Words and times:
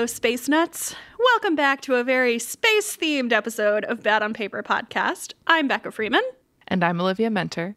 Hello, 0.00 0.06
fellow 0.06 0.16
space 0.16 0.48
nuts. 0.48 0.94
Welcome 1.18 1.54
back 1.54 1.82
to 1.82 1.96
a 1.96 2.02
very 2.02 2.38
space 2.38 2.96
themed 2.96 3.34
episode 3.34 3.84
of 3.84 4.02
Bad 4.02 4.22
on 4.22 4.32
Paper 4.32 4.62
podcast. 4.62 5.34
I'm 5.46 5.68
Becca 5.68 5.90
Freeman. 5.90 6.22
And 6.66 6.82
I'm 6.82 7.02
Olivia 7.02 7.28
Muenter. 7.28 7.74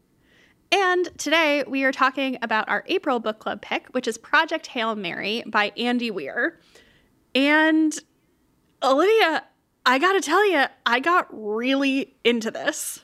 And 0.71 1.09
today 1.17 1.65
we 1.67 1.83
are 1.83 1.91
talking 1.91 2.37
about 2.41 2.69
our 2.69 2.86
April 2.87 3.19
book 3.19 3.39
club 3.39 3.61
pick, 3.61 3.89
which 3.89 4.07
is 4.07 4.17
Project 4.17 4.67
Hail 4.67 4.95
Mary 4.95 5.43
by 5.45 5.73
Andy 5.75 6.11
Weir. 6.11 6.61
And 7.36 7.93
Olivia, 8.81 9.43
I 9.86 10.00
gotta 10.00 10.21
tell 10.21 10.50
you, 10.50 10.64
I 10.86 11.01
got 11.01 11.28
really 11.29 12.15
into 12.23 12.51
this. 12.51 13.03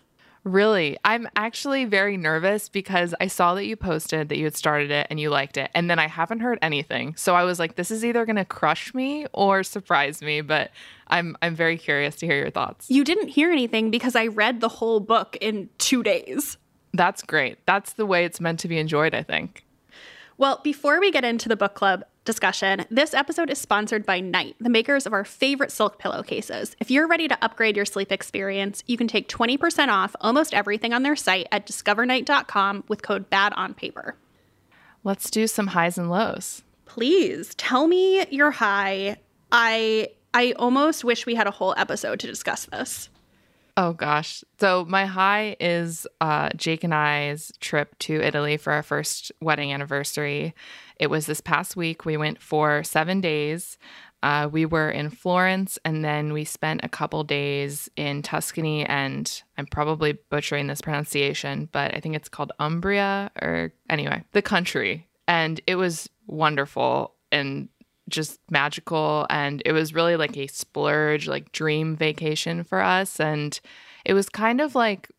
Really? 0.50 0.98
I'm 1.06 1.30
actually 1.36 1.86
very 1.86 2.18
nervous 2.18 2.70
because 2.70 3.14
I 3.22 3.28
saw 3.28 3.54
that 3.54 3.66
you 3.66 3.76
posted 3.76 4.30
that 4.30 4.38
you 4.38 4.46
had 4.46 4.56
started 4.56 4.90
it 4.90 5.06
and 5.12 5.20
you 5.20 5.30
liked 5.30 5.58
it. 5.58 5.70
And 5.76 5.92
then 5.92 6.00
I 6.00 6.08
haven't 6.08 6.40
heard 6.40 6.58
anything. 6.64 7.16
So 7.18 7.36
I 7.36 7.44
was 7.44 7.60
like, 7.60 7.76
this 7.76 7.92
is 7.92 8.04
either 8.04 8.26
going 8.26 8.36
to 8.36 8.46
crush 8.46 8.94
me 8.96 9.28
or 9.32 9.62
surprise 9.62 10.24
me. 10.24 10.42
But 10.42 10.72
I'm, 11.08 11.38
I'm 11.44 11.56
very 11.56 11.78
curious 11.78 12.16
to 12.18 12.26
hear 12.26 12.38
your 12.38 12.50
thoughts. 12.50 12.90
You 12.90 13.04
didn't 13.04 13.28
hear 13.28 13.52
anything 13.52 13.92
because 13.92 14.16
I 14.16 14.26
read 14.26 14.60
the 14.60 14.70
whole 14.70 15.00
book 15.00 15.38
in 15.40 15.70
two 15.78 16.02
days. 16.02 16.58
That's 16.94 17.22
great. 17.22 17.64
That's 17.68 17.94
the 17.94 18.08
way 18.08 18.26
it's 18.26 18.42
meant 18.42 18.60
to 18.62 18.68
be 18.68 18.80
enjoyed, 18.80 19.14
I 19.14 19.22
think. 19.22 19.64
Well, 20.40 20.62
before 20.64 21.00
we 21.00 21.12
get 21.12 21.24
into 21.24 21.48
the 21.48 21.58
book 21.58 21.76
club 21.76 22.04
discussion, 22.30 22.86
this 22.92 23.16
episode 23.16 23.50
is 23.50 23.58
sponsored 23.58 24.06
by 24.06 24.20
Night, 24.20 24.56
the 24.60 24.70
makers 24.70 25.08
of 25.08 25.14
our 25.14 25.26
favorite 25.26 25.72
silk 25.72 25.98
pillowcases. 25.98 26.76
If 26.80 26.92
you're 26.92 27.08
ready 27.08 27.28
to 27.28 27.44
upgrade 27.44 27.76
your 27.76 27.86
sleep 27.88 28.12
experience, 28.12 28.84
you 28.86 28.98
can 28.98 29.08
take 29.08 29.28
20% 29.28 29.88
off 29.88 30.16
almost 30.22 30.54
everything 30.54 30.94
on 30.94 31.02
their 31.02 31.16
site 31.16 31.48
at 31.52 31.66
discovernight.com 31.66 32.84
with 32.88 33.02
code 33.02 33.32
BADONPAPER. 33.32 34.14
Let's 35.04 35.32
do 35.32 35.48
some 35.48 35.66
highs 35.66 35.98
and 35.98 36.12
lows. 36.12 36.62
Please 36.86 37.56
tell 37.56 37.88
me 37.88 38.24
your 38.28 38.52
high. 38.52 39.18
I 39.52 40.10
I 40.32 40.52
almost 40.60 41.04
wish 41.04 41.26
we 41.26 41.34
had 41.34 41.48
a 41.48 41.52
whole 41.52 41.74
episode 41.78 42.20
to 42.20 42.28
discuss 42.28 42.66
this. 42.66 43.10
Oh 43.82 43.94
gosh. 43.94 44.44
So 44.60 44.86
my 44.90 45.06
high 45.06 45.56
is 45.60 46.06
uh, 46.20 46.50
Jake 46.58 46.84
and 46.84 46.94
I's 46.94 47.54
trip 47.62 47.98
to 48.00 48.22
Italy 48.22 48.58
for 48.58 48.74
our 48.74 48.84
first 48.84 49.32
wedding 49.40 49.72
anniversary. 49.72 50.54
It 51.00 51.10
was 51.10 51.26
this 51.26 51.42
past 51.42 51.76
week. 51.76 52.06
We 52.06 52.18
went 52.18 52.42
for 52.42 52.84
seven 52.84 53.22
days. 53.22 53.78
Uh, 54.22 54.50
we 54.52 54.66
were 54.66 54.92
in 54.92 55.10
Florence 55.10 55.80
and 55.86 56.04
then 56.04 56.34
we 56.34 56.44
spent 56.44 56.82
a 56.84 56.90
couple 56.90 57.24
days 57.24 57.90
in 57.96 58.22
Tuscany 58.22 58.86
and 58.86 59.42
I'm 59.58 59.66
probably 59.66 60.18
butchering 60.30 60.68
this 60.68 60.82
pronunciation, 60.82 61.70
but 61.72 61.96
I 61.96 62.02
think 62.02 62.16
it's 62.16 62.28
called 62.28 62.52
Umbria 62.60 63.32
or 63.42 63.72
anyway, 63.90 64.26
the 64.34 64.42
country. 64.42 65.08
And 65.26 65.62
it 65.68 65.76
was 65.76 66.10
wonderful 66.28 67.16
and 67.32 67.70
just 68.10 68.40
magical 68.50 69.26
and 69.30 69.62
it 69.66 69.72
was 69.72 69.94
really 69.94 70.18
like 70.18 70.36
a 70.36 70.48
splurge 70.48 71.28
like 71.28 71.52
dream 71.52 71.96
vacation 71.96 72.64
for 72.64 72.82
us 72.82 73.20
and 73.20 73.60
it 74.04 74.14
was 74.14 74.28
kind 74.28 74.60
of 74.60 74.74
like 74.74 75.10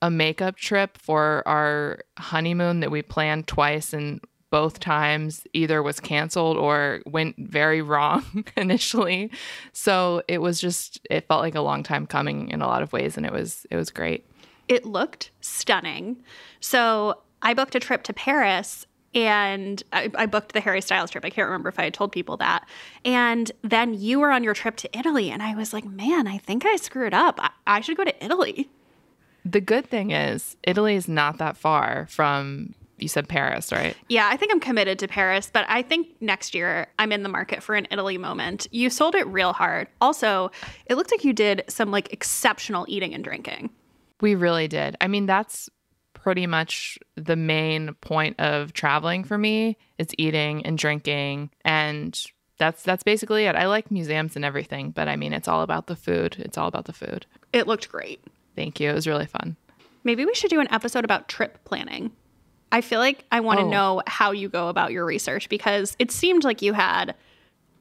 a 0.00 0.10
makeup 0.10 0.56
trip 0.56 0.96
for 0.96 1.42
our 1.46 1.98
honeymoon 2.18 2.80
that 2.80 2.90
we 2.90 3.02
planned 3.02 3.48
twice 3.48 3.92
and 3.92 4.20
both 4.50 4.78
times 4.80 5.44
either 5.52 5.82
was 5.82 6.00
canceled 6.00 6.56
or 6.56 7.00
went 7.06 7.36
very 7.38 7.82
wrong 7.82 8.44
initially 8.56 9.30
so 9.72 10.22
it 10.28 10.38
was 10.38 10.60
just 10.60 11.00
it 11.10 11.26
felt 11.26 11.40
like 11.40 11.54
a 11.54 11.60
long 11.60 11.82
time 11.82 12.06
coming 12.06 12.48
in 12.50 12.62
a 12.62 12.66
lot 12.66 12.82
of 12.82 12.92
ways 12.92 13.16
and 13.16 13.26
it 13.26 13.32
was 13.32 13.66
it 13.70 13.76
was 13.76 13.90
great 13.90 14.26
it 14.68 14.84
looked 14.84 15.30
stunning 15.40 16.16
so 16.60 17.20
i 17.42 17.52
booked 17.54 17.74
a 17.74 17.80
trip 17.80 18.02
to 18.02 18.12
paris 18.12 18.86
and 19.16 19.82
I, 19.94 20.10
I, 20.14 20.26
booked 20.26 20.52
the 20.52 20.60
Harry 20.60 20.82
Styles 20.82 21.10
trip. 21.10 21.24
I 21.24 21.30
can't 21.30 21.46
remember 21.46 21.70
if 21.70 21.78
I 21.78 21.84
had 21.84 21.94
told 21.94 22.12
people 22.12 22.36
that. 22.36 22.68
And 23.02 23.50
then 23.62 23.94
you 23.94 24.20
were 24.20 24.30
on 24.30 24.44
your 24.44 24.52
trip 24.52 24.76
to 24.76 24.98
Italy, 24.98 25.30
and 25.30 25.42
I 25.42 25.54
was 25.54 25.72
like, 25.72 25.86
man, 25.86 26.26
I 26.26 26.36
think 26.36 26.66
I 26.66 26.76
screwed 26.76 27.14
up. 27.14 27.40
I, 27.40 27.50
I 27.66 27.80
should 27.80 27.96
go 27.96 28.04
to 28.04 28.24
Italy. 28.24 28.68
The 29.42 29.62
good 29.62 29.86
thing 29.86 30.10
is, 30.10 30.58
Italy 30.64 30.96
is 30.96 31.08
not 31.08 31.38
that 31.38 31.56
far 31.56 32.06
from. 32.10 32.74
You 32.98 33.08
said 33.08 33.28
Paris, 33.28 33.72
right? 33.72 33.96
Yeah, 34.08 34.28
I 34.30 34.36
think 34.36 34.52
I'm 34.52 34.60
committed 34.60 34.98
to 35.00 35.08
Paris, 35.08 35.50
but 35.52 35.66
I 35.68 35.82
think 35.82 36.08
next 36.20 36.54
year 36.54 36.86
I'm 36.98 37.12
in 37.12 37.22
the 37.22 37.28
market 37.28 37.62
for 37.62 37.74
an 37.74 37.86
Italy 37.90 38.16
moment. 38.16 38.66
You 38.70 38.88
sold 38.88 39.14
it 39.14 39.26
real 39.26 39.52
hard. 39.52 39.88
Also, 40.00 40.50
it 40.86 40.94
looked 40.94 41.10
like 41.10 41.24
you 41.24 41.32
did 41.32 41.64
some 41.68 41.90
like 41.90 42.12
exceptional 42.12 42.86
eating 42.88 43.14
and 43.14 43.22
drinking. 43.22 43.70
We 44.20 44.34
really 44.34 44.66
did. 44.66 44.96
I 45.00 45.08
mean, 45.08 45.26
that's 45.26 45.68
pretty 46.14 46.46
much 46.46 46.98
the 47.14 47.36
main 47.36 47.94
point 48.00 48.40
of 48.40 48.72
traveling 48.72 49.22
for 49.24 49.38
me. 49.38 49.76
It's 49.98 50.14
eating 50.18 50.66
and 50.66 50.76
drinking 50.76 51.50
and 51.64 52.20
that's 52.58 52.82
that's 52.82 53.02
basically 53.02 53.44
it. 53.44 53.54
I 53.54 53.66
like 53.66 53.90
museums 53.90 54.34
and 54.34 54.44
everything, 54.44 54.90
but 54.90 55.06
I 55.06 55.14
mean 55.14 55.32
it's 55.32 55.46
all 55.46 55.62
about 55.62 55.86
the 55.86 55.94
food. 55.94 56.36
It's 56.38 56.58
all 56.58 56.66
about 56.66 56.86
the 56.86 56.92
food. 56.92 57.26
It 57.52 57.68
looked 57.68 57.88
great. 57.90 58.24
Thank 58.56 58.80
you. 58.80 58.90
It 58.90 58.94
was 58.94 59.06
really 59.06 59.26
fun. 59.26 59.56
Maybe 60.02 60.24
we 60.24 60.34
should 60.34 60.50
do 60.50 60.58
an 60.58 60.72
episode 60.72 61.04
about 61.04 61.28
trip 61.28 61.62
planning. 61.64 62.10
I 62.76 62.82
feel 62.82 63.00
like 63.00 63.24
I 63.32 63.40
want 63.40 63.58
to 63.60 63.64
oh. 63.64 63.70
know 63.70 64.02
how 64.06 64.32
you 64.32 64.50
go 64.50 64.68
about 64.68 64.92
your 64.92 65.06
research 65.06 65.48
because 65.48 65.96
it 65.98 66.10
seemed 66.10 66.44
like 66.44 66.60
you 66.60 66.74
had 66.74 67.14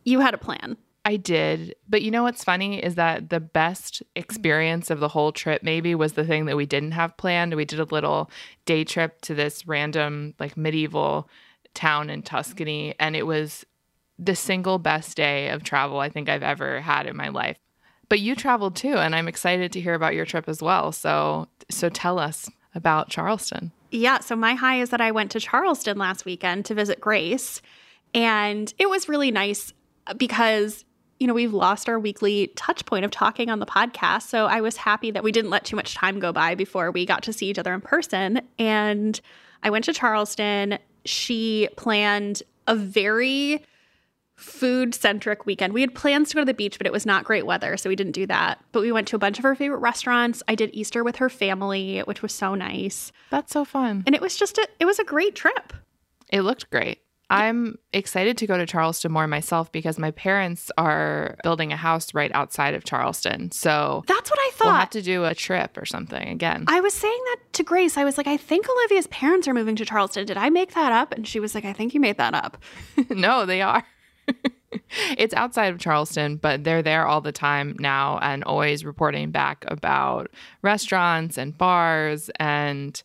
you 0.05 0.21
had 0.21 0.33
a 0.33 0.37
plan. 0.37 0.77
I 1.03 1.17
did. 1.17 1.75
But 1.89 2.01
you 2.01 2.11
know 2.11 2.23
what's 2.23 2.45
funny 2.45 2.81
is 2.81 2.95
that 2.95 3.29
the 3.29 3.41
best 3.41 4.01
experience 4.15 4.89
of 4.89 5.01
the 5.01 5.09
whole 5.09 5.33
trip 5.33 5.63
maybe 5.63 5.95
was 5.95 6.13
the 6.13 6.23
thing 6.23 6.45
that 6.45 6.55
we 6.55 6.65
didn't 6.65 6.93
have 6.93 7.17
planned. 7.17 7.53
We 7.55 7.65
did 7.65 7.81
a 7.81 7.83
little 7.83 8.31
day 8.63 8.85
trip 8.85 9.19
to 9.23 9.35
this 9.35 9.67
random, 9.67 10.33
like 10.39 10.55
medieval 10.55 11.27
town 11.73 12.09
in 12.09 12.21
Tuscany, 12.21 12.95
and 12.97 13.17
it 13.17 13.27
was 13.27 13.65
the 14.17 14.33
single 14.33 14.79
best 14.79 15.17
day 15.17 15.49
of 15.49 15.61
travel 15.61 15.99
I 15.99 16.07
think 16.07 16.29
I've 16.29 16.41
ever 16.41 16.79
had 16.79 17.05
in 17.05 17.17
my 17.17 17.27
life. 17.27 17.57
But 18.07 18.21
you 18.21 18.33
traveled 18.33 18.77
too, 18.77 18.95
and 18.95 19.13
I'm 19.13 19.27
excited 19.27 19.73
to 19.73 19.81
hear 19.81 19.93
about 19.93 20.15
your 20.15 20.25
trip 20.25 20.47
as 20.47 20.61
well. 20.61 20.93
So, 20.93 21.49
so 21.69 21.89
tell 21.89 22.17
us 22.17 22.49
about 22.73 23.09
Charleston. 23.09 23.73
Yeah, 23.91 24.19
so 24.19 24.35
my 24.35 24.55
high 24.55 24.81
is 24.81 24.89
that 24.89 25.01
I 25.01 25.11
went 25.11 25.31
to 25.31 25.39
Charleston 25.39 25.97
last 25.97 26.25
weekend 26.25 26.65
to 26.65 26.73
visit 26.73 26.99
Grace, 26.99 27.61
and 28.13 28.73
it 28.77 28.89
was 28.89 29.07
really 29.07 29.31
nice 29.31 29.73
uh, 30.07 30.13
because 30.13 30.85
you 31.19 31.27
know, 31.27 31.33
we've 31.33 31.53
lost 31.53 31.87
our 31.87 31.97
weekly 31.97 32.47
touch 32.55 32.85
point 32.85 33.05
of 33.05 33.11
talking 33.11 33.49
on 33.49 33.59
the 33.59 33.65
podcast. 33.65 34.23
So 34.23 34.47
I 34.47 34.61
was 34.61 34.75
happy 34.75 35.11
that 35.11 35.23
we 35.23 35.31
didn't 35.31 35.49
let 35.49 35.63
too 35.63 35.75
much 35.75 35.95
time 35.95 36.19
go 36.19 36.33
by 36.33 36.55
before 36.55 36.91
we 36.91 37.05
got 37.05 37.23
to 37.23 37.33
see 37.33 37.47
each 37.47 37.59
other 37.59 37.73
in 37.73 37.81
person. 37.81 38.41
And 38.59 39.19
I 39.63 39.69
went 39.69 39.85
to 39.85 39.93
Charleston. 39.93 40.77
She 41.05 41.69
planned 41.77 42.43
a 42.67 42.75
very 42.75 43.63
food 44.35 44.93
centric 44.93 45.45
weekend. 45.45 45.73
We 45.73 45.81
had 45.81 45.95
plans 45.95 46.29
to 46.29 46.35
go 46.35 46.41
to 46.41 46.45
the 46.45 46.53
beach, 46.53 46.77
but 46.77 46.87
it 46.87 46.93
was 46.93 47.05
not 47.05 47.23
great 47.23 47.45
weather, 47.45 47.77
so 47.77 47.89
we 47.89 47.95
didn't 47.95 48.13
do 48.13 48.25
that. 48.27 48.63
But 48.71 48.81
we 48.81 48.91
went 48.91 49.07
to 49.09 49.15
a 49.15 49.19
bunch 49.19 49.37
of 49.37 49.43
her 49.43 49.55
favorite 49.55 49.79
restaurants. 49.79 50.43
I 50.47 50.55
did 50.55 50.71
Easter 50.73 51.03
with 51.03 51.17
her 51.17 51.29
family, 51.29 51.99
which 51.99 52.21
was 52.21 52.33
so 52.33 52.55
nice. 52.55 53.11
That's 53.29 53.53
so 53.53 53.65
fun. 53.65 54.03
And 54.05 54.15
it 54.15 54.21
was 54.21 54.35
just 54.35 54.57
a 54.57 54.67
it 54.79 54.85
was 54.85 54.99
a 54.99 55.03
great 55.03 55.35
trip. 55.35 55.73
It 56.29 56.41
looked 56.41 56.69
great. 56.69 56.99
I'm 57.29 57.77
excited 57.91 58.37
to 58.37 58.47
go 58.47 58.57
to 58.57 58.65
Charleston 58.65 59.11
more 59.11 59.25
myself 59.25 59.71
because 59.71 59.97
my 59.97 60.11
parents 60.11 60.69
are 60.77 61.37
building 61.43 61.73
a 61.73 61.75
house 61.75 62.13
right 62.13 62.31
outside 62.33 62.75
of 62.75 62.83
Charleston. 62.83 63.51
So 63.51 64.03
that's 64.05 64.29
what 64.29 64.39
I 64.39 64.51
thought. 64.53 64.65
We'll 64.65 64.75
have 64.75 64.89
to 64.91 65.01
do 65.01 65.25
a 65.25 65.33
trip 65.33 65.75
or 65.77 65.85
something 65.85 66.27
again. 66.27 66.65
I 66.67 66.81
was 66.81 66.93
saying 66.93 67.19
that 67.25 67.37
to 67.53 67.63
Grace. 67.63 67.97
I 67.97 68.03
was 68.03 68.17
like, 68.17 68.27
I 68.27 68.37
think 68.37 68.69
Olivia's 68.69 69.07
parents 69.07 69.47
are 69.47 69.55
moving 69.55 69.75
to 69.77 69.85
Charleston. 69.85 70.25
Did 70.25 70.37
I 70.37 70.49
make 70.49 70.75
that 70.75 70.91
up? 70.91 71.13
And 71.13 71.27
she 71.27 71.39
was 71.39 71.55
like, 71.55 71.65
I 71.65 71.73
think 71.73 71.95
you 71.95 71.99
made 71.99 72.17
that 72.17 72.35
up. 72.35 72.61
no, 73.09 73.45
they 73.47 73.61
are. 73.61 73.83
It's 75.17 75.33
outside 75.33 75.73
of 75.73 75.79
Charleston, 75.79 76.37
but 76.37 76.63
they're 76.63 76.81
there 76.81 77.05
all 77.05 77.21
the 77.21 77.31
time 77.31 77.75
now 77.79 78.19
and 78.21 78.43
always 78.43 78.85
reporting 78.85 79.31
back 79.31 79.65
about 79.67 80.31
restaurants 80.61 81.37
and 81.37 81.57
bars 81.57 82.29
and 82.39 83.01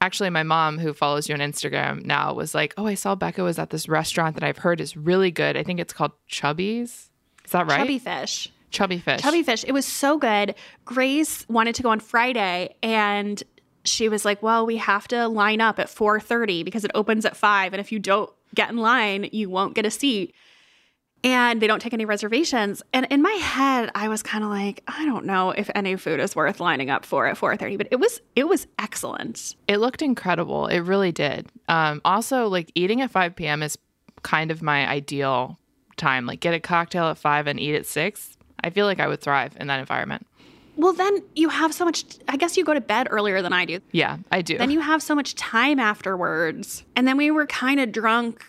actually 0.00 0.30
my 0.30 0.42
mom 0.42 0.78
who 0.78 0.92
follows 0.92 1.28
you 1.28 1.34
on 1.34 1.40
Instagram 1.40 2.04
now 2.04 2.32
was 2.32 2.54
like, 2.54 2.74
"Oh, 2.76 2.86
I 2.86 2.94
saw 2.94 3.14
Becca 3.14 3.42
was 3.42 3.58
at 3.58 3.70
this 3.70 3.88
restaurant 3.88 4.34
that 4.36 4.44
I've 4.44 4.58
heard 4.58 4.80
is 4.80 4.96
really 4.96 5.30
good. 5.30 5.56
I 5.56 5.62
think 5.62 5.80
it's 5.80 5.92
called 5.92 6.12
Chubby's. 6.26 7.10
Is 7.44 7.52
that 7.52 7.66
right? 7.66 7.78
Chubby 7.78 7.98
Fish. 7.98 8.52
Chubby 8.70 8.98
Fish. 8.98 9.20
Chubby 9.20 9.42
Fish. 9.42 9.64
It 9.66 9.72
was 9.72 9.86
so 9.86 10.18
good. 10.18 10.54
Grace 10.84 11.48
wanted 11.48 11.74
to 11.76 11.82
go 11.82 11.90
on 11.90 12.00
Friday 12.00 12.76
and 12.82 13.42
she 13.84 14.08
was 14.08 14.24
like, 14.24 14.42
"Well, 14.42 14.66
we 14.66 14.76
have 14.76 15.08
to 15.08 15.26
line 15.28 15.60
up 15.60 15.78
at 15.78 15.88
4:30 15.88 16.62
because 16.62 16.84
it 16.84 16.90
opens 16.94 17.24
at 17.24 17.36
5 17.36 17.72
and 17.72 17.80
if 17.80 17.90
you 17.90 17.98
don't 17.98 18.30
get 18.54 18.70
in 18.70 18.76
line, 18.76 19.28
you 19.32 19.50
won't 19.50 19.74
get 19.74 19.86
a 19.86 19.90
seat." 19.90 20.34
And 21.24 21.60
they 21.60 21.66
don't 21.66 21.80
take 21.80 21.94
any 21.94 22.04
reservations. 22.04 22.82
And 22.92 23.06
in 23.10 23.22
my 23.22 23.32
head, 23.32 23.90
I 23.94 24.08
was 24.08 24.22
kind 24.22 24.44
of 24.44 24.50
like, 24.50 24.82
I 24.86 25.04
don't 25.04 25.24
know 25.24 25.50
if 25.50 25.70
any 25.74 25.96
food 25.96 26.20
is 26.20 26.36
worth 26.36 26.60
lining 26.60 26.90
up 26.90 27.04
for 27.04 27.26
at 27.26 27.36
4:30, 27.36 27.76
but 27.76 27.88
it 27.90 27.96
was 27.96 28.20
it 28.36 28.48
was 28.48 28.66
excellent. 28.78 29.56
It 29.66 29.78
looked 29.78 30.02
incredible. 30.02 30.66
It 30.66 30.80
really 30.80 31.12
did. 31.12 31.50
Um, 31.68 32.00
also, 32.04 32.48
like 32.48 32.70
eating 32.74 33.00
at 33.00 33.10
5 33.10 33.34
p.m. 33.36 33.62
is 33.62 33.76
kind 34.22 34.50
of 34.50 34.62
my 34.62 34.88
ideal 34.88 35.58
time. 35.96 36.26
Like 36.26 36.40
get 36.40 36.54
a 36.54 36.60
cocktail 36.60 37.06
at 37.06 37.18
five 37.18 37.46
and 37.46 37.58
eat 37.58 37.74
at 37.74 37.86
six. 37.86 38.36
I 38.62 38.70
feel 38.70 38.86
like 38.86 39.00
I 39.00 39.08
would 39.08 39.20
thrive 39.20 39.56
in 39.60 39.66
that 39.68 39.80
environment. 39.80 40.26
Well, 40.76 40.92
then 40.92 41.22
you 41.34 41.48
have 41.48 41.74
so 41.74 41.84
much. 41.84 42.04
I 42.28 42.36
guess 42.36 42.56
you 42.56 42.64
go 42.64 42.72
to 42.72 42.80
bed 42.80 43.08
earlier 43.10 43.42
than 43.42 43.52
I 43.52 43.64
do. 43.64 43.80
Yeah, 43.90 44.18
I 44.30 44.42
do. 44.42 44.56
Then 44.58 44.70
you 44.70 44.80
have 44.80 45.02
so 45.02 45.14
much 45.14 45.34
time 45.34 45.80
afterwards. 45.80 46.84
And 46.94 47.06
then 47.06 47.16
we 47.16 47.32
were 47.32 47.46
kind 47.46 47.80
of 47.80 47.90
drunk 47.90 48.44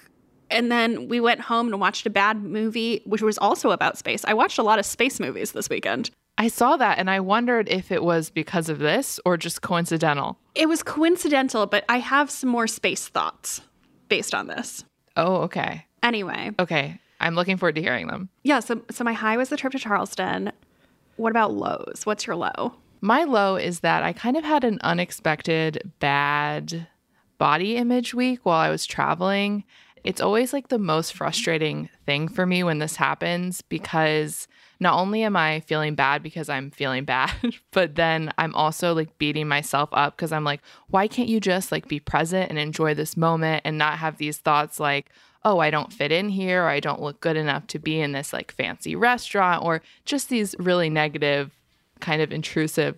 And 0.51 0.72
then 0.72 1.07
we 1.07 1.19
went 1.19 1.42
home 1.42 1.68
and 1.68 1.80
watched 1.80 2.06
a 2.06 2.10
bad 2.10 2.42
movie, 2.44 3.01
which 3.06 3.22
was 3.22 3.38
also 3.38 3.72
about 3.72 3.98
space. 3.98 4.24
I 4.25 4.34
watched 4.34 4.57
a 4.57 4.63
lot 4.63 4.80
of 4.80 4.86
space 4.86 5.19
movies 5.19 5.51
this 5.51 5.69
weekend. 5.69 6.10
I 6.38 6.48
saw 6.48 6.78
that 6.78 6.98
and 6.98 7.10
I 7.10 7.19
wondered 7.19 7.68
if 7.69 7.92
it 7.92 8.01
was 8.04 8.30
because 8.30 8.69
of 8.69 8.80
this 8.80 9.19
or 9.25 9.36
just 9.38 9.62
coincidental. 9.62 10.38
It 10.56 10.68
was 10.69 10.81
coincidental, 10.84 11.66
but 11.66 11.84
I 11.90 12.00
have 12.00 12.31
some 12.31 12.50
more 12.50 12.66
space 12.68 13.07
thoughts 13.10 13.62
based 14.07 14.34
on 14.34 14.48
this. 14.48 14.86
Oh, 15.18 15.38
okay. 15.44 15.86
Anyway, 16.01 16.52
Okay. 16.57 17.00
I'm 17.19 17.36
looking 17.36 17.57
forward 17.57 17.75
to 17.75 17.81
hearing 17.81 18.07
them. 18.07 18.30
yeah, 18.44 18.62
so 18.62 18.81
so 18.90 19.04
my 19.04 19.12
high 19.12 19.36
was 19.36 19.50
the 19.50 19.57
trip 19.57 19.74
to 19.74 19.80
Charleston. 19.80 20.54
What 21.18 21.31
about 21.31 21.54
lows? 21.54 22.04
What's 22.06 22.25
your 22.25 22.38
low? 22.38 22.75
My 23.02 23.25
low 23.25 23.57
is 23.57 23.81
that 23.81 24.04
I 24.04 24.13
kind 24.13 24.38
of 24.38 24.45
had 24.45 24.63
an 24.63 24.80
unexpected 24.81 25.92
bad 26.00 26.88
body 27.38 27.75
image 27.75 28.13
week 28.13 28.40
while 28.45 28.60
I 28.60 28.69
was 28.69 28.86
traveling. 28.86 29.66
It's 30.04 30.22
always 30.22 30.54
like 30.54 30.69
the 30.69 30.80
most 30.80 31.13
frustrating 31.13 31.90
thing 32.06 32.28
for 32.28 32.46
me 32.46 32.63
when 32.63 32.80
this 32.80 32.96
happens 32.96 33.62
because 33.62 34.48
not 34.80 34.98
only 34.98 35.24
am 35.24 35.36
I 35.36 35.60
feeling 35.62 35.96
bad 35.96 36.24
because 36.24 36.48
I'm 36.50 36.72
feeling 36.72 37.04
bad, 37.04 37.34
but 37.72 37.96
then 37.96 38.31
I'm 38.38 38.56
also 38.56 38.94
like 38.94 39.18
beating 39.18 39.48
myself 39.48 39.90
up 39.92 40.16
because 40.16 40.31
I'm 40.31 40.44
like, 40.46 40.62
why 40.88 41.07
can't 41.07 41.30
you 41.30 41.40
just 41.40 41.72
like 41.72 41.88
be 41.88 42.00
present 42.00 42.50
and 42.50 42.57
enjoy 42.57 42.94
this 42.94 43.18
moment 43.18 43.62
and 43.66 43.78
not 43.78 44.00
have 44.00 44.18
these 44.18 44.38
thoughts 44.38 44.80
like, 44.80 45.10
oh, 45.44 45.60
I 45.60 45.69
don't 45.69 45.94
fit 45.94 46.12
in 46.12 46.30
here 46.30 46.63
or 46.63 46.69
I 46.69 46.80
don't 46.80 47.02
look 47.02 47.19
good 47.22 47.38
enough 47.38 47.68
to 47.68 47.80
be 47.80 48.00
in 48.00 48.12
this 48.12 48.34
like 48.34 48.52
fancy 48.52 48.95
restaurant 48.95 49.63
or 49.63 49.81
just 50.06 50.30
these 50.30 50.56
really 50.60 50.90
negative 50.90 51.52
kind 52.00 52.22
of 52.22 52.31
intrusive 52.31 52.98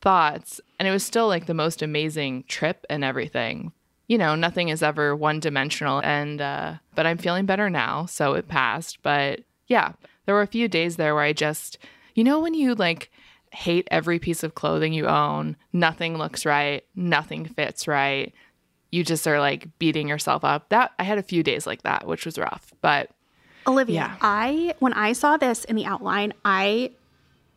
thoughts. 0.00 0.60
And 0.78 0.86
it 0.86 0.90
was 0.90 1.04
still 1.04 1.28
like 1.28 1.46
the 1.46 1.54
most 1.54 1.82
amazing 1.82 2.44
trip 2.48 2.84
and 2.88 3.04
everything. 3.04 3.72
You 4.08 4.18
know, 4.18 4.34
nothing 4.34 4.68
is 4.68 4.82
ever 4.82 5.16
one 5.16 5.40
dimensional. 5.40 6.00
And, 6.02 6.40
uh, 6.40 6.74
but 6.94 7.06
I'm 7.06 7.18
feeling 7.18 7.46
better 7.46 7.68
now. 7.68 8.06
So 8.06 8.34
it 8.34 8.48
passed. 8.48 9.02
But 9.02 9.40
yeah, 9.66 9.92
there 10.24 10.34
were 10.34 10.42
a 10.42 10.46
few 10.46 10.68
days 10.68 10.96
there 10.96 11.14
where 11.14 11.24
I 11.24 11.32
just, 11.32 11.78
you 12.14 12.22
know, 12.22 12.40
when 12.40 12.54
you 12.54 12.74
like 12.74 13.10
hate 13.52 13.88
every 13.90 14.18
piece 14.18 14.42
of 14.42 14.54
clothing 14.54 14.92
you 14.92 15.06
own, 15.06 15.56
nothing 15.72 16.18
looks 16.18 16.44
right, 16.46 16.84
nothing 16.94 17.46
fits 17.46 17.88
right. 17.88 18.32
You 18.92 19.02
just 19.02 19.26
are 19.26 19.40
like 19.40 19.68
beating 19.78 20.08
yourself 20.08 20.44
up. 20.44 20.68
That 20.68 20.92
I 20.98 21.04
had 21.04 21.18
a 21.18 21.22
few 21.22 21.42
days 21.42 21.66
like 21.66 21.82
that, 21.82 22.06
which 22.06 22.24
was 22.24 22.38
rough. 22.38 22.72
But 22.80 23.10
Olivia, 23.66 23.94
Yeah. 23.94 24.16
I 24.20 24.74
when 24.78 24.92
I 24.92 25.12
saw 25.12 25.36
this 25.36 25.64
in 25.64 25.74
the 25.74 25.84
outline, 25.84 26.32
I 26.44 26.92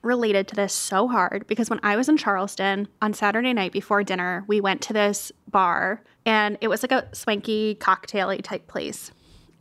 related 0.01 0.47
to 0.47 0.55
this 0.55 0.73
so 0.73 1.07
hard 1.07 1.45
because 1.47 1.69
when 1.69 1.79
I 1.83 1.95
was 1.97 2.07
in 2.09 2.17
Charleston 2.17 2.87
on 3.01 3.13
Saturday 3.13 3.53
night 3.53 3.71
before 3.71 4.03
dinner, 4.03 4.43
we 4.47 4.61
went 4.61 4.81
to 4.83 4.93
this 4.93 5.31
bar 5.49 6.01
and 6.29 6.59
it 6.61 6.67
was 6.67 6.83
like 6.83 6.91
a 6.91 7.07
swanky 7.11 7.73
cocktaily 7.73 8.43
type 8.43 8.67
place. 8.67 9.11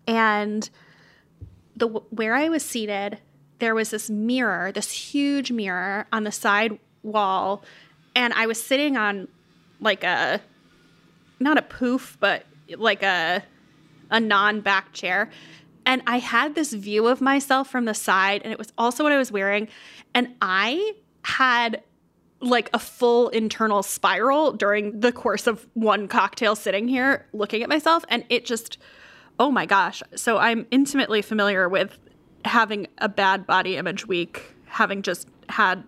And 0.06 0.68
the 1.74 1.86
where 1.86 2.34
I 2.34 2.50
was 2.50 2.62
seated, 2.62 3.18
there 3.58 3.74
was 3.74 3.88
this 3.88 4.10
mirror, 4.10 4.70
this 4.70 4.92
huge 4.92 5.50
mirror 5.50 6.06
on 6.12 6.24
the 6.24 6.30
side 6.30 6.78
wall, 7.02 7.64
and 8.14 8.34
I 8.34 8.46
was 8.46 8.62
sitting 8.62 8.98
on 8.98 9.28
like 9.80 10.04
a 10.04 10.42
not 11.40 11.56
a 11.56 11.62
poof, 11.62 12.18
but 12.20 12.44
like 12.76 13.02
a 13.02 13.42
a 14.10 14.20
non-back 14.20 14.92
chair. 14.92 15.30
And 15.86 16.02
I 16.06 16.18
had 16.18 16.54
this 16.54 16.74
view 16.74 17.06
of 17.06 17.22
myself 17.22 17.70
from 17.70 17.86
the 17.86 17.94
side, 17.94 18.42
and 18.44 18.52
it 18.52 18.58
was 18.58 18.74
also 18.76 19.04
what 19.04 19.12
I 19.12 19.16
was 19.16 19.32
wearing. 19.32 19.68
And 20.12 20.34
I 20.42 20.92
had 21.22 21.82
like 22.40 22.70
a 22.72 22.78
full 22.78 23.28
internal 23.30 23.82
spiral 23.82 24.52
during 24.52 25.00
the 25.00 25.12
course 25.12 25.46
of 25.46 25.66
one 25.74 26.08
cocktail 26.08 26.54
sitting 26.54 26.88
here 26.88 27.26
looking 27.32 27.62
at 27.62 27.68
myself. 27.68 28.04
And 28.08 28.24
it 28.28 28.44
just, 28.44 28.78
oh 29.38 29.50
my 29.50 29.66
gosh. 29.66 30.02
So 30.14 30.38
I'm 30.38 30.66
intimately 30.70 31.22
familiar 31.22 31.68
with 31.68 31.98
having 32.44 32.86
a 32.98 33.08
bad 33.08 33.46
body 33.46 33.76
image 33.76 34.06
week, 34.06 34.54
having 34.66 35.02
just 35.02 35.28
had 35.48 35.82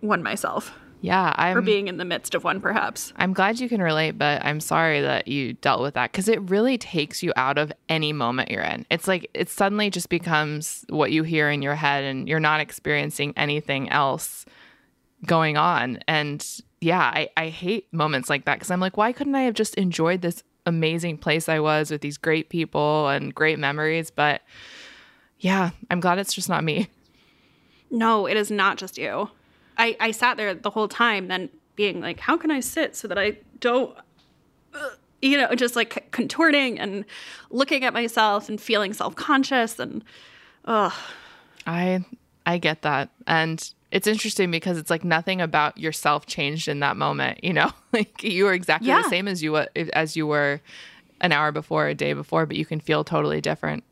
one 0.00 0.22
myself, 0.22 0.74
yeah, 1.00 1.34
I'm 1.36 1.58
or 1.58 1.60
being 1.60 1.88
in 1.88 1.98
the 1.98 2.04
midst 2.04 2.34
of 2.34 2.42
one, 2.42 2.60
perhaps. 2.60 3.12
I'm 3.16 3.32
glad 3.32 3.60
you 3.60 3.68
can 3.68 3.80
relate, 3.80 4.12
but 4.12 4.44
I'm 4.44 4.60
sorry 4.60 5.00
that 5.02 5.28
you 5.28 5.52
dealt 5.52 5.82
with 5.82 5.94
that 5.94 6.10
because 6.10 6.26
it 6.26 6.40
really 6.50 6.78
takes 6.78 7.22
you 7.22 7.32
out 7.36 7.58
of 7.58 7.72
any 7.88 8.12
moment 8.12 8.50
you're 8.50 8.62
in. 8.62 8.86
It's 8.90 9.06
like 9.06 9.30
it 9.34 9.48
suddenly 9.48 9.90
just 9.90 10.08
becomes 10.08 10.84
what 10.88 11.12
you 11.12 11.22
hear 11.22 11.50
in 11.50 11.62
your 11.62 11.74
head, 11.74 12.04
and 12.04 12.28
you're 12.28 12.40
not 12.40 12.60
experiencing 12.60 13.34
anything 13.36 13.88
else 13.90 14.46
going 15.24 15.56
on. 15.56 15.98
And 16.06 16.46
yeah, 16.80 17.00
I, 17.00 17.28
I 17.36 17.48
hate 17.48 17.92
moments 17.92 18.28
like 18.28 18.44
that 18.44 18.54
because 18.54 18.70
I'm 18.70 18.80
like, 18.80 18.96
why 18.96 19.12
couldn't 19.12 19.34
I 19.34 19.42
have 19.42 19.54
just 19.54 19.74
enjoyed 19.76 20.20
this 20.22 20.42
amazing 20.66 21.18
place 21.18 21.48
I 21.48 21.60
was 21.60 21.90
with 21.90 22.00
these 22.00 22.18
great 22.18 22.48
people 22.48 23.08
and 23.08 23.34
great 23.34 23.58
memories? 23.58 24.10
But 24.10 24.42
yeah, 25.38 25.70
I'm 25.90 26.00
glad 26.00 26.18
it's 26.18 26.34
just 26.34 26.48
not 26.48 26.64
me. 26.64 26.88
No, 27.90 28.26
it 28.26 28.36
is 28.36 28.50
not 28.50 28.78
just 28.78 28.98
you. 28.98 29.30
I, 29.78 29.96
I 30.00 30.10
sat 30.10 30.36
there 30.36 30.54
the 30.54 30.70
whole 30.70 30.88
time, 30.88 31.28
then 31.28 31.50
being 31.76 32.00
like, 32.00 32.18
how 32.18 32.36
can 32.36 32.50
I 32.50 32.60
sit 32.60 32.96
so 32.96 33.06
that 33.08 33.18
I 33.18 33.38
don't, 33.60 33.96
uh, 34.74 34.88
you 35.22 35.36
know, 35.38 35.54
just 35.54 35.76
like 35.76 36.10
contorting 36.10 36.78
and 36.78 37.04
looking 37.50 37.84
at 37.84 37.92
myself 37.92 38.48
and 38.48 38.60
feeling 38.60 38.92
self 38.92 39.14
conscious 39.14 39.78
and, 39.78 40.04
ugh. 40.64 40.92
I 41.66 42.04
I 42.44 42.58
get 42.58 42.82
that. 42.82 43.10
And 43.26 43.72
it's 43.92 44.06
interesting 44.06 44.50
because 44.50 44.78
it's 44.78 44.90
like 44.90 45.04
nothing 45.04 45.40
about 45.40 45.78
yourself 45.78 46.26
changed 46.26 46.68
in 46.68 46.80
that 46.80 46.96
moment, 46.96 47.42
you 47.44 47.52
know? 47.52 47.70
like 47.92 48.22
you 48.22 48.44
were 48.44 48.52
exactly 48.52 48.88
Yeah. 48.88 49.02
the 49.02 49.08
same 49.08 49.28
as 49.28 49.42
you 49.42 49.56
as 49.92 50.16
you 50.16 50.26
were 50.26 50.60
an 51.20 51.32
hour 51.32 51.52
before, 51.52 51.86
a 51.88 51.94
day 51.94 52.12
before, 52.12 52.46
but 52.46 52.56
you 52.56 52.66
can 52.66 52.80
feel 52.80 53.04
totally 53.04 53.40
different. 53.40 53.84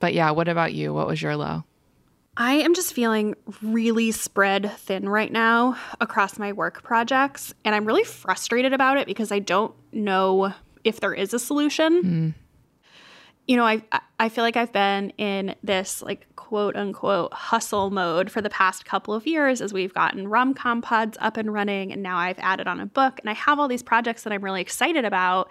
But 0.00 0.14
yeah, 0.14 0.30
what 0.30 0.48
about 0.48 0.72
you? 0.74 0.92
What 0.94 1.06
was 1.06 1.20
your 1.22 1.36
low? 1.36 1.64
I 2.36 2.54
am 2.54 2.72
just 2.74 2.92
feeling 2.94 3.34
really 3.62 4.12
spread 4.12 4.70
thin 4.78 5.08
right 5.08 5.30
now 5.30 5.76
across 6.00 6.38
my 6.38 6.52
work 6.52 6.82
projects. 6.84 7.52
And 7.64 7.74
I'm 7.74 7.84
really 7.84 8.04
frustrated 8.04 8.72
about 8.72 8.96
it 8.96 9.06
because 9.08 9.32
I 9.32 9.40
don't 9.40 9.74
know 9.92 10.52
if 10.84 11.00
there 11.00 11.12
is 11.14 11.34
a 11.34 11.38
solution. 11.40 12.02
Mm. 12.02 12.34
You 13.48 13.56
know, 13.56 13.64
I 13.64 13.82
I 14.20 14.28
feel 14.28 14.44
like 14.44 14.58
I've 14.58 14.72
been 14.72 15.10
in 15.16 15.54
this 15.62 16.02
like 16.02 16.26
quote 16.36 16.76
unquote 16.76 17.32
hustle 17.32 17.90
mode 17.90 18.30
for 18.30 18.42
the 18.42 18.50
past 18.50 18.84
couple 18.84 19.14
of 19.14 19.26
years 19.26 19.62
as 19.62 19.72
we've 19.72 19.94
gotten 19.94 20.28
rom 20.28 20.52
com 20.52 20.82
pods 20.82 21.16
up 21.20 21.38
and 21.38 21.52
running, 21.52 21.90
and 21.90 22.02
now 22.02 22.18
I've 22.18 22.38
added 22.40 22.68
on 22.68 22.78
a 22.78 22.84
book, 22.84 23.18
and 23.20 23.30
I 23.30 23.32
have 23.32 23.58
all 23.58 23.66
these 23.66 23.82
projects 23.82 24.22
that 24.24 24.34
I'm 24.34 24.44
really 24.44 24.60
excited 24.60 25.06
about, 25.06 25.50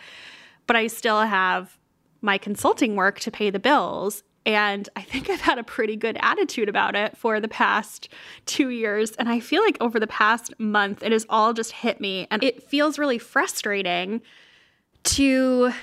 but 0.68 0.75
I 0.75 0.88
still 0.88 1.22
have 1.22 1.75
my 2.22 2.38
consulting 2.38 2.96
work 2.96 3.20
to 3.22 3.32
pay 3.32 3.50
the 3.50 3.60
bills. 3.60 4.24
And 4.46 4.88
I 4.96 5.01
think 5.01 5.30
I've 5.30 5.42
had 5.42 5.58
a 5.58 5.63
pretty 5.63 5.98
good 5.98 6.18
attitude 6.22 6.70
about 6.70 6.96
it 6.96 7.18
for 7.18 7.42
the 7.42 7.50
past 7.50 8.08
two 8.46 8.70
years. 8.70 9.12
And 9.13 9.27
I 9.27 9.42
feel 9.42 9.62
like 9.62 9.77
over 9.82 10.00
the 10.00 10.08
past 10.08 10.54
month, 10.58 11.04
it 11.04 11.12
has 11.12 11.25
all 11.30 11.51
just 11.51 11.74
hit 11.74 12.00
me. 12.00 12.27
And 12.32 12.42
it 12.44 12.63
feels 12.63 12.98
really 12.98 13.18
frustrating 13.18 14.22
to 15.04 15.74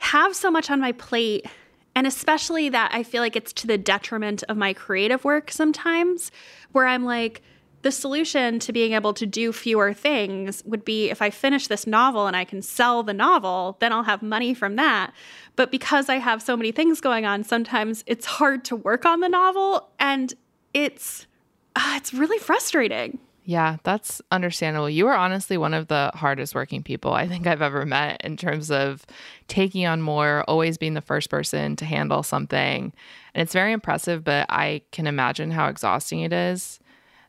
have 0.00 0.34
so 0.34 0.50
much 0.50 0.70
on 0.70 0.80
my 0.80 0.92
plate. 0.92 1.46
And 1.94 2.06
especially 2.06 2.68
that 2.68 2.90
I 2.92 3.02
feel 3.02 3.22
like 3.22 3.36
it's 3.36 3.52
to 3.54 3.66
the 3.66 3.78
detriment 3.78 4.42
of 4.48 4.56
my 4.56 4.72
creative 4.72 5.24
work 5.24 5.50
sometimes, 5.50 6.30
where 6.72 6.86
I'm 6.86 7.04
like, 7.04 7.42
the 7.82 7.90
solution 7.90 8.58
to 8.60 8.72
being 8.72 8.92
able 8.92 9.14
to 9.14 9.24
do 9.24 9.52
fewer 9.52 9.92
things 9.92 10.62
would 10.66 10.84
be 10.84 11.10
if 11.10 11.22
I 11.22 11.30
finish 11.30 11.66
this 11.66 11.86
novel 11.86 12.26
and 12.26 12.36
I 12.36 12.44
can 12.44 12.60
sell 12.60 13.02
the 13.02 13.14
novel, 13.14 13.76
then 13.80 13.92
I'll 13.92 14.02
have 14.02 14.22
money 14.22 14.52
from 14.52 14.76
that. 14.76 15.12
But 15.56 15.70
because 15.70 16.08
I 16.08 16.16
have 16.16 16.42
so 16.42 16.56
many 16.56 16.72
things 16.72 17.00
going 17.00 17.24
on, 17.24 17.42
sometimes 17.42 18.04
it's 18.06 18.26
hard 18.26 18.64
to 18.66 18.76
work 18.76 19.06
on 19.06 19.20
the 19.20 19.28
novel 19.28 19.88
and 19.98 20.34
it's 20.74 21.26
ah, 21.74 21.96
it's 21.96 22.12
really 22.12 22.38
frustrating. 22.38 23.18
Yeah, 23.50 23.78
that's 23.82 24.22
understandable. 24.30 24.88
You 24.88 25.08
are 25.08 25.16
honestly 25.16 25.58
one 25.58 25.74
of 25.74 25.88
the 25.88 26.12
hardest 26.14 26.54
working 26.54 26.84
people 26.84 27.14
I 27.14 27.26
think 27.26 27.48
I've 27.48 27.62
ever 27.62 27.84
met 27.84 28.20
in 28.24 28.36
terms 28.36 28.70
of 28.70 29.04
taking 29.48 29.84
on 29.86 30.00
more, 30.00 30.44
always 30.46 30.78
being 30.78 30.94
the 30.94 31.00
first 31.00 31.30
person 31.30 31.74
to 31.74 31.84
handle 31.84 32.22
something. 32.22 32.92
And 33.34 33.42
it's 33.42 33.52
very 33.52 33.72
impressive, 33.72 34.22
but 34.22 34.46
I 34.50 34.82
can 34.92 35.08
imagine 35.08 35.50
how 35.50 35.66
exhausting 35.66 36.20
it 36.20 36.32
is. 36.32 36.78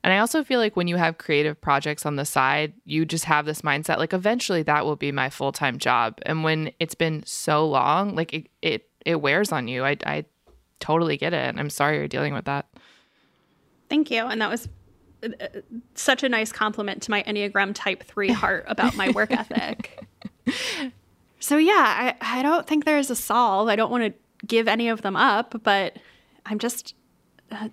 And 0.03 0.13
I 0.13 0.19
also 0.19 0.43
feel 0.43 0.59
like 0.59 0.75
when 0.75 0.87
you 0.87 0.95
have 0.97 1.17
creative 1.17 1.59
projects 1.59 2.05
on 2.05 2.17
the 2.17 2.25
side, 2.25 2.73
you 2.85 3.03
just 3.03 3.25
have 3.25 3.47
this 3.47 3.63
mindset 3.63 3.97
like 3.97 4.13
eventually 4.13 4.61
that 4.61 4.85
will 4.85 4.95
be 4.95 5.11
my 5.11 5.31
full-time 5.31 5.79
job. 5.79 6.19
And 6.21 6.43
when 6.43 6.71
it's 6.79 6.93
been 6.93 7.23
so 7.25 7.67
long, 7.67 8.13
like 8.13 8.31
it 8.31 8.47
it, 8.61 8.89
it 9.07 9.21
wears 9.21 9.51
on 9.51 9.67
you. 9.67 9.83
I 9.83 9.97
I 10.05 10.25
totally 10.79 11.17
get 11.17 11.33
it. 11.33 11.49
And 11.49 11.59
I'm 11.59 11.71
sorry 11.71 11.97
you're 11.97 12.07
dealing 12.07 12.35
with 12.35 12.45
that. 12.45 12.67
Thank 13.89 14.11
you. 14.11 14.27
And 14.27 14.39
that 14.39 14.51
was 14.51 14.69
such 15.95 16.23
a 16.23 16.29
nice 16.29 16.51
compliment 16.51 17.01
to 17.03 17.11
my 17.11 17.23
Enneagram 17.23 17.71
Type 17.73 18.03
3 18.03 18.29
heart 18.31 18.65
about 18.67 18.95
my 18.95 19.09
work 19.11 19.31
ethic. 19.31 20.05
So, 21.43 21.57
yeah, 21.57 21.73
I, 22.21 22.39
I 22.39 22.43
don't 22.43 22.67
think 22.67 22.85
there's 22.85 23.09
a 23.09 23.15
solve. 23.15 23.67
I 23.67 23.75
don't 23.75 23.89
want 23.89 24.03
to 24.03 24.13
give 24.45 24.67
any 24.67 24.89
of 24.89 25.01
them 25.01 25.15
up, 25.15 25.59
but 25.63 25.97
I'm 26.45 26.59
just, 26.59 26.93
uh, 27.51 27.69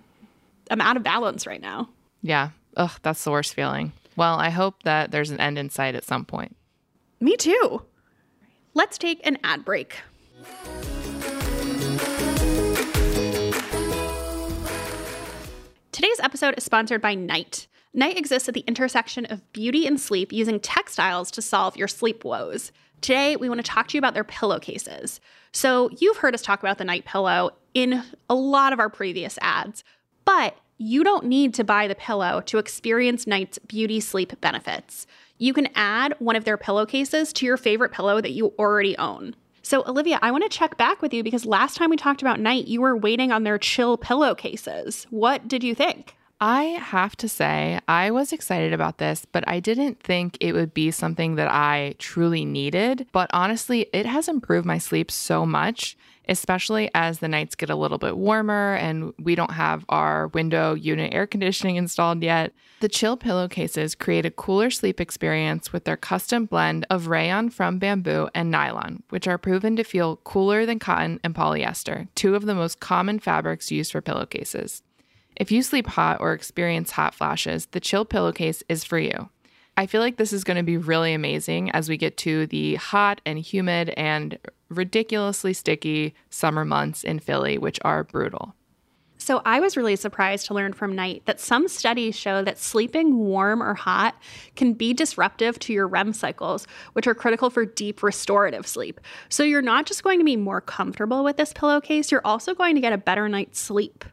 I'm 0.71 0.81
out 0.81 0.97
of 0.97 1.03
balance 1.03 1.45
right 1.45 1.61
now. 1.61 1.87
Yeah. 2.23 2.49
Ugh, 2.77 2.91
that's 3.03 3.23
the 3.23 3.29
worst 3.29 3.53
feeling. 3.53 3.93
Well, 4.15 4.39
I 4.39 4.49
hope 4.49 4.81
that 4.83 5.11
there's 5.11 5.29
an 5.29 5.39
end 5.39 5.59
in 5.59 5.69
sight 5.69 5.93
at 5.93 6.03
some 6.03 6.25
point. 6.25 6.55
Me 7.19 7.37
too. 7.37 7.83
Let's 8.73 8.97
take 8.97 9.25
an 9.25 9.37
ad 9.43 9.63
break. 9.63 9.97
Today's 15.99 16.21
episode 16.21 16.53
is 16.57 16.63
sponsored 16.63 17.01
by 17.01 17.13
Night. 17.13 17.67
Night 17.93 18.17
exists 18.17 18.47
at 18.47 18.53
the 18.53 18.63
intersection 18.65 19.25
of 19.25 19.51
beauty 19.51 19.85
and 19.85 19.99
sleep 19.99 20.31
using 20.31 20.57
textiles 20.61 21.29
to 21.31 21.41
solve 21.41 21.75
your 21.75 21.89
sleep 21.89 22.23
woes. 22.23 22.71
Today, 23.01 23.35
we 23.35 23.49
want 23.49 23.59
to 23.59 23.69
talk 23.69 23.89
to 23.89 23.95
you 23.95 23.99
about 23.99 24.13
their 24.13 24.23
pillowcases. 24.23 25.19
So, 25.51 25.89
you've 25.99 26.15
heard 26.15 26.33
us 26.33 26.41
talk 26.41 26.61
about 26.61 26.77
the 26.77 26.85
Night 26.85 27.03
pillow 27.03 27.51
in 27.73 28.01
a 28.29 28.33
lot 28.33 28.71
of 28.71 28.79
our 28.79 28.89
previous 28.89 29.37
ads, 29.41 29.83
but 30.23 30.55
you 30.77 31.03
don't 31.03 31.25
need 31.25 31.53
to 31.55 31.65
buy 31.65 31.85
the 31.85 31.95
pillow 31.95 32.39
to 32.45 32.59
experience 32.59 33.27
Night's 33.27 33.59
beauty 33.59 33.99
sleep 33.99 34.39
benefits. 34.39 35.05
You 35.37 35.51
can 35.51 35.67
add 35.75 36.15
one 36.19 36.37
of 36.37 36.45
their 36.45 36.55
pillowcases 36.55 37.33
to 37.33 37.45
your 37.45 37.57
favorite 37.57 37.91
pillow 37.91 38.21
that 38.21 38.31
you 38.31 38.53
already 38.57 38.97
own. 38.97 39.35
So, 39.61 39.83
Olivia, 39.87 40.19
I 40.21 40.31
want 40.31 40.43
to 40.43 40.57
check 40.57 40.77
back 40.77 41.01
with 41.01 41.13
you 41.13 41.23
because 41.23 41.45
last 41.45 41.77
time 41.77 41.89
we 41.89 41.97
talked 41.97 42.21
about 42.21 42.39
Night, 42.39 42.67
you 42.67 42.81
were 42.81 42.95
waiting 42.95 43.31
on 43.31 43.43
their 43.43 43.57
chill 43.57 43.97
pillowcases. 43.97 45.05
What 45.09 45.47
did 45.47 45.63
you 45.63 45.75
think? 45.75 46.15
I 46.41 46.63
have 46.63 47.17
to 47.17 47.27
say, 47.27 47.81
I 47.89 48.11
was 48.11 48.31
excited 48.31 48.71
about 48.71 48.97
this, 48.97 49.25
but 49.25 49.45
I 49.47 49.59
didn't 49.59 50.01
think 50.01 50.37
it 50.39 50.53
would 50.53 50.73
be 50.73 50.89
something 50.89 51.35
that 51.35 51.51
I 51.51 51.95
truly 51.99 52.45
needed. 52.45 53.07
But 53.11 53.29
honestly, 53.33 53.87
it 53.91 54.05
has 54.05 54.29
improved 54.29 54.65
my 54.65 54.77
sleep 54.77 55.11
so 55.11 55.45
much, 55.45 55.97
especially 56.29 56.89
as 56.93 57.19
the 57.19 57.27
nights 57.27 57.55
get 57.55 57.69
a 57.69 57.75
little 57.75 57.97
bit 57.97 58.15
warmer 58.15 58.75
and 58.75 59.13
we 59.19 59.35
don't 59.35 59.51
have 59.51 59.83
our 59.89 60.27
window 60.27 60.75
unit 60.75 61.13
air 61.13 61.27
conditioning 61.27 61.75
installed 61.75 62.23
yet. 62.23 62.53
The 62.79 62.87
chill 62.87 63.17
pillowcases 63.17 63.95
create 63.95 64.25
a 64.25 64.31
cooler 64.31 64.69
sleep 64.69 65.01
experience 65.01 65.73
with 65.73 65.83
their 65.83 65.97
custom 65.97 66.45
blend 66.45 66.85
of 66.89 67.07
rayon 67.07 67.49
from 67.49 67.79
bamboo 67.79 68.29
and 68.33 68.51
nylon, 68.51 69.03
which 69.09 69.27
are 69.27 69.37
proven 69.37 69.75
to 69.75 69.83
feel 69.83 70.17
cooler 70.17 70.65
than 70.65 70.79
cotton 70.79 71.19
and 71.23 71.35
polyester, 71.35 72.07
two 72.15 72.35
of 72.35 72.45
the 72.45 72.55
most 72.55 72.79
common 72.79 73.19
fabrics 73.19 73.71
used 73.71 73.91
for 73.91 74.01
pillowcases. 74.01 74.83
If 75.35 75.51
you 75.51 75.63
sleep 75.63 75.87
hot 75.87 76.19
or 76.19 76.33
experience 76.33 76.91
hot 76.91 77.15
flashes, 77.15 77.65
the 77.67 77.79
chill 77.79 78.05
pillowcase 78.05 78.61
is 78.69 78.83
for 78.83 78.99
you. 78.99 79.29
I 79.77 79.85
feel 79.85 80.01
like 80.01 80.17
this 80.17 80.33
is 80.33 80.43
going 80.43 80.57
to 80.57 80.63
be 80.63 80.75
really 80.75 81.13
amazing 81.13 81.71
as 81.71 81.87
we 81.87 81.95
get 81.95 82.17
to 82.17 82.45
the 82.47 82.75
hot 82.75 83.21
and 83.25 83.39
humid 83.39 83.93
and 83.95 84.37
ridiculously 84.69 85.53
sticky 85.53 86.13
summer 86.29 86.65
months 86.65 87.03
in 87.03 87.19
Philly, 87.19 87.57
which 87.57 87.79
are 87.83 88.03
brutal. 88.03 88.55
So, 89.21 89.41
I 89.43 89.59
was 89.59 89.75
really 89.75 89.97
surprised 89.97 90.47
to 90.47 90.53
learn 90.53 90.71
from 90.71 90.95
Night 90.95 91.23
that 91.25 91.41
some 91.41 91.67
studies 91.67 92.15
show 92.15 92.41
that 92.41 92.57
sleeping 92.57 93.17
warm 93.17 93.61
or 93.61 93.73
hot 93.73 94.15
can 94.55 94.73
be 94.73 94.93
disruptive 94.93 95.59
to 95.59 95.73
your 95.73 95.87
REM 95.87 96.13
cycles, 96.13 96.65
which 96.93 97.05
are 97.05 97.13
critical 97.13 97.49
for 97.49 97.65
deep 97.65 98.01
restorative 98.01 98.65
sleep. 98.65 98.99
So, 99.27 99.43
you're 99.43 99.61
not 99.61 99.85
just 99.85 100.03
going 100.03 100.19
to 100.19 100.25
be 100.25 100.37
more 100.37 100.61
comfortable 100.61 101.25
with 101.25 101.35
this 101.35 101.51
pillowcase, 101.51 102.11
you're 102.11 102.25
also 102.25 102.55
going 102.55 102.75
to 102.75 102.81
get 102.81 102.93
a 102.93 102.97
better 102.97 103.27
night's 103.27 103.59
sleep. 103.59 104.05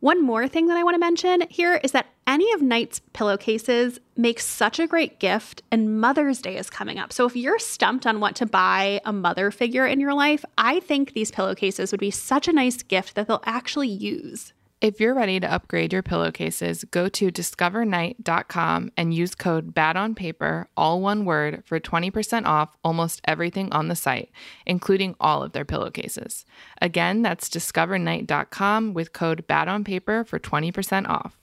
One 0.00 0.22
more 0.22 0.46
thing 0.46 0.68
that 0.68 0.76
I 0.76 0.84
want 0.84 0.94
to 0.94 1.00
mention 1.00 1.42
here 1.50 1.80
is 1.82 1.90
that 1.90 2.06
any 2.24 2.52
of 2.52 2.62
Night's 2.62 3.00
pillowcases 3.14 3.98
makes 4.16 4.46
such 4.46 4.78
a 4.78 4.86
great 4.86 5.18
gift, 5.18 5.64
and 5.72 6.00
Mother's 6.00 6.40
Day 6.40 6.56
is 6.56 6.70
coming 6.70 7.00
up. 7.00 7.12
So 7.12 7.26
if 7.26 7.34
you're 7.34 7.58
stumped 7.58 8.06
on 8.06 8.20
what 8.20 8.36
to 8.36 8.46
buy 8.46 9.00
a 9.04 9.12
mother 9.12 9.50
figure 9.50 9.88
in 9.88 9.98
your 9.98 10.14
life, 10.14 10.44
I 10.56 10.78
think 10.78 11.14
these 11.14 11.32
pillowcases 11.32 11.90
would 11.90 11.98
be 11.98 12.12
such 12.12 12.46
a 12.46 12.52
nice 12.52 12.80
gift 12.84 13.16
that 13.16 13.26
they'll 13.26 13.42
actually 13.44 13.88
use. 13.88 14.52
If 14.80 15.00
you're 15.00 15.14
ready 15.14 15.40
to 15.40 15.52
upgrade 15.52 15.92
your 15.92 16.04
pillowcases, 16.04 16.84
go 16.84 17.08
to 17.08 17.32
discovernight.com 17.32 18.92
and 18.96 19.12
use 19.12 19.34
code 19.34 19.74
BADONPAPER, 19.74 20.66
all 20.76 21.00
one 21.00 21.24
word, 21.24 21.64
for 21.66 21.80
20% 21.80 22.46
off 22.46 22.76
almost 22.84 23.20
everything 23.24 23.72
on 23.72 23.88
the 23.88 23.96
site, 23.96 24.30
including 24.66 25.16
all 25.18 25.42
of 25.42 25.50
their 25.50 25.64
pillowcases. 25.64 26.44
Again, 26.80 27.22
that's 27.22 27.48
discovernight.com 27.48 28.94
with 28.94 29.12
code 29.12 29.48
BADONPAPER 29.48 30.24
for 30.24 30.38
20% 30.38 31.08
off. 31.08 31.40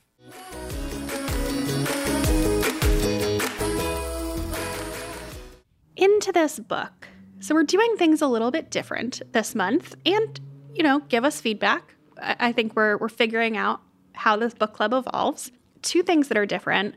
Into 5.98 6.32
this 6.32 6.58
book. 6.60 7.10
So 7.42 7.54
we're 7.54 7.64
doing 7.64 7.98
things 7.98 8.22
a 8.22 8.28
little 8.28 8.52
bit 8.52 8.72
different 8.72 9.22
this 9.34 9.54
month 9.54 9.94
and, 10.06 10.40
you 10.74 10.84
know, 10.84 11.00
give 11.10 11.26
us 11.26 11.42
feedback 11.42 11.96
I 12.22 12.52
think 12.52 12.76
we're 12.76 12.98
we're 12.98 13.10
figuring 13.10 13.58
out 13.58 13.82
how 14.14 14.38
this 14.38 14.54
book 14.54 14.74
club 14.74 14.94
evolves. 14.94 15.52
Two 15.82 16.04
things 16.04 16.28
that 16.30 16.38
are 16.38 16.46
different: 16.46 16.96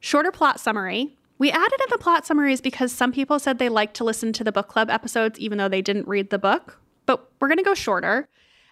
shorter 0.00 0.30
plot 0.30 0.60
summary. 0.60 1.16
We 1.38 1.50
added 1.50 1.80
in 1.80 1.86
the 1.90 1.98
plot 1.98 2.24
summaries 2.24 2.60
because 2.60 2.92
some 2.92 3.10
people 3.10 3.38
said 3.40 3.58
they 3.58 3.68
like 3.68 3.94
to 3.94 4.04
listen 4.04 4.32
to 4.34 4.44
the 4.44 4.52
book 4.52 4.68
club 4.68 4.90
episodes 4.90 5.40
even 5.40 5.58
though 5.58 5.68
they 5.68 5.82
didn't 5.82 6.06
read 6.06 6.30
the 6.30 6.38
book. 6.38 6.80
But 7.04 7.28
we're 7.40 7.48
going 7.48 7.58
to 7.58 7.64
go 7.64 7.74
shorter. 7.74 8.28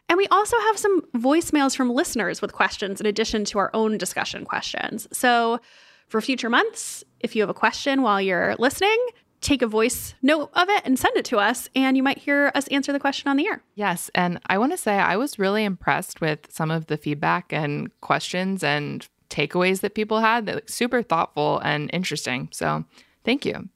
And 0.08 0.16
we 0.16 0.26
also 0.28 0.56
have 0.58 0.78
some 0.78 1.02
voicemails 1.16 1.76
from 1.76 1.90
listeners 1.90 2.42
with 2.42 2.52
questions 2.52 3.00
in 3.00 3.06
addition 3.06 3.44
to 3.46 3.58
our 3.58 3.70
own 3.74 3.96
discussion 3.96 4.44
questions. 4.44 5.08
So, 5.12 5.60
for 6.08 6.20
future 6.20 6.50
months, 6.50 7.04
if 7.20 7.36
you 7.36 7.42
have 7.42 7.48
a 7.48 7.54
question 7.54 8.02
while 8.02 8.20
you're 8.20 8.56
listening, 8.58 8.98
take 9.40 9.62
a 9.62 9.66
voice 9.66 10.14
note 10.22 10.50
of 10.54 10.68
it 10.68 10.82
and 10.84 10.98
send 10.98 11.16
it 11.16 11.24
to 11.26 11.38
us, 11.38 11.68
and 11.74 11.96
you 11.96 12.02
might 12.02 12.18
hear 12.18 12.52
us 12.54 12.68
answer 12.68 12.92
the 12.92 13.00
question 13.00 13.28
on 13.28 13.36
the 13.36 13.46
air. 13.46 13.62
Yes. 13.74 14.10
And 14.14 14.40
I 14.46 14.58
want 14.58 14.72
to 14.72 14.78
say 14.78 14.94
I 14.98 15.16
was 15.16 15.38
really 15.38 15.64
impressed 15.64 16.20
with 16.20 16.50
some 16.50 16.70
of 16.70 16.86
the 16.86 16.96
feedback 16.96 17.52
and 17.52 17.90
questions 18.00 18.62
and 18.62 19.08
takeaways 19.30 19.80
that 19.80 19.94
people 19.94 20.20
had 20.20 20.46
that 20.46 20.54
were 20.56 20.62
super 20.66 21.02
thoughtful 21.02 21.60
and 21.60 21.88
interesting. 21.92 22.48
So 22.52 22.84
thank 23.24 23.46
you. 23.46 23.68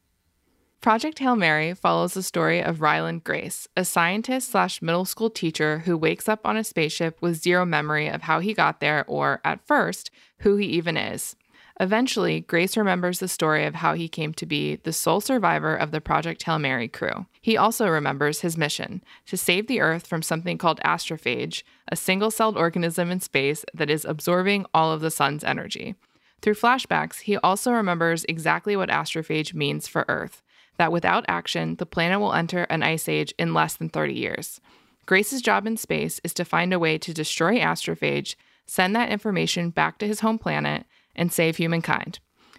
Project 0.80 1.18
Hail 1.18 1.34
Mary 1.34 1.72
follows 1.72 2.12
the 2.12 2.22
story 2.22 2.62
of 2.62 2.82
Ryland 2.82 3.24
Grace, 3.24 3.66
a 3.74 3.86
scientist 3.86 4.50
slash 4.50 4.82
middle 4.82 5.06
school 5.06 5.30
teacher 5.30 5.78
who 5.86 5.96
wakes 5.96 6.28
up 6.28 6.44
on 6.44 6.58
a 6.58 6.64
spaceship 6.64 7.22
with 7.22 7.42
zero 7.42 7.64
memory 7.64 8.06
of 8.06 8.22
how 8.22 8.40
he 8.40 8.52
got 8.52 8.80
there 8.80 9.02
or, 9.08 9.40
at 9.44 9.66
first, 9.66 10.10
who 10.40 10.56
he 10.56 10.66
even 10.66 10.98
is. 10.98 11.36
Eventually, 11.80 12.40
Grace 12.40 12.76
remembers 12.76 13.18
the 13.18 13.26
story 13.26 13.64
of 13.64 13.74
how 13.74 13.94
he 13.94 14.08
came 14.08 14.32
to 14.34 14.46
be 14.46 14.76
the 14.76 14.92
sole 14.92 15.20
survivor 15.20 15.74
of 15.74 15.90
the 15.90 16.00
Project 16.00 16.44
Hail 16.44 16.58
Mary 16.58 16.86
crew. 16.86 17.26
He 17.40 17.56
also 17.56 17.88
remembers 17.88 18.40
his 18.40 18.56
mission 18.56 19.02
to 19.26 19.36
save 19.36 19.66
the 19.66 19.80
Earth 19.80 20.06
from 20.06 20.22
something 20.22 20.56
called 20.56 20.80
astrophage, 20.84 21.64
a 21.88 21.96
single 21.96 22.30
celled 22.30 22.56
organism 22.56 23.10
in 23.10 23.18
space 23.18 23.64
that 23.74 23.90
is 23.90 24.04
absorbing 24.04 24.66
all 24.72 24.92
of 24.92 25.00
the 25.00 25.10
sun's 25.10 25.42
energy. 25.42 25.96
Through 26.42 26.54
flashbacks, 26.54 27.20
he 27.20 27.38
also 27.38 27.72
remembers 27.72 28.24
exactly 28.28 28.76
what 28.76 28.88
astrophage 28.88 29.52
means 29.52 29.88
for 29.88 30.04
Earth 30.08 30.42
that 30.76 30.92
without 30.92 31.24
action, 31.28 31.76
the 31.76 31.86
planet 31.86 32.20
will 32.20 32.32
enter 32.32 32.64
an 32.64 32.82
ice 32.82 33.08
age 33.08 33.32
in 33.38 33.54
less 33.54 33.76
than 33.76 33.88
30 33.88 34.14
years. 34.14 34.60
Grace's 35.06 35.42
job 35.42 35.66
in 35.66 35.76
space 35.76 36.20
is 36.24 36.34
to 36.34 36.44
find 36.44 36.72
a 36.72 36.78
way 36.78 36.98
to 36.98 37.14
destroy 37.14 37.58
astrophage, 37.58 38.34
send 38.66 38.96
that 38.96 39.10
information 39.10 39.70
back 39.70 39.98
to 39.98 40.06
his 40.06 40.20
home 40.20 40.38
planet, 40.38 40.84
and 41.14 41.32
save 41.32 41.56
humankind. 41.56 42.18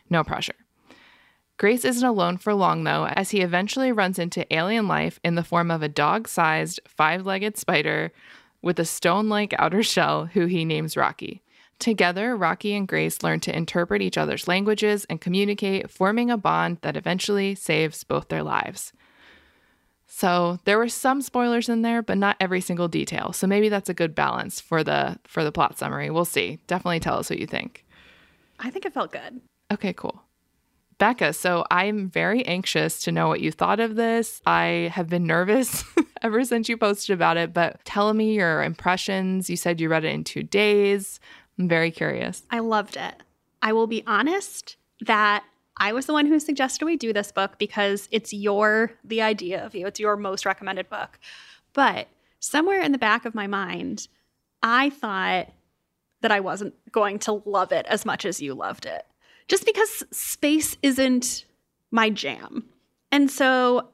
No 0.10 0.24
pressure. 0.24 0.56
Grace 1.58 1.86
isn't 1.86 2.08
alone 2.08 2.38
for 2.38 2.54
long, 2.54 2.84
though, 2.84 3.08
as 3.08 3.32
he 3.32 3.42
eventually 3.42 3.92
runs 3.92 4.20
into 4.20 4.54
alien 4.54 4.88
life 4.88 5.20
in 5.24 5.36
the 5.36 5.44
form 5.44 5.72
of 5.72 5.82
a 5.82 5.88
dog 5.88 6.28
sized, 6.28 6.82
five 6.86 7.26
legged 7.26 7.58
spider 7.58 8.12
with 8.62 8.80
a 8.80 8.86
stone 8.86 9.30
like 9.30 9.54
outer 9.58 9.82
shell 9.82 10.26
who 10.26 10.48
he 10.48 10.66
names 10.66 10.98
Rocky. 10.98 11.42
Together, 11.80 12.36
Rocky 12.36 12.74
and 12.74 12.88
Grace 12.88 13.24
learn 13.24 13.40
to 13.42 13.56
interpret 13.56 14.02
each 14.02 14.18
other's 14.18 14.48
languages 14.48 15.06
and 15.10 15.22
communicate, 15.22 15.90
forming 15.90 16.30
a 16.30 16.38
bond 16.38 16.80
that 16.82 16.98
eventually 16.98 17.56
saves 17.56 18.04
both 18.04 18.28
their 18.28 18.44
lives. 18.44 18.92
So 20.08 20.60
there 20.66 20.78
were 20.78 20.90
some 20.90 21.22
spoilers 21.22 21.68
in 21.68 21.82
there, 21.82 22.02
but 22.02 22.18
not 22.18 22.38
every 22.40 22.62
single 22.62 22.88
detail. 22.88 23.34
So 23.34 23.48
maybe 23.48 23.70
that's 23.70 23.90
a 23.90 23.94
good 23.94 24.16
balance 24.16 24.62
for 24.62 24.84
the 24.84 25.20
for 25.26 25.44
the 25.44 25.52
plot 25.52 25.78
summary. 25.78 26.10
We'll 26.10 26.26
see. 26.26 26.60
Definitely 26.68 27.02
tell 27.02 27.18
us 27.18 27.30
what 27.30 27.40
you 27.40 27.48
think. 27.48 27.85
I 28.60 28.70
think 28.70 28.86
it 28.86 28.94
felt 28.94 29.12
good. 29.12 29.42
Okay, 29.72 29.94
cool. 29.94 30.22
Becca, 30.98 31.34
so 31.34 31.66
I'm 31.70 32.10
very 32.10 32.46
anxious 32.46 33.02
to 33.02 33.12
know 33.12 33.28
what 33.28 33.42
you 33.42 33.52
thought 33.52 33.80
of 33.80 33.96
this. 33.96 34.42
I 34.46 34.90
have 34.94 35.10
been 35.10 35.26
nervous 35.26 35.84
ever 36.22 36.44
since 36.46 36.70
you 36.70 36.78
posted 36.78 37.14
about 37.14 37.36
it, 37.36 37.54
but 37.54 37.84
tell 37.84 38.14
me 38.14 38.36
your 38.36 38.64
impressions. 38.64 39.50
You 39.50 39.58
said 39.58 39.82
you 39.82 39.90
read 39.90 40.06
it 40.06 40.14
in 40.14 40.24
two 40.24 40.44
days. 40.44 41.20
I'm 41.60 41.68
very 41.68 41.92
curious. 41.92 42.44
I 42.50 42.60
loved 42.60 42.96
it. 42.96 43.16
I 43.62 43.74
will 43.74 43.88
be 43.88 44.04
honest 44.08 44.78
that 45.02 45.44
I 45.78 45.92
was 45.92 46.06
the 46.06 46.14
one 46.14 46.28
who 46.28 46.40
suggested 46.40 46.86
we 46.86 46.96
do 46.96 47.12
this 47.12 47.32
book 47.32 47.58
because 47.58 48.08
it's 48.12 48.32
your, 48.32 48.94
the 49.04 49.22
idea 49.22 49.66
of 49.66 49.76
you, 49.76 49.88
it's 49.88 50.00
your 50.00 50.16
most 50.16 50.46
recommended 50.46 50.90
book. 50.90 51.20
But 51.74 52.08
somewhere 52.40 52.82
in 52.82 52.94
the 52.94 52.98
back 52.98 53.26
of 53.26 53.36
my 53.36 53.48
mind, 53.48 54.08
I 54.64 54.92
thought 54.92 55.52
that 56.22 56.32
I 56.32 56.40
wasn't 56.40 56.74
going 56.92 57.20
to 57.20 57.44
love 57.46 57.72
it 57.72 57.86
as 57.88 58.06
much 58.06 58.26
as 58.26 58.42
you 58.42 58.54
loved 58.54 58.86
it. 58.86 59.06
Just 59.48 59.66
because 59.66 60.04
space 60.12 60.76
isn't 60.82 61.46
my 61.92 62.10
jam. 62.10 62.66
And 63.12 63.30
so 63.30 63.90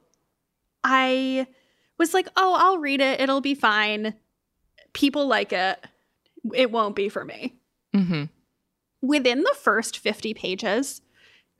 I 0.82 1.46
was 1.98 2.14
like, 2.14 2.28
oh, 2.36 2.56
I'll 2.58 2.78
read 2.78 3.00
it. 3.00 3.20
It'll 3.20 3.40
be 3.40 3.54
fine. 3.54 4.14
People 4.92 5.26
like 5.26 5.52
it. 5.52 5.78
It 6.54 6.70
won't 6.72 6.96
be 6.96 7.08
for 7.08 7.24
me. 7.24 7.54
Mm-hmm. 7.94 8.24
Within 9.00 9.42
the 9.42 9.56
first 9.60 9.98
50 9.98 10.34
pages, 10.34 11.02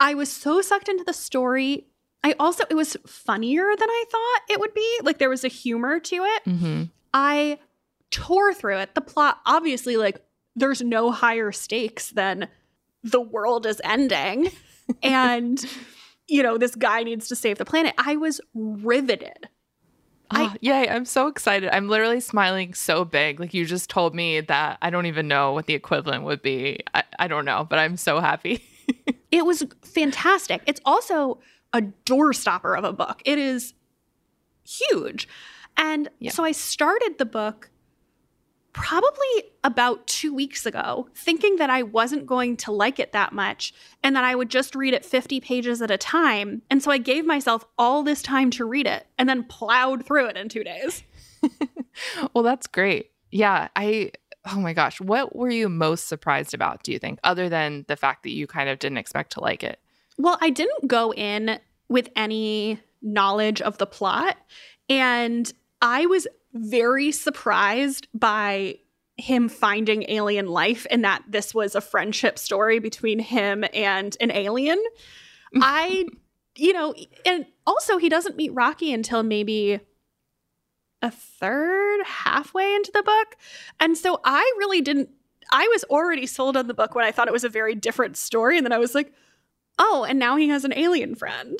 I 0.00 0.14
was 0.14 0.30
so 0.30 0.60
sucked 0.60 0.88
into 0.88 1.04
the 1.04 1.12
story. 1.12 1.86
I 2.24 2.34
also, 2.38 2.64
it 2.70 2.74
was 2.74 2.96
funnier 3.06 3.64
than 3.78 3.88
I 3.88 4.04
thought 4.10 4.54
it 4.54 4.60
would 4.60 4.74
be. 4.74 4.98
Like 5.02 5.18
there 5.18 5.28
was 5.28 5.44
a 5.44 5.48
humor 5.48 6.00
to 6.00 6.16
it. 6.16 6.44
Mm-hmm. 6.44 6.82
I 7.12 7.58
tore 8.10 8.54
through 8.54 8.78
it. 8.78 8.94
The 8.94 9.00
plot, 9.00 9.40
obviously, 9.44 9.96
like 9.96 10.20
there's 10.56 10.82
no 10.82 11.10
higher 11.10 11.52
stakes 11.52 12.10
than 12.10 12.48
the 13.02 13.20
world 13.20 13.66
is 13.66 13.80
ending 13.84 14.50
and 15.02 15.64
you 16.28 16.42
know 16.42 16.58
this 16.58 16.74
guy 16.74 17.02
needs 17.02 17.28
to 17.28 17.36
save 17.36 17.58
the 17.58 17.64
planet 17.64 17.94
i 17.98 18.16
was 18.16 18.40
riveted 18.54 19.48
Oh, 20.34 20.54
yay, 20.60 20.88
I'm 20.88 21.04
so 21.04 21.26
excited. 21.26 21.68
I'm 21.74 21.88
literally 21.88 22.20
smiling 22.20 22.74
so 22.74 23.04
big. 23.04 23.38
Like 23.38 23.52
you 23.52 23.66
just 23.66 23.90
told 23.90 24.14
me 24.14 24.40
that 24.40 24.78
I 24.80 24.90
don't 24.90 25.06
even 25.06 25.28
know 25.28 25.52
what 25.52 25.66
the 25.66 25.74
equivalent 25.74 26.24
would 26.24 26.42
be. 26.42 26.80
I, 26.94 27.04
I 27.18 27.28
don't 27.28 27.44
know, 27.44 27.66
but 27.68 27.78
I'm 27.78 27.96
so 27.96 28.20
happy. 28.20 28.64
it 29.30 29.44
was 29.44 29.64
fantastic. 29.82 30.62
It's 30.66 30.80
also 30.84 31.40
a 31.72 31.82
doorstopper 32.06 32.76
of 32.76 32.84
a 32.84 32.92
book. 32.92 33.22
It 33.24 33.38
is 33.38 33.74
huge. 34.66 35.28
And 35.76 36.08
yeah. 36.18 36.30
so 36.30 36.44
I 36.44 36.52
started 36.52 37.16
the 37.18 37.24
book 37.24 37.70
probably 38.72 39.44
about 39.64 40.06
two 40.06 40.34
weeks 40.34 40.64
ago, 40.64 41.08
thinking 41.14 41.56
that 41.56 41.70
I 41.70 41.82
wasn't 41.82 42.26
going 42.26 42.56
to 42.58 42.72
like 42.72 42.98
it 42.98 43.12
that 43.12 43.32
much 43.32 43.74
and 44.02 44.16
that 44.16 44.24
I 44.24 44.34
would 44.34 44.48
just 44.48 44.74
read 44.74 44.94
it 44.94 45.04
50 45.04 45.40
pages 45.40 45.82
at 45.82 45.90
a 45.90 45.98
time. 45.98 46.62
And 46.70 46.82
so 46.82 46.90
I 46.90 46.98
gave 46.98 47.26
myself 47.26 47.64
all 47.78 48.02
this 48.02 48.22
time 48.22 48.50
to 48.52 48.64
read 48.64 48.86
it 48.86 49.06
and 49.18 49.28
then 49.28 49.44
plowed 49.44 50.06
through 50.06 50.26
it 50.26 50.36
in 50.36 50.48
two 50.48 50.64
days. 50.64 51.02
well, 52.34 52.42
that's 52.42 52.66
great. 52.66 53.10
Yeah. 53.30 53.68
I, 53.76 54.12
oh 54.50 54.60
my 54.60 54.72
gosh, 54.72 55.00
what 55.00 55.36
were 55.36 55.50
you 55.50 55.68
most 55.68 56.08
surprised 56.08 56.54
about, 56.54 56.82
do 56.82 56.92
you 56.92 56.98
think, 56.98 57.18
other 57.24 57.48
than 57.48 57.84
the 57.88 57.96
fact 57.96 58.22
that 58.22 58.30
you 58.32 58.46
kind 58.46 58.68
of 58.68 58.78
didn't 58.78 58.98
expect 58.98 59.32
to 59.32 59.40
like 59.40 59.62
it? 59.62 59.78
Well, 60.18 60.38
I 60.40 60.50
didn't 60.50 60.88
go 60.88 61.12
in 61.12 61.58
with 61.88 62.08
any 62.16 62.80
knowledge 63.02 63.60
of 63.60 63.78
the 63.78 63.86
plot. 63.86 64.36
And 64.88 65.52
I 65.80 66.06
was 66.06 66.26
very 66.52 67.12
surprised 67.12 68.08
by 68.14 68.78
him 69.16 69.48
finding 69.48 70.04
alien 70.08 70.46
life 70.46 70.86
and 70.90 71.04
that 71.04 71.22
this 71.28 71.54
was 71.54 71.74
a 71.74 71.80
friendship 71.80 72.38
story 72.38 72.78
between 72.78 73.18
him 73.18 73.64
and 73.74 74.16
an 74.20 74.30
alien. 74.30 74.82
I, 75.56 76.06
you 76.56 76.72
know, 76.72 76.94
and 77.26 77.46
also 77.66 77.98
he 77.98 78.08
doesn't 78.08 78.36
meet 78.36 78.54
Rocky 78.54 78.92
until 78.92 79.22
maybe 79.22 79.80
a 81.02 81.10
third, 81.10 82.00
halfway 82.06 82.74
into 82.74 82.92
the 82.92 83.02
book. 83.02 83.36
And 83.80 83.98
so 83.98 84.20
I 84.24 84.40
really 84.58 84.80
didn't, 84.80 85.10
I 85.50 85.68
was 85.72 85.84
already 85.84 86.26
sold 86.26 86.56
on 86.56 86.68
the 86.68 86.74
book 86.74 86.94
when 86.94 87.04
I 87.04 87.12
thought 87.12 87.28
it 87.28 87.32
was 87.32 87.44
a 87.44 87.48
very 87.48 87.74
different 87.74 88.16
story. 88.16 88.56
And 88.56 88.64
then 88.64 88.72
I 88.72 88.78
was 88.78 88.94
like, 88.94 89.12
oh, 89.78 90.06
and 90.08 90.18
now 90.18 90.36
he 90.36 90.48
has 90.48 90.64
an 90.64 90.72
alien 90.74 91.14
friend. 91.14 91.58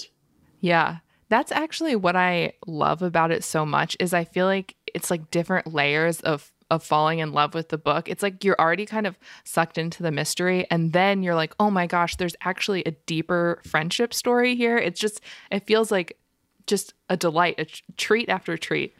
Yeah. 0.60 0.98
That's 1.28 1.50
actually 1.50 1.96
what 1.96 2.14
I 2.14 2.52
love 2.66 3.02
about 3.02 3.30
it 3.30 3.42
so 3.42 3.66
much 3.66 3.96
is 3.98 4.14
I 4.14 4.24
feel 4.24 4.46
like 4.46 4.76
it's 4.94 5.10
like 5.10 5.30
different 5.30 5.72
layers 5.72 6.20
of 6.20 6.52
of 6.70 6.82
falling 6.82 7.18
in 7.18 7.32
love 7.32 7.52
with 7.52 7.68
the 7.68 7.76
book. 7.76 8.08
It's 8.08 8.22
like 8.22 8.44
you're 8.44 8.58
already 8.58 8.86
kind 8.86 9.06
of 9.06 9.18
sucked 9.44 9.76
into 9.76 10.02
the 10.02 10.10
mystery 10.10 10.66
and 10.70 10.92
then 10.92 11.22
you're 11.22 11.34
like, 11.34 11.54
"Oh 11.60 11.70
my 11.70 11.86
gosh, 11.86 12.16
there's 12.16 12.36
actually 12.42 12.82
a 12.84 12.92
deeper 12.92 13.60
friendship 13.64 14.14
story 14.14 14.56
here." 14.56 14.78
It's 14.78 15.00
just 15.00 15.20
it 15.50 15.66
feels 15.66 15.90
like 15.90 16.18
just 16.66 16.94
a 17.08 17.16
delight, 17.16 17.56
a 17.58 17.66
treat 17.96 18.28
after 18.28 18.56
treat. 18.56 18.94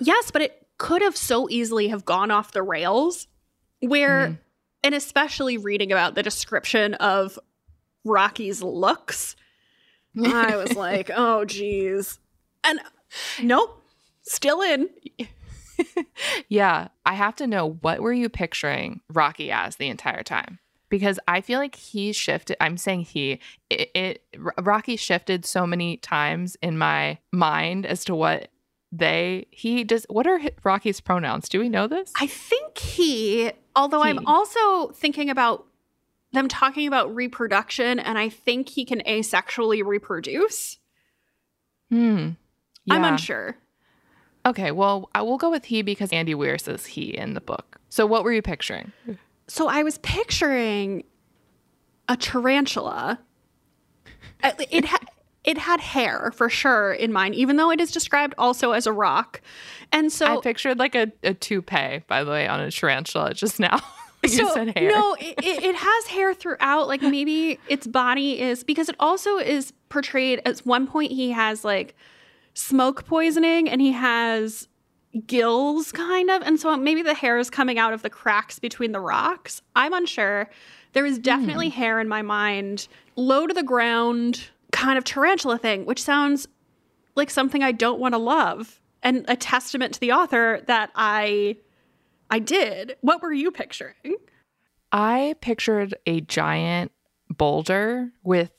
Yes, 0.00 0.30
but 0.30 0.42
it 0.42 0.66
could 0.78 1.02
have 1.02 1.16
so 1.16 1.48
easily 1.48 1.88
have 1.88 2.04
gone 2.04 2.30
off 2.30 2.52
the 2.52 2.62
rails 2.62 3.28
where 3.80 4.28
mm. 4.28 4.38
and 4.82 4.94
especially 4.94 5.56
reading 5.56 5.92
about 5.92 6.14
the 6.14 6.22
description 6.22 6.94
of 6.94 7.38
Rocky's 8.04 8.62
looks 8.62 9.36
I 10.22 10.56
was 10.56 10.74
like, 10.76 11.10
oh, 11.14 11.44
geez. 11.44 12.18
And 12.62 12.80
nope, 13.42 13.82
still 14.22 14.62
in. 14.62 14.88
yeah, 16.48 16.88
I 17.04 17.14
have 17.14 17.36
to 17.36 17.46
know 17.46 17.78
what 17.80 18.00
were 18.00 18.12
you 18.12 18.28
picturing 18.28 19.00
Rocky 19.08 19.50
as 19.50 19.76
the 19.76 19.88
entire 19.88 20.22
time? 20.22 20.58
Because 20.88 21.18
I 21.26 21.40
feel 21.40 21.58
like 21.58 21.74
he 21.74 22.12
shifted. 22.12 22.56
I'm 22.60 22.76
saying 22.76 23.02
he. 23.02 23.40
It, 23.70 23.90
it 23.94 24.24
Rocky 24.60 24.96
shifted 24.96 25.44
so 25.44 25.66
many 25.66 25.96
times 25.96 26.56
in 26.62 26.78
my 26.78 27.18
mind 27.32 27.86
as 27.86 28.04
to 28.04 28.14
what 28.14 28.48
they 28.92 29.46
he 29.50 29.82
does. 29.82 30.06
What 30.08 30.26
are 30.26 30.40
Rocky's 30.62 31.00
pronouns? 31.00 31.48
Do 31.48 31.58
we 31.58 31.68
know 31.68 31.86
this? 31.86 32.12
I 32.20 32.26
think 32.26 32.78
he. 32.78 33.50
Although 33.74 34.02
he. 34.02 34.10
I'm 34.10 34.24
also 34.26 34.88
thinking 34.88 35.30
about 35.30 35.66
them 36.32 36.48
talking 36.48 36.86
about 36.86 37.14
reproduction, 37.14 37.98
and 37.98 38.18
I 38.18 38.28
think 38.28 38.68
he 38.68 38.84
can 38.84 39.00
asexually 39.00 39.84
reproduce. 39.84 40.78
Hmm. 41.90 42.30
Yeah. 42.84 42.94
I'm 42.94 43.04
unsure. 43.04 43.56
Okay, 44.46 44.70
well, 44.70 45.08
I 45.14 45.22
will 45.22 45.38
go 45.38 45.50
with 45.50 45.64
he 45.64 45.82
because 45.82 46.12
Andy 46.12 46.34
Weir 46.34 46.58
says 46.58 46.86
he 46.86 47.16
in 47.16 47.34
the 47.34 47.40
book. 47.40 47.78
So, 47.88 48.06
what 48.06 48.24
were 48.24 48.32
you 48.32 48.42
picturing? 48.42 48.92
So, 49.46 49.68
I 49.68 49.82
was 49.82 49.98
picturing 49.98 51.04
a 52.08 52.16
tarantula. 52.16 53.18
Uh, 54.42 54.52
it 54.70 54.84
had 54.84 55.06
it 55.44 55.58
had 55.58 55.80
hair 55.80 56.32
for 56.34 56.48
sure 56.48 56.92
in 56.92 57.12
mind, 57.12 57.34
even 57.34 57.56
though 57.56 57.70
it 57.70 57.80
is 57.80 57.90
described 57.90 58.34
also 58.38 58.72
as 58.72 58.86
a 58.86 58.92
rock. 58.92 59.42
And 59.92 60.10
so 60.10 60.38
I 60.38 60.40
pictured 60.40 60.78
like 60.78 60.94
a, 60.94 61.12
a 61.22 61.34
toupee, 61.34 62.02
by 62.06 62.24
the 62.24 62.30
way, 62.30 62.48
on 62.48 62.60
a 62.60 62.70
tarantula 62.70 63.34
just 63.34 63.60
now. 63.60 63.80
You 64.22 64.30
so, 64.30 64.54
said 64.54 64.78
hair. 64.78 64.88
No, 64.88 65.14
it, 65.20 65.34
it 65.38 65.76
has 65.76 66.06
hair 66.06 66.32
throughout. 66.32 66.88
Like 66.88 67.02
maybe 67.02 67.60
its 67.68 67.86
body 67.86 68.40
is 68.40 68.64
because 68.64 68.88
it 68.88 68.96
also 68.98 69.36
is 69.36 69.74
portrayed 69.90 70.40
at 70.46 70.60
one 70.60 70.86
point 70.86 71.12
he 71.12 71.32
has 71.32 71.62
like 71.62 71.94
smoke 72.54 73.04
poisoning 73.04 73.68
and 73.68 73.80
he 73.80 73.92
has 73.92 74.68
gills 75.26 75.92
kind 75.92 76.30
of 76.30 76.42
and 76.42 76.58
so 76.58 76.76
maybe 76.76 77.02
the 77.02 77.14
hair 77.14 77.38
is 77.38 77.48
coming 77.48 77.78
out 77.78 77.92
of 77.92 78.02
the 78.02 78.10
cracks 78.10 78.58
between 78.58 78.90
the 78.90 78.98
rocks 78.98 79.62
i'm 79.76 79.92
unsure 79.92 80.50
there 80.92 81.06
is 81.06 81.20
definitely 81.20 81.68
mm. 81.68 81.72
hair 81.72 82.00
in 82.00 82.08
my 82.08 82.20
mind 82.20 82.88
low 83.14 83.46
to 83.46 83.54
the 83.54 83.62
ground 83.62 84.48
kind 84.72 84.98
of 84.98 85.04
tarantula 85.04 85.56
thing 85.56 85.86
which 85.86 86.02
sounds 86.02 86.48
like 87.14 87.30
something 87.30 87.62
i 87.62 87.70
don't 87.70 88.00
want 88.00 88.12
to 88.12 88.18
love 88.18 88.80
and 89.04 89.24
a 89.28 89.36
testament 89.36 89.94
to 89.94 90.00
the 90.00 90.10
author 90.10 90.60
that 90.66 90.90
i 90.96 91.56
I 92.30 92.38
did. 92.40 92.96
What 93.00 93.22
were 93.22 93.32
you 93.32 93.50
picturing? 93.50 94.16
I 94.90 95.36
pictured 95.40 95.94
a 96.06 96.20
giant 96.20 96.92
boulder 97.30 98.10
with 98.22 98.50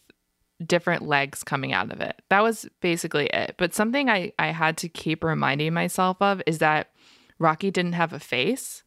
different 0.66 1.04
legs 1.04 1.44
coming 1.44 1.74
out 1.74 1.92
of 1.92 2.02
it. 2.02 2.22
That 2.30 2.44
was 2.44 2.68
basically 2.82 3.28
it. 3.28 3.56
But 3.58 3.74
something 3.74 4.10
I, 4.10 4.32
I 4.40 4.48
had 4.48 4.78
to 4.78 4.90
keep 4.90 5.24
reminding 5.24 5.74
myself 5.74 6.18
of 6.22 6.42
is 6.46 6.60
that 6.60 6.92
Rocky 7.40 7.72
didn't 7.72 7.94
have 7.94 8.14
a 8.14 8.20
face. 8.20 8.84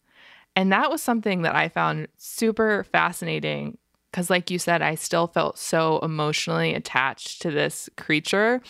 And 0.57 0.72
that 0.72 0.90
was 0.90 1.02
something 1.02 1.42
that 1.42 1.54
I 1.54 1.68
found 1.68 2.09
super 2.16 2.85
fascinating 2.85 3.78
because, 4.11 4.31
like 4.31 4.50
you 4.50 4.59
said, 4.59 4.83
I 4.83 4.94
still 4.94 5.26
felt 5.26 5.59
so 5.59 5.98
emotionally 5.98 6.74
attached 6.74 7.42
to 7.42 7.50
this 7.50 7.88
creature 7.96 8.62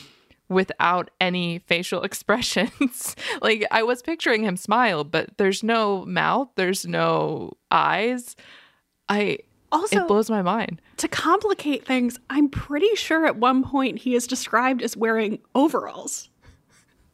without 0.48 1.10
any 1.20 1.60
facial 1.60 2.02
expressions. 2.04 3.14
like 3.42 3.64
I 3.70 3.82
was 3.82 4.02
picturing 4.02 4.42
him 4.42 4.56
smile, 4.56 5.04
but 5.04 5.38
there's 5.38 5.62
no 5.62 6.04
mouth, 6.06 6.48
there's 6.56 6.86
no 6.86 7.52
eyes. 7.70 8.36
I 9.08 9.38
also 9.70 10.00
it 10.00 10.08
blows 10.08 10.30
my 10.30 10.42
mind. 10.42 10.80
To 10.98 11.08
complicate 11.08 11.86
things, 11.86 12.18
I'm 12.30 12.48
pretty 12.48 12.94
sure 12.94 13.26
at 13.26 13.36
one 13.36 13.62
point 13.62 13.98
he 13.98 14.14
is 14.14 14.26
described 14.26 14.82
as 14.82 14.96
wearing 14.96 15.38
overalls. 15.54 16.30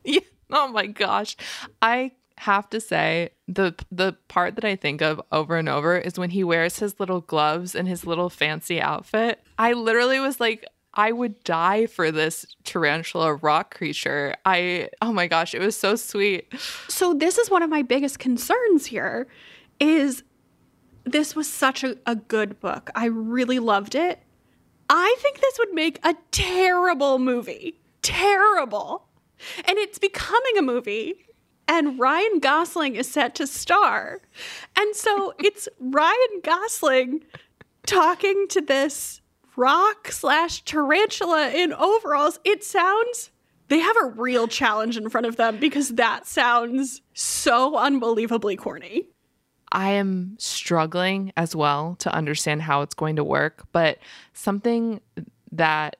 Yeah. 0.06 0.20
Oh 0.50 0.68
my 0.68 0.86
gosh. 0.86 1.34
I 1.80 2.12
have 2.36 2.68
to 2.68 2.78
say 2.78 3.30
the 3.48 3.74
the 3.90 4.14
part 4.28 4.56
that 4.56 4.64
I 4.66 4.76
think 4.76 5.00
of 5.00 5.18
over 5.32 5.56
and 5.56 5.66
over 5.66 5.96
is 5.96 6.18
when 6.18 6.28
he 6.28 6.44
wears 6.44 6.78
his 6.78 7.00
little 7.00 7.22
gloves 7.22 7.74
and 7.74 7.88
his 7.88 8.04
little 8.04 8.28
fancy 8.28 8.82
outfit. 8.82 9.40
I 9.58 9.72
literally 9.72 10.20
was 10.20 10.40
like, 10.40 10.66
I 10.92 11.12
would 11.12 11.42
die 11.42 11.86
for 11.86 12.12
this 12.12 12.44
tarantula 12.64 13.34
rock 13.36 13.74
creature. 13.74 14.34
I 14.44 14.90
oh 15.00 15.12
my 15.12 15.26
gosh, 15.26 15.54
it 15.54 15.60
was 15.60 15.76
so 15.76 15.96
sweet. 15.96 16.52
So 16.88 17.14
this 17.14 17.38
is 17.38 17.50
one 17.50 17.62
of 17.62 17.70
my 17.70 17.82
biggest 17.82 18.18
concerns 18.18 18.86
here 18.86 19.26
is 19.80 20.22
this 21.04 21.36
was 21.36 21.50
such 21.50 21.84
a, 21.84 21.96
a 22.06 22.16
good 22.16 22.60
book. 22.60 22.90
I 22.94 23.06
really 23.06 23.58
loved 23.58 23.94
it. 23.94 24.20
I 24.88 25.16
think 25.18 25.40
this 25.40 25.58
would 25.58 25.72
make 25.72 25.98
a 26.02 26.14
terrible 26.30 27.18
movie. 27.18 27.80
Terrible. 28.02 29.06
And 29.66 29.78
it's 29.78 29.98
becoming 29.98 30.58
a 30.58 30.62
movie 30.62 31.24
and 31.66 31.98
Ryan 31.98 32.38
Gosling 32.40 32.96
is 32.96 33.10
set 33.10 33.34
to 33.36 33.46
star. 33.46 34.20
And 34.76 34.94
so 34.94 35.34
it's 35.38 35.68
Ryan 35.80 36.40
Gosling 36.42 37.24
talking 37.86 38.46
to 38.50 38.60
this 38.60 39.20
rock 39.56 40.10
slash 40.10 40.62
tarantula 40.62 41.50
in 41.50 41.72
overalls. 41.72 42.40
It 42.44 42.64
sounds 42.64 43.30
they 43.68 43.78
have 43.78 43.96
a 44.02 44.06
real 44.06 44.46
challenge 44.46 44.96
in 44.98 45.08
front 45.08 45.26
of 45.26 45.36
them 45.36 45.58
because 45.58 45.90
that 45.90 46.26
sounds 46.26 47.00
so 47.14 47.76
unbelievably 47.76 48.56
corny. 48.56 49.08
I 49.74 49.90
am 49.90 50.36
struggling 50.38 51.32
as 51.36 51.54
well 51.54 51.96
to 51.98 52.14
understand 52.14 52.62
how 52.62 52.82
it's 52.82 52.94
going 52.94 53.16
to 53.16 53.24
work, 53.24 53.66
but 53.72 53.98
something 54.32 55.00
that 55.50 55.96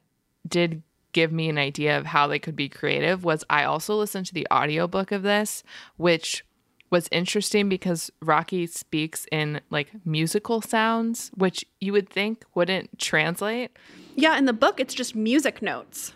did 0.49 0.83
give 1.13 1.33
me 1.33 1.49
an 1.49 1.59
idea 1.59 1.99
of 1.99 2.07
how 2.07 2.27
they 2.27 2.39
could 2.39 2.57
be 2.57 2.69
creative 2.69 3.25
was 3.25 3.45
I 3.51 3.65
also 3.65 3.97
listened 3.97 4.27
to 4.27 4.35
the 4.35 4.47
audiobook 4.53 5.13
of 5.13 5.23
this, 5.23 5.65
which 5.97 6.45
was 6.91 7.09
interesting 7.11 7.69
because 7.69 8.11
Rocky 8.23 8.67
speaks 8.67 9.27
in 9.33 9.61
like 9.71 9.91
musical 10.05 10.63
sounds, 10.63 11.33
which 11.35 11.65
you 11.81 11.93
would 11.93 12.09
think 12.09 12.45
wouldn't 12.55 12.99
translate. 12.99 13.73
Yeah, 14.15 14.39
in 14.39 14.45
the 14.45 14.53
book, 14.53 14.79
it's 14.79 14.95
just 14.95 15.17
music 15.17 15.61
notes. 15.61 16.13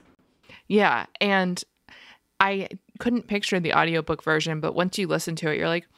Yeah. 0.68 1.06
And 1.20 1.62
I 2.38 2.68
couldn't 3.00 3.26
picture 3.26 3.58
the 3.58 3.74
audiobook 3.74 4.22
version, 4.22 4.60
but 4.60 4.74
once 4.74 4.98
you 4.98 5.08
listen 5.08 5.34
to 5.36 5.50
it, 5.50 5.58
you're 5.58 5.68
like, 5.68 5.88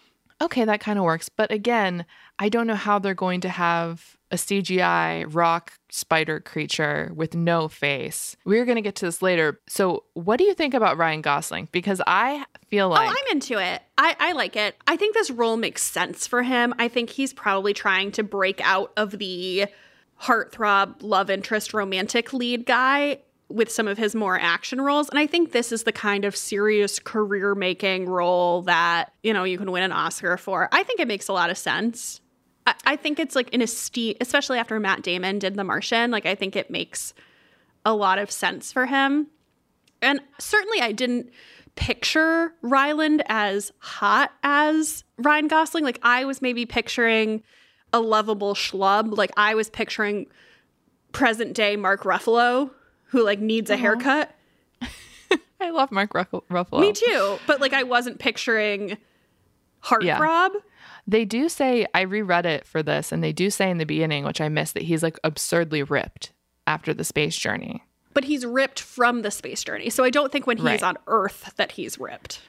okay, 0.41 0.65
that 0.65 0.81
kind 0.81 0.99
of 0.99 1.05
works. 1.05 1.29
But 1.29 1.53
again, 1.53 2.05
I 2.39 2.49
don't 2.49 2.67
know 2.67 2.75
how 2.75 2.99
they're 2.99 3.15
going 3.15 3.41
to 3.43 3.49
have 3.49 4.17
a 4.31 4.37
CGI 4.37 5.27
rock 5.29 5.73
spider 5.91 6.41
creature 6.41 7.11
with 7.15 7.35
no 7.35 7.69
face. 7.69 8.37
We're 8.45 8.65
going 8.65 8.77
to 8.77 8.83
get 8.83 8.95
to 8.97 9.07
this 9.07 9.23
later. 9.23 9.61
So, 9.69 10.05
what 10.15 10.39
do 10.39 10.45
you 10.45 10.55
think 10.55 10.75
about 10.75 10.97
Ryan 10.97 11.21
Gosling? 11.21 11.69
Because 11.73 12.01
I 12.07 12.45
feel 12.69 12.87
oh, 12.87 12.91
like. 12.91 13.09
Oh, 13.09 13.13
I'm 13.13 13.37
into 13.37 13.59
it. 13.59 13.83
I, 13.99 14.17
I 14.19 14.33
like 14.33 14.57
it. 14.57 14.77
I 14.87 14.97
think 14.97 15.15
this 15.15 15.31
role 15.31 15.57
makes 15.57 15.83
sense 15.83 16.27
for 16.27 16.43
him. 16.43 16.75
I 16.79 16.89
think 16.89 17.11
he's 17.11 17.33
probably 17.33 17.75
trying 17.75 18.13
to 18.13 18.23
break 18.23 18.61
out 18.65 18.93
of 18.97 19.19
the 19.19 19.67
heartthrob, 20.23 20.97
love 21.03 21.31
interest, 21.31 21.75
romantic 21.75 22.33
lead 22.33 22.67
guy 22.67 23.19
with 23.51 23.71
some 23.71 23.89
of 23.89 23.99
his 23.99 24.15
more 24.15 24.39
action 24.39 24.81
roles. 24.81 25.09
And 25.09 25.19
I 25.19 25.27
think 25.27 25.53
this 25.53 25.73
is 25.73 25.83
the 25.83 25.93
kind 25.93 26.25
of 26.25 26.37
serious 26.37 26.99
career 26.99 27.55
making 27.55 28.07
role 28.09 28.63
that, 28.63 29.13
you 29.23 29.33
know, 29.33 29.45
you 29.45 29.59
can 29.59 29.71
win 29.73 29.83
an 29.83 29.93
Oscar 29.93 30.37
for. 30.37 30.69
I 30.73 30.83
think 30.85 31.01
it 31.01 31.09
makes 31.09 31.29
a 31.29 31.33
lot 31.33 31.51
of 31.51 31.59
sense. 31.59 32.21
I, 32.67 32.75
I 32.87 32.97
think 32.97 33.19
it's 33.19 33.35
like 33.35 33.53
an 33.53 33.61
esteem, 33.61 34.17
especially 34.21 34.59
after 34.59 34.79
Matt 34.79 35.03
Damon 35.03 35.39
did 35.39 35.57
The 35.57 35.65
Martian. 35.65 36.11
Like, 36.11 36.27
I 36.27 36.35
think 36.35 36.55
it 36.55 36.71
makes 36.71 37.13
a 37.85 37.95
lot 37.95 38.19
of 38.19 38.31
sense 38.31 38.73
for 38.73 38.87
him. 38.87 39.27
And 40.01 40.21
certainly, 40.39 40.81
I 40.81 40.93
didn't 40.93 41.31
picture 41.75 42.55
Ryland 42.63 43.23
as 43.27 43.73
hot 43.79 44.33
as 44.43 45.05
Ryan 45.19 45.49
Gosling. 45.49 45.85
Like, 45.85 45.99
I 46.03 46.25
was 46.25 46.41
maybe 46.41 46.67
picturing 46.67 47.43
a 47.93 48.01
lovable 48.01 48.55
schlub. 48.55 49.17
Like, 49.17 49.33
I 49.37 49.55
was 49.55 49.69
picturing 49.69 50.27
present 51.13 51.55
day 51.55 51.75
Mark 51.77 52.05
Ruffalo 52.05 52.71
who 53.11 53.25
like 53.25 53.41
needs 53.41 53.71
a 53.71 53.77
haircut. 53.77 54.35
I 55.61 55.71
love 55.71 55.93
Mark 55.93 56.13
Ruffalo. 56.13 56.43
Ruffalo. 56.51 56.81
Me 56.81 56.93
too, 56.93 57.39
but 57.47 57.61
like 57.61 57.73
I 57.73 57.83
wasn't 57.83 58.19
picturing 58.19 58.97
heartthrob. 59.85 60.51
Yeah. 60.55 60.61
They 61.07 61.25
do 61.25 61.49
say 61.49 61.87
I 61.95 62.03
reread 62.03 62.47
it 62.47 62.67
for 62.67 62.83
this, 62.83 63.13
and 63.13 63.23
they 63.23 63.33
do 63.33 63.51
say 63.51 63.71
in 63.71 63.79
the 63.79 63.87
beginning, 63.87 64.25
which 64.25 64.41
I 64.41 64.49
missed, 64.49 64.75
that 64.75 64.85
he's 64.85 65.03
like 65.03 65.19
absurdly 65.25 65.83
ripped 65.83 66.33
after 66.67 66.95
the 66.95 67.05
space 67.05 67.37
journey. 67.37 67.83
But 68.13 68.25
he's 68.25 68.45
ripped 68.45 68.81
from 68.81 69.23
the 69.23 69.31
space 69.31 69.63
journey, 69.63 69.91
so 69.91 70.05
I 70.05 70.11
don't 70.11 70.31
think 70.33 70.47
when 70.47 70.57
he's 70.59 70.65
right. 70.65 70.83
on 70.83 70.99
Earth 71.07 71.53
that 71.57 71.73
he's 71.73 71.99
ripped. 71.99 72.41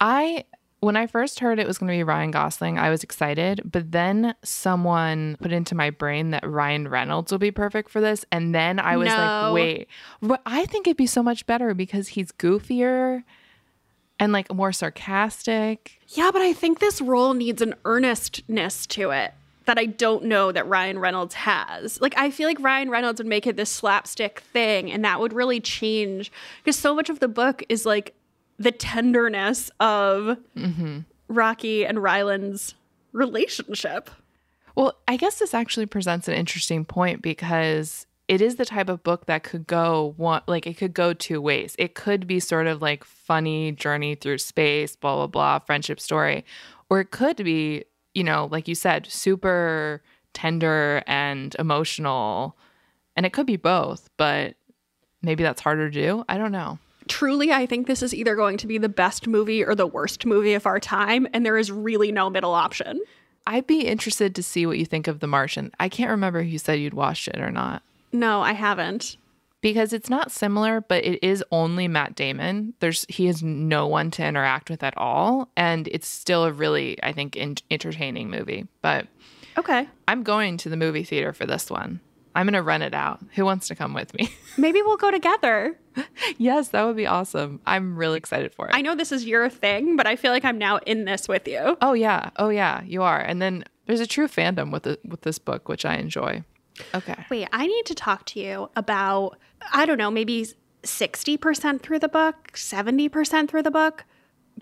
I 0.00 0.44
when 0.80 0.96
I 0.96 1.06
first 1.06 1.40
heard 1.40 1.58
it 1.58 1.66
was 1.66 1.78
going 1.78 1.88
to 1.88 1.96
be 1.96 2.02
Ryan 2.02 2.30
Gosling, 2.30 2.78
I 2.78 2.90
was 2.90 3.02
excited, 3.02 3.60
but 3.64 3.92
then 3.92 4.34
someone 4.42 5.36
put 5.40 5.52
into 5.52 5.74
my 5.74 5.90
brain 5.90 6.30
that 6.30 6.48
Ryan 6.48 6.88
Reynolds 6.88 7.30
will 7.30 7.38
be 7.38 7.50
perfect 7.50 7.90
for 7.90 8.00
this. 8.00 8.24
And 8.32 8.54
then 8.54 8.78
I 8.78 8.96
was 8.96 9.08
no. 9.08 9.14
like, 9.14 9.52
wait, 9.54 9.88
but 10.22 10.40
I 10.46 10.64
think 10.66 10.86
it'd 10.86 10.96
be 10.96 11.06
so 11.06 11.22
much 11.22 11.46
better 11.46 11.74
because 11.74 12.08
he's 12.08 12.32
goofier 12.32 13.22
and 14.18 14.32
like 14.32 14.52
more 14.52 14.72
sarcastic. 14.72 16.00
Yeah, 16.08 16.30
but 16.32 16.42
I 16.42 16.54
think 16.54 16.78
this 16.78 17.00
role 17.00 17.34
needs 17.34 17.60
an 17.60 17.74
earnestness 17.84 18.86
to 18.88 19.10
it 19.10 19.34
that 19.66 19.78
I 19.78 19.84
don't 19.84 20.24
know 20.24 20.50
that 20.50 20.66
Ryan 20.66 20.98
Reynolds 20.98 21.34
has. 21.34 22.00
Like, 22.00 22.16
I 22.16 22.30
feel 22.30 22.48
like 22.48 22.58
Ryan 22.60 22.90
Reynolds 22.90 23.20
would 23.20 23.26
make 23.26 23.46
it 23.46 23.56
this 23.56 23.70
slapstick 23.70 24.40
thing, 24.40 24.90
and 24.90 25.04
that 25.04 25.20
would 25.20 25.32
really 25.32 25.60
change 25.60 26.32
because 26.64 26.76
so 26.76 26.94
much 26.94 27.10
of 27.10 27.20
the 27.20 27.28
book 27.28 27.62
is 27.68 27.84
like 27.84 28.14
the 28.60 28.70
tenderness 28.70 29.70
of 29.80 30.36
mm-hmm. 30.54 30.98
Rocky 31.28 31.86
and 31.86 32.00
Ryland's 32.00 32.74
relationship. 33.12 34.10
Well, 34.76 34.98
I 35.08 35.16
guess 35.16 35.38
this 35.38 35.54
actually 35.54 35.86
presents 35.86 36.28
an 36.28 36.34
interesting 36.34 36.84
point 36.84 37.22
because 37.22 38.06
it 38.28 38.42
is 38.42 38.56
the 38.56 38.66
type 38.66 38.90
of 38.90 39.02
book 39.02 39.26
that 39.26 39.42
could 39.42 39.66
go 39.66 40.14
one 40.18 40.42
like 40.46 40.66
it 40.66 40.76
could 40.76 40.92
go 40.92 41.14
two 41.14 41.40
ways. 41.40 41.74
It 41.78 41.94
could 41.94 42.26
be 42.26 42.38
sort 42.38 42.66
of 42.66 42.82
like 42.82 43.02
funny 43.02 43.72
journey 43.72 44.14
through 44.14 44.38
space, 44.38 44.94
blah 44.94 45.16
blah 45.16 45.26
blah, 45.26 45.58
friendship 45.60 45.98
story, 45.98 46.44
or 46.90 47.00
it 47.00 47.10
could 47.10 47.38
be, 47.38 47.84
you 48.14 48.22
know, 48.22 48.46
like 48.52 48.68
you 48.68 48.74
said, 48.74 49.06
super 49.06 50.02
tender 50.34 51.02
and 51.06 51.56
emotional. 51.58 52.58
And 53.16 53.24
it 53.24 53.32
could 53.32 53.46
be 53.46 53.56
both, 53.56 54.10
but 54.18 54.54
maybe 55.22 55.42
that's 55.42 55.62
harder 55.62 55.90
to 55.90 56.00
do. 56.00 56.24
I 56.28 56.36
don't 56.36 56.52
know 56.52 56.78
truly, 57.10 57.52
I 57.52 57.66
think 57.66 57.86
this 57.86 58.02
is 58.02 58.14
either 58.14 58.34
going 58.36 58.56
to 58.58 58.66
be 58.66 58.78
the 58.78 58.88
best 58.88 59.26
movie 59.26 59.62
or 59.62 59.74
the 59.74 59.86
worst 59.86 60.24
movie 60.24 60.54
of 60.54 60.64
our 60.64 60.80
time, 60.80 61.26
and 61.34 61.44
there 61.44 61.58
is 61.58 61.70
really 61.70 62.12
no 62.12 62.30
middle 62.30 62.54
option. 62.54 63.00
I'd 63.46 63.66
be 63.66 63.80
interested 63.80 64.34
to 64.36 64.42
see 64.42 64.64
what 64.64 64.78
you 64.78 64.86
think 64.86 65.08
of 65.08 65.20
The 65.20 65.26
Martian. 65.26 65.72
I 65.78 65.88
can't 65.88 66.10
remember 66.10 66.38
if 66.40 66.48
you 66.48 66.58
said 66.58 66.78
you'd 66.78 66.94
watched 66.94 67.28
it 67.28 67.40
or 67.40 67.50
not. 67.50 67.82
No, 68.12 68.40
I 68.40 68.52
haven't. 68.52 69.16
Because 69.60 69.92
it's 69.92 70.08
not 70.08 70.30
similar, 70.30 70.80
but 70.80 71.04
it 71.04 71.18
is 71.22 71.44
only 71.50 71.86
Matt 71.86 72.14
Damon. 72.14 72.72
There's 72.80 73.04
he 73.08 73.26
has 73.26 73.42
no 73.42 73.86
one 73.86 74.10
to 74.12 74.24
interact 74.24 74.70
with 74.70 74.82
at 74.82 74.96
all, 74.96 75.50
and 75.56 75.86
it's 75.88 76.06
still 76.06 76.44
a 76.44 76.52
really, 76.52 77.02
I 77.02 77.12
think, 77.12 77.36
in- 77.36 77.56
entertaining 77.70 78.30
movie. 78.30 78.66
But 78.80 79.06
okay, 79.58 79.86
I'm 80.08 80.22
going 80.22 80.56
to 80.58 80.70
the 80.70 80.78
movie 80.78 81.04
theater 81.04 81.34
for 81.34 81.44
this 81.44 81.70
one. 81.70 82.00
I'm 82.34 82.46
going 82.46 82.54
to 82.54 82.62
rent 82.62 82.82
it 82.82 82.94
out. 82.94 83.20
Who 83.34 83.44
wants 83.44 83.68
to 83.68 83.74
come 83.74 83.92
with 83.92 84.14
me? 84.14 84.32
Maybe 84.56 84.82
we'll 84.82 84.96
go 84.96 85.10
together. 85.10 85.78
yes, 86.38 86.68
that 86.68 86.84
would 86.84 86.96
be 86.96 87.06
awesome. 87.06 87.60
I'm 87.66 87.96
really 87.96 88.18
excited 88.18 88.54
for 88.54 88.68
it. 88.68 88.74
I 88.74 88.82
know 88.82 88.94
this 88.94 89.10
is 89.12 89.24
your 89.24 89.48
thing, 89.48 89.96
but 89.96 90.06
I 90.06 90.16
feel 90.16 90.30
like 90.30 90.44
I'm 90.44 90.58
now 90.58 90.78
in 90.86 91.04
this 91.04 91.26
with 91.28 91.48
you. 91.48 91.76
Oh 91.82 91.92
yeah. 91.92 92.30
Oh 92.36 92.48
yeah, 92.48 92.82
you 92.84 93.02
are. 93.02 93.20
And 93.20 93.42
then 93.42 93.64
there's 93.86 94.00
a 94.00 94.06
true 94.06 94.28
fandom 94.28 94.70
with 94.70 94.84
the, 94.84 94.98
with 95.04 95.22
this 95.22 95.38
book, 95.38 95.68
which 95.68 95.84
I 95.84 95.96
enjoy. 95.96 96.44
Okay. 96.94 97.16
Wait, 97.28 97.48
I 97.52 97.66
need 97.66 97.86
to 97.86 97.94
talk 97.94 98.24
to 98.26 98.40
you 98.40 98.70
about 98.76 99.36
I 99.72 99.84
don't 99.86 99.98
know, 99.98 100.10
maybe 100.10 100.46
60% 100.82 101.82
through 101.82 101.98
the 101.98 102.08
book, 102.08 102.52
70% 102.54 103.48
through 103.48 103.62
the 103.62 103.70
book. 103.70 104.04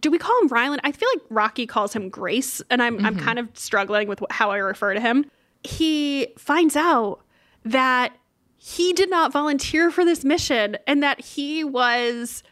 Do 0.00 0.10
we 0.10 0.18
call 0.18 0.40
him 0.42 0.48
Ryland? 0.48 0.80
I 0.84 0.92
feel 0.92 1.08
like 1.14 1.22
Rocky 1.28 1.66
calls 1.66 1.92
him 1.92 2.08
Grace, 2.08 2.62
and 2.70 2.82
I'm 2.82 2.96
mm-hmm. 2.96 3.06
I'm 3.06 3.18
kind 3.18 3.38
of 3.38 3.48
struggling 3.54 4.06
with 4.08 4.22
how 4.30 4.50
I 4.50 4.58
refer 4.58 4.94
to 4.94 5.00
him. 5.00 5.26
He 5.64 6.28
finds 6.38 6.76
out 6.76 7.20
that 7.64 8.16
he 8.56 8.92
did 8.92 9.10
not 9.10 9.32
volunteer 9.32 9.90
for 9.90 10.04
this 10.04 10.24
mission 10.24 10.76
and 10.86 11.02
that 11.02 11.20
he 11.20 11.62
was 11.62 12.42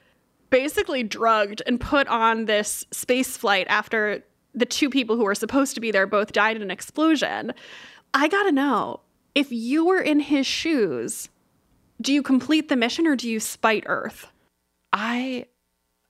basically 0.51 1.03
drugged 1.03 1.63
and 1.67 1.81
put 1.81 2.07
on 2.09 2.45
this 2.45 2.85
space 2.93 3.37
flight 3.37 3.67
after 3.69 4.23
the 4.55 4.65
two 4.65 4.89
people 4.89 5.17
who 5.17 5.25
were 5.25 5.35
supposed 5.35 5.75
to 5.75 5.81
be 5.81 5.91
there 5.91 6.07
both 6.07 6.33
died 6.33 6.57
in 6.57 6.63
an 6.63 6.71
explosion. 6.71 7.53
I 8.15 8.29
gotta 8.29 8.53
know 8.53 9.01
if 9.35 9.53
you 9.53 9.85
were 9.85 10.01
in 10.01 10.21
his 10.21 10.47
shoes, 10.47 11.29
do 12.01 12.13
you 12.13 12.23
complete 12.23 12.69
the 12.69 12.77
mission 12.77 13.07
or 13.07 13.17
do 13.17 13.29
you 13.29 13.41
spite 13.41 13.85
Earth? 13.87 14.29
I 14.93 15.47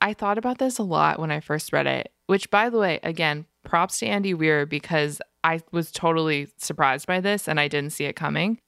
I 0.01 0.13
thought 0.13 0.39
about 0.39 0.59
this 0.59 0.79
a 0.79 0.83
lot 0.83 1.19
when 1.19 1.31
I 1.31 1.41
first 1.41 1.73
read 1.73 1.87
it, 1.87 2.13
which 2.27 2.51
by 2.51 2.71
the 2.71 2.79
way, 2.79 3.01
again, 3.03 3.47
props 3.65 3.99
to 3.99 4.07
Andy 4.07 4.35
Weir 4.35 4.67
because 4.67 5.21
I 5.43 5.61
was 5.73 5.91
totally 5.91 6.49
surprised 6.59 7.07
by 7.07 7.21
this 7.21 7.49
and 7.49 7.59
I 7.59 7.67
didn't 7.67 7.91
see 7.91 8.05
it 8.05 8.15
coming. 8.15 8.59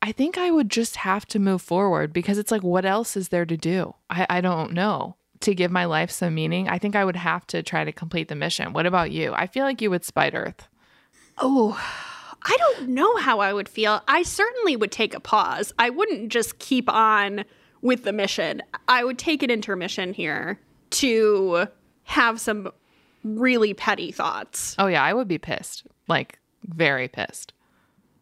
I 0.00 0.12
think 0.12 0.38
I 0.38 0.50
would 0.50 0.70
just 0.70 0.96
have 0.96 1.26
to 1.26 1.38
move 1.38 1.60
forward 1.60 2.12
because 2.12 2.38
it's 2.38 2.50
like, 2.50 2.62
what 2.62 2.84
else 2.84 3.16
is 3.16 3.28
there 3.28 3.44
to 3.44 3.56
do? 3.56 3.94
I, 4.08 4.26
I 4.30 4.40
don't 4.40 4.72
know. 4.72 5.16
To 5.42 5.54
give 5.54 5.70
my 5.70 5.84
life 5.84 6.10
some 6.10 6.34
meaning, 6.34 6.68
I 6.68 6.78
think 6.78 6.96
I 6.96 7.04
would 7.04 7.14
have 7.14 7.46
to 7.48 7.62
try 7.62 7.84
to 7.84 7.92
complete 7.92 8.26
the 8.26 8.34
mission. 8.34 8.72
What 8.72 8.86
about 8.86 9.12
you? 9.12 9.32
I 9.34 9.46
feel 9.46 9.64
like 9.64 9.80
you 9.80 9.88
would 9.88 10.04
spite 10.04 10.34
Earth. 10.34 10.66
Oh, 11.36 11.80
I 12.42 12.56
don't 12.58 12.88
know 12.88 13.16
how 13.18 13.38
I 13.38 13.52
would 13.52 13.68
feel. 13.68 14.02
I 14.08 14.24
certainly 14.24 14.74
would 14.74 14.90
take 14.90 15.14
a 15.14 15.20
pause. 15.20 15.72
I 15.78 15.90
wouldn't 15.90 16.30
just 16.32 16.58
keep 16.58 16.92
on 16.92 17.44
with 17.82 18.02
the 18.02 18.12
mission. 18.12 18.62
I 18.88 19.04
would 19.04 19.16
take 19.16 19.44
an 19.44 19.50
intermission 19.50 20.12
here 20.12 20.58
to 20.90 21.68
have 22.02 22.40
some 22.40 22.72
really 23.22 23.74
petty 23.74 24.10
thoughts. 24.10 24.74
Oh, 24.76 24.88
yeah, 24.88 25.04
I 25.04 25.12
would 25.12 25.28
be 25.28 25.38
pissed. 25.38 25.86
Like, 26.08 26.40
very 26.64 27.06
pissed. 27.06 27.52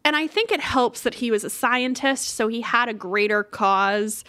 And 0.07 0.15
I 0.15 0.25
think 0.25 0.53
it 0.53 0.61
helps 0.61 1.01
that 1.01 1.15
he 1.15 1.31
was 1.31 1.43
a 1.43 1.49
scientist, 1.49 2.29
so 2.29 2.47
he 2.47 2.61
had 2.61 2.87
a 2.87 2.93
greater 2.93 3.43
cause 3.43 4.23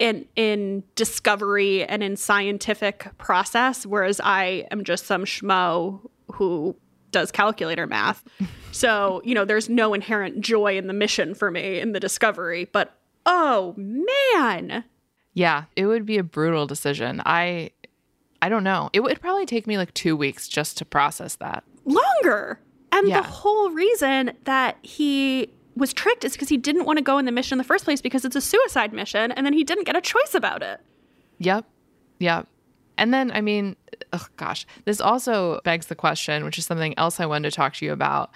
in 0.00 0.26
in 0.34 0.82
discovery 0.96 1.84
and 1.84 2.02
in 2.02 2.16
scientific 2.16 3.16
process, 3.16 3.86
whereas 3.86 4.20
I 4.24 4.66
am 4.72 4.82
just 4.82 5.06
some 5.06 5.24
schmo 5.24 6.00
who 6.32 6.74
does 7.12 7.30
calculator 7.30 7.86
math. 7.86 8.24
so, 8.72 9.22
you 9.24 9.36
know, 9.36 9.44
there's 9.44 9.68
no 9.68 9.94
inherent 9.94 10.40
joy 10.40 10.76
in 10.76 10.88
the 10.88 10.92
mission 10.92 11.36
for 11.36 11.48
me 11.52 11.78
in 11.78 11.92
the 11.92 12.00
discovery, 12.00 12.64
but 12.64 12.98
oh 13.24 13.74
man. 13.76 14.82
Yeah, 15.32 15.66
it 15.76 15.86
would 15.86 16.06
be 16.06 16.18
a 16.18 16.24
brutal 16.24 16.66
decision. 16.66 17.22
I 17.24 17.70
I 18.42 18.48
don't 18.48 18.64
know. 18.64 18.90
It 18.92 19.04
would 19.04 19.20
probably 19.20 19.46
take 19.46 19.68
me 19.68 19.78
like 19.78 19.94
2 19.94 20.16
weeks 20.16 20.48
just 20.48 20.76
to 20.78 20.84
process 20.84 21.36
that. 21.36 21.62
Longer. 21.84 22.58
And 23.00 23.08
yeah. 23.08 23.22
the 23.22 23.26
whole 23.26 23.70
reason 23.70 24.32
that 24.44 24.76
he 24.82 25.50
was 25.74 25.94
tricked 25.94 26.24
is 26.24 26.32
because 26.32 26.50
he 26.50 26.58
didn't 26.58 26.84
want 26.84 26.98
to 26.98 27.02
go 27.02 27.16
in 27.16 27.24
the 27.24 27.32
mission 27.32 27.54
in 27.54 27.58
the 27.58 27.64
first 27.64 27.84
place 27.84 28.02
because 28.02 28.24
it's 28.26 28.36
a 28.36 28.40
suicide 28.40 28.92
mission 28.92 29.32
and 29.32 29.46
then 29.46 29.54
he 29.54 29.64
didn't 29.64 29.84
get 29.84 29.96
a 29.96 30.00
choice 30.02 30.34
about 30.34 30.62
it. 30.62 30.80
Yep. 31.38 31.64
Yep. 32.18 32.46
And 32.98 33.14
then, 33.14 33.30
I 33.32 33.40
mean, 33.40 33.76
oh 34.12 34.26
gosh, 34.36 34.66
this 34.84 35.00
also 35.00 35.60
begs 35.64 35.86
the 35.86 35.94
question, 35.94 36.44
which 36.44 36.58
is 36.58 36.66
something 36.66 36.92
else 36.98 37.18
I 37.18 37.26
wanted 37.26 37.50
to 37.50 37.56
talk 37.56 37.72
to 37.74 37.86
you 37.86 37.92
about. 37.92 38.30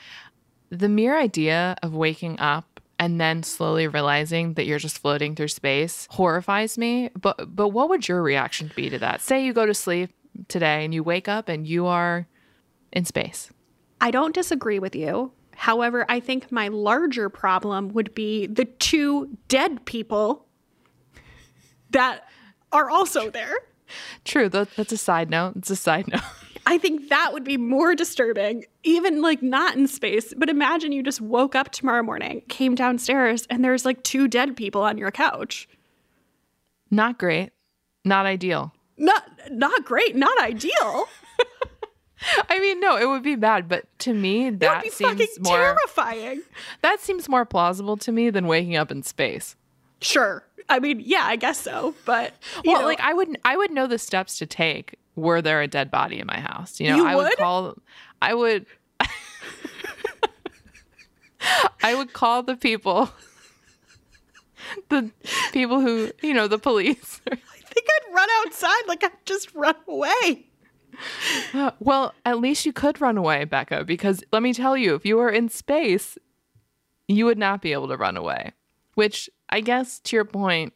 The 0.70 0.88
mere 0.88 1.18
idea 1.18 1.76
of 1.82 1.94
waking 1.94 2.40
up 2.40 2.80
and 2.98 3.20
then 3.20 3.42
slowly 3.42 3.86
realizing 3.86 4.54
that 4.54 4.64
you're 4.64 4.78
just 4.78 4.98
floating 4.98 5.34
through 5.34 5.48
space 5.48 6.08
horrifies 6.10 6.78
me. 6.78 7.10
But 7.20 7.54
but 7.54 7.68
what 7.68 7.90
would 7.90 8.08
your 8.08 8.22
reaction 8.22 8.70
be 8.74 8.88
to 8.88 8.98
that? 9.00 9.20
Say 9.20 9.44
you 9.44 9.52
go 9.52 9.66
to 9.66 9.74
sleep 9.74 10.10
today 10.48 10.84
and 10.84 10.94
you 10.94 11.02
wake 11.02 11.28
up 11.28 11.50
and 11.50 11.66
you 11.66 11.84
are 11.86 12.26
in 12.92 13.04
space. 13.04 13.50
I 14.04 14.10
don't 14.10 14.34
disagree 14.34 14.78
with 14.78 14.94
you. 14.94 15.32
However, 15.56 16.04
I 16.10 16.20
think 16.20 16.52
my 16.52 16.68
larger 16.68 17.30
problem 17.30 17.88
would 17.94 18.14
be 18.14 18.46
the 18.46 18.66
two 18.66 19.38
dead 19.48 19.86
people 19.86 20.44
that 21.88 22.28
are 22.70 22.90
also 22.90 23.30
there. 23.30 23.54
True, 24.26 24.50
that's 24.50 24.92
a 24.92 24.98
side 24.98 25.30
note. 25.30 25.54
It's 25.56 25.70
a 25.70 25.76
side 25.76 26.06
note. 26.08 26.20
I 26.66 26.76
think 26.76 27.08
that 27.08 27.32
would 27.32 27.44
be 27.44 27.56
more 27.56 27.94
disturbing, 27.94 28.66
even 28.82 29.22
like 29.22 29.42
not 29.42 29.74
in 29.74 29.86
space. 29.86 30.34
But 30.36 30.50
imagine 30.50 30.92
you 30.92 31.02
just 31.02 31.22
woke 31.22 31.54
up 31.54 31.70
tomorrow 31.70 32.02
morning, 32.02 32.42
came 32.50 32.74
downstairs, 32.74 33.46
and 33.48 33.64
there's 33.64 33.86
like 33.86 34.02
two 34.02 34.28
dead 34.28 34.54
people 34.54 34.82
on 34.82 34.98
your 34.98 35.12
couch. 35.12 35.66
Not 36.90 37.18
great. 37.18 37.52
Not 38.04 38.26
ideal. 38.26 38.74
Not 38.98 39.24
not 39.50 39.86
great. 39.86 40.14
Not 40.14 40.38
ideal. 40.42 41.08
I 42.48 42.58
mean, 42.58 42.80
no, 42.80 42.96
it 42.96 43.06
would 43.06 43.22
be 43.22 43.36
bad, 43.36 43.68
but 43.68 43.86
to 44.00 44.12
me, 44.14 44.50
that 44.50 44.90
seems 44.92 45.20
more 45.40 45.56
terrifying. 45.56 46.42
That 46.82 47.00
seems 47.00 47.28
more 47.28 47.44
plausible 47.44 47.96
to 47.98 48.12
me 48.12 48.30
than 48.30 48.46
waking 48.46 48.76
up 48.76 48.90
in 48.90 49.02
space. 49.02 49.56
Sure. 50.00 50.44
I 50.68 50.78
mean, 50.78 51.00
yeah, 51.04 51.24
I 51.24 51.36
guess 51.36 51.60
so. 51.60 51.94
But 52.04 52.34
well, 52.64 52.80
know, 52.80 52.86
like 52.86 53.00
I 53.00 53.12
would, 53.12 53.38
I 53.44 53.56
would 53.56 53.70
know 53.70 53.86
the 53.86 53.98
steps 53.98 54.38
to 54.38 54.46
take 54.46 54.96
were 55.16 55.42
there 55.42 55.60
a 55.62 55.68
dead 55.68 55.90
body 55.90 56.18
in 56.18 56.26
my 56.26 56.40
house. 56.40 56.80
You 56.80 56.88
know, 56.90 56.96
you 56.96 57.06
I 57.06 57.16
would? 57.16 57.24
would 57.24 57.36
call. 57.36 57.74
I 58.22 58.34
would. 58.34 58.66
I 61.82 61.94
would 61.94 62.12
call 62.12 62.42
the 62.42 62.56
people. 62.56 63.10
The 64.88 65.10
people 65.52 65.80
who, 65.80 66.10
you 66.22 66.32
know, 66.32 66.48
the 66.48 66.58
police. 66.58 67.20
I 67.30 67.36
think 67.36 67.86
I'd 67.86 68.14
run 68.14 68.28
outside, 68.40 68.82
like 68.88 69.04
I'd 69.04 69.12
just 69.26 69.54
run 69.54 69.74
away. 69.86 70.46
Well, 71.80 72.14
at 72.24 72.38
least 72.40 72.66
you 72.66 72.72
could 72.72 73.00
run 73.00 73.16
away, 73.16 73.44
Becca, 73.44 73.84
because 73.84 74.22
let 74.32 74.42
me 74.42 74.52
tell 74.52 74.76
you, 74.76 74.94
if 74.94 75.04
you 75.04 75.16
were 75.16 75.30
in 75.30 75.48
space, 75.48 76.18
you 77.08 77.24
would 77.26 77.38
not 77.38 77.60
be 77.60 77.72
able 77.72 77.88
to 77.88 77.96
run 77.96 78.16
away. 78.16 78.52
Which 78.94 79.28
I 79.48 79.60
guess 79.60 79.98
to 80.00 80.16
your 80.16 80.24
point, 80.24 80.72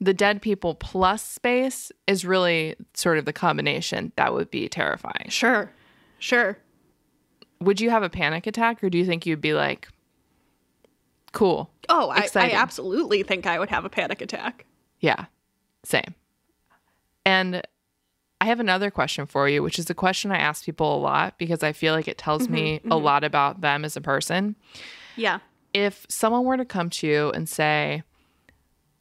the 0.00 0.14
dead 0.14 0.42
people 0.42 0.74
plus 0.74 1.22
space 1.22 1.92
is 2.06 2.24
really 2.24 2.74
sort 2.94 3.18
of 3.18 3.24
the 3.24 3.32
combination 3.32 4.12
that 4.16 4.32
would 4.32 4.50
be 4.50 4.68
terrifying. 4.68 5.28
Sure. 5.28 5.70
Sure. 6.18 6.58
Would 7.60 7.80
you 7.80 7.90
have 7.90 8.02
a 8.02 8.08
panic 8.08 8.46
attack 8.46 8.82
or 8.82 8.90
do 8.90 8.98
you 8.98 9.04
think 9.04 9.26
you'd 9.26 9.40
be 9.40 9.52
like, 9.52 9.88
cool? 11.32 11.70
Oh, 11.88 12.08
I, 12.10 12.28
I 12.34 12.52
absolutely 12.52 13.22
think 13.22 13.46
I 13.46 13.58
would 13.58 13.68
have 13.68 13.84
a 13.84 13.90
panic 13.90 14.22
attack. 14.22 14.64
Yeah, 15.00 15.26
same. 15.84 16.14
And 17.26 17.62
I 18.40 18.46
have 18.46 18.60
another 18.60 18.90
question 18.90 19.26
for 19.26 19.48
you, 19.48 19.62
which 19.62 19.78
is 19.78 19.90
a 19.90 19.94
question 19.94 20.32
I 20.32 20.38
ask 20.38 20.64
people 20.64 20.96
a 20.96 20.98
lot 20.98 21.36
because 21.36 21.62
I 21.62 21.72
feel 21.72 21.94
like 21.94 22.08
it 22.08 22.16
tells 22.16 22.44
mm-hmm, 22.44 22.54
me 22.54 22.78
mm-hmm. 22.78 22.90
a 22.90 22.96
lot 22.96 23.22
about 23.22 23.60
them 23.60 23.84
as 23.84 23.96
a 23.96 24.00
person. 24.00 24.56
Yeah. 25.16 25.40
If 25.74 26.06
someone 26.08 26.44
were 26.44 26.56
to 26.56 26.64
come 26.64 26.90
to 26.90 27.06
you 27.06 27.30
and 27.30 27.48
say, 27.48 28.02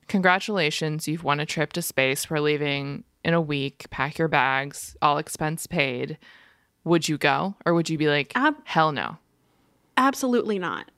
Congratulations, 0.08 1.08
you've 1.08 1.24
won 1.24 1.40
a 1.40 1.46
trip 1.46 1.72
to 1.74 1.84
space. 1.84 2.30
We're 2.30 2.40
leaving 2.40 3.04
in 3.24 3.36
a 3.36 3.42
week. 3.42 3.86
Pack 3.92 4.18
your 4.18 4.28
bags, 4.28 4.98
all 5.02 5.20
expense 5.20 5.68
paid. 5.68 6.18
Would 6.84 7.08
you 7.08 7.18
go? 7.18 7.56
Or 7.66 7.76
would 7.76 7.90
you 7.90 7.98
be 7.98 8.08
like, 8.08 8.32
Ab- 8.36 8.66
hell 8.66 8.92
no? 8.92 9.18
Absolutely 9.98 10.58
not. 10.58 10.90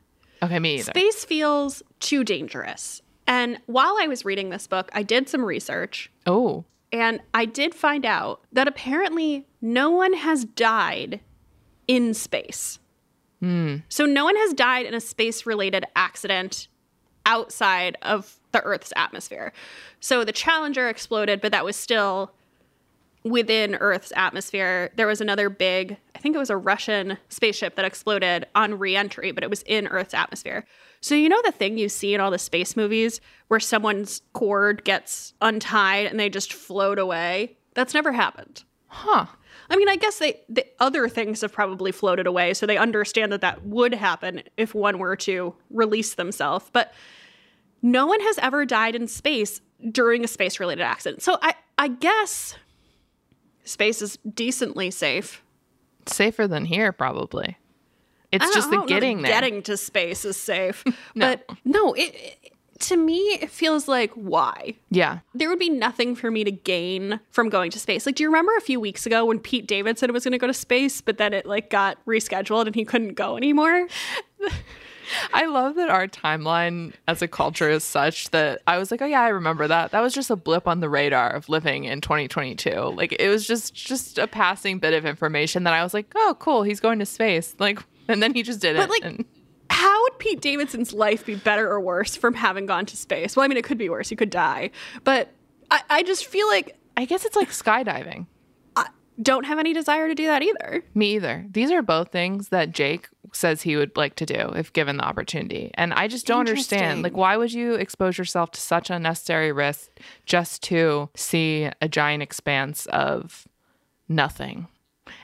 Okay, 0.42 0.60
me 0.60 0.76
either. 0.76 0.92
Space 0.92 1.26
feels 1.26 1.84
too 2.00 2.24
dangerous. 2.24 3.02
And 3.28 3.60
while 3.66 3.98
I 4.00 4.08
was 4.08 4.26
reading 4.26 4.50
this 4.50 4.66
book, 4.66 4.90
I 4.94 5.04
did 5.04 5.30
some 5.30 5.44
research. 5.44 6.10
Oh. 6.26 6.66
And 6.92 7.22
I 7.34 7.46
did 7.46 7.74
find 7.74 8.06
out 8.06 8.42
that 8.52 8.68
apparently 8.68 9.48
no 9.62 9.90
one 9.90 10.14
has 10.14 10.46
died 10.46 11.22
in 11.88 12.14
space. 12.14 12.80
Mm. 13.42 13.84
So 13.90 14.06
no 14.06 14.26
one 14.26 14.36
has 14.36 14.54
died 14.54 14.86
in 14.86 14.94
a 14.94 15.00
space 15.00 15.46
related 15.46 15.86
accident 15.96 16.68
outside 17.26 17.98
of 18.02 18.40
the 18.52 18.62
Earth's 18.62 18.94
atmosphere. 18.96 19.54
So 20.00 20.24
the 20.24 20.32
Challenger 20.32 20.90
exploded, 20.90 21.42
but 21.42 21.52
that 21.52 21.66
was 21.66 21.76
still 21.76 22.34
within 23.24 23.76
Earth's 23.76 24.12
atmosphere. 24.16 24.92
There 24.96 25.08
was 25.08 25.22
another 25.22 25.50
big, 25.50 25.98
I 26.16 26.20
think 26.20 26.36
it 26.36 26.40
was 26.40 26.50
a 26.50 26.58
Russian 26.58 27.18
spaceship 27.30 27.76
that 27.76 27.86
exploded 27.86 28.48
on 28.56 28.80
reentry, 28.80 29.32
but 29.32 29.44
it 29.44 29.50
was 29.50 29.64
in 29.64 29.88
Earth's 29.88 30.14
atmosphere. 30.14 30.66
So, 31.02 31.16
you 31.16 31.30
know, 31.30 31.42
the 31.44 31.52
thing 31.52 31.78
you 31.78 31.90
see 31.90 32.14
in 32.14 32.22
all 32.22 32.32
the 32.32 32.40
space 32.40 32.76
movies 32.76 33.22
where 33.48 33.60
someone's 33.60 34.22
cord 34.34 34.84
gets 34.84 35.34
untied 35.42 36.08
and 36.08 36.20
they 36.20 36.30
just 36.30 36.54
float 36.54 37.00
away? 37.00 37.58
That's 37.74 37.94
never 37.94 38.12
happened. 38.12 38.64
Huh. 38.88 39.28
I 39.70 39.78
mean, 39.78 39.88
I 39.88 39.96
guess 39.96 40.20
they 40.20 40.42
the 40.50 40.66
other 40.80 41.08
things 41.08 41.42
have 41.42 41.54
probably 41.54 41.94
floated 41.94 42.28
away, 42.28 42.54
so 42.54 42.66
they 42.66 42.78
understand 42.78 43.32
that 43.32 43.42
that 43.42 43.66
would 43.66 43.94
happen 43.94 44.44
if 44.58 44.76
one 44.76 45.00
were 45.00 45.16
to 45.18 45.56
release 45.70 46.16
themselves. 46.16 46.70
But 46.74 46.94
no 47.82 48.06
one 48.06 48.20
has 48.20 48.38
ever 48.40 48.66
died 48.66 48.96
in 48.96 49.08
space 49.08 49.62
during 49.90 50.24
a 50.24 50.28
space 50.28 50.60
related 50.60 50.84
accident. 50.84 51.22
So 51.22 51.38
I, 51.42 51.54
I 51.78 51.88
guess 51.88 52.56
space 53.64 54.02
is 54.02 54.18
decently 54.34 54.92
safe. 54.92 55.44
Safer 56.06 56.48
than 56.48 56.66
here, 56.66 56.92
probably. 56.92 57.58
It's 58.32 58.54
just 58.54 58.70
the 58.70 58.84
getting 58.86 59.22
there. 59.22 59.32
Getting 59.32 59.62
to 59.64 59.76
space 59.76 60.24
is 60.24 60.38
safe. 60.38 60.84
no. 61.16 61.36
But 61.36 61.58
no, 61.66 61.94
it, 61.94 62.16
it, 62.16 62.54
to 62.80 62.98
me, 62.98 63.18
it 63.42 63.52
feels 63.52 63.88
like 63.88 64.12
why? 64.14 64.76
Yeah. 64.90 65.20
There 65.34 65.50
would 65.50 65.60
be 65.60 65.70
nothing 65.70 66.16
for 66.16 66.32
me 66.32 66.44
to 66.46 66.52
gain 66.52 67.20
from 67.30 67.50
going 67.50 67.72
to 67.72 67.80
space. 67.80 68.06
Like, 68.06 68.16
do 68.16 68.24
you 68.24 68.30
remember 68.30 68.56
a 68.56 68.62
few 68.62 68.80
weeks 68.80 69.06
ago 69.06 69.26
when 69.26 69.40
Pete 69.40 69.68
Davidson 69.68 70.14
was 70.14 70.24
going 70.24 70.32
to 70.32 70.38
go 70.38 70.48
to 70.48 70.54
space, 70.54 71.02
but 71.02 71.18
then 71.18 71.34
it 71.34 71.46
like 71.46 71.70
got 71.70 72.04
rescheduled 72.06 72.68
and 72.68 72.76
he 72.76 72.86
couldn't 72.86 73.16
go 73.16 73.38
anymore? 73.38 73.88
I 75.34 75.46
love 75.46 75.76
that 75.76 75.90
our 75.90 76.08
timeline 76.08 76.94
as 77.08 77.22
a 77.22 77.28
culture 77.28 77.70
is 77.70 77.84
such 77.84 78.30
that 78.32 78.62
I 78.68 78.78
was 78.78 78.92
like, 78.92 79.02
oh 79.02 79.06
yeah, 79.06 79.22
I 79.22 79.30
remember 79.30 79.68
that. 79.68 79.92
That 79.92 80.02
was 80.02 80.14
just 80.14 80.30
a 80.30 80.36
blip 80.36 80.68
on 80.68 80.80
the 80.80 80.90
radar 80.90 81.30
of 81.30 81.50
living 81.50 81.86
in 81.86 82.02
2022. 82.02 82.72
Like 82.96 83.16
it 83.20 83.30
was 83.30 83.46
just 83.46 83.74
just 83.74 84.18
a 84.18 84.28
passing 84.28 84.80
bit 84.80 84.94
of 84.94 85.06
information 85.06 85.64
that 85.64 85.74
I 85.74 85.84
was 85.84 85.94
like, 85.94 86.12
oh 86.16 86.36
cool, 86.40 86.64
he's 86.64 86.80
going 86.80 87.00
to 87.00 87.06
space. 87.06 87.56
Like, 87.60 87.80
and 88.08 88.22
then 88.22 88.34
he 88.34 88.44
just 88.44 88.60
did 88.62 88.76
but 88.78 88.84
it. 88.86 88.90
Like, 88.90 89.06
and- 89.06 89.26
how 89.70 90.02
would 90.04 90.20
Pete 90.20 90.42
Davidson's 90.42 90.94
life 90.94 91.26
be 91.26 91.36
better 91.36 91.70
or 91.70 91.80
worse 91.80 92.16
from 92.16 92.34
having 92.34 92.66
gone 92.66 92.86
to 92.88 92.98
space? 92.98 93.36
Well, 93.36 93.46
I 93.46 93.48
mean, 93.48 93.58
it 93.58 93.64
could 93.64 93.78
be 93.78 93.90
worse. 93.90 94.10
He 94.10 94.16
could 94.18 94.30
die, 94.30 94.72
but 95.06 95.30
I, 95.72 95.82
I 95.90 96.04
just 96.04 96.26
feel 96.26 96.48
like 96.48 96.78
I 96.98 97.06
guess 97.06 97.26
it's 97.26 97.36
like 97.36 97.50
skydiving. 97.50 98.28
Don't 99.22 99.46
have 99.46 99.60
any 99.60 99.74
desire 99.74 100.08
to 100.08 100.16
do 100.16 100.26
that 100.26 100.44
either. 100.44 100.84
Me 100.94 101.16
either. 101.16 101.46
These 101.52 101.72
are 101.72 101.82
both 101.82 102.12
things 102.12 102.50
that 102.50 102.72
Jake 102.72 103.08
says 103.34 103.62
he 103.62 103.76
would 103.76 103.96
like 103.96 104.16
to 104.16 104.26
do 104.26 104.52
if 104.56 104.74
given 104.74 104.98
the 104.98 105.04
opportunity. 105.04 105.72
And 105.76 105.94
I 105.94 106.08
just 106.08 106.26
don't 106.26 106.40
understand. 106.40 107.04
Like, 107.04 107.16
why 107.16 107.38
would 107.38 107.54
you 107.54 107.76
expose 107.76 108.18
yourself 108.18 108.52
to 108.52 108.60
such 108.60 108.90
unnecessary 108.90 109.52
risk 109.52 109.90
just 110.26 110.64
to 110.64 111.10
see 111.16 111.70
a 111.82 111.88
giant 111.88 112.24
expanse 112.24 112.86
of 112.88 113.48
nothing? 114.10 114.68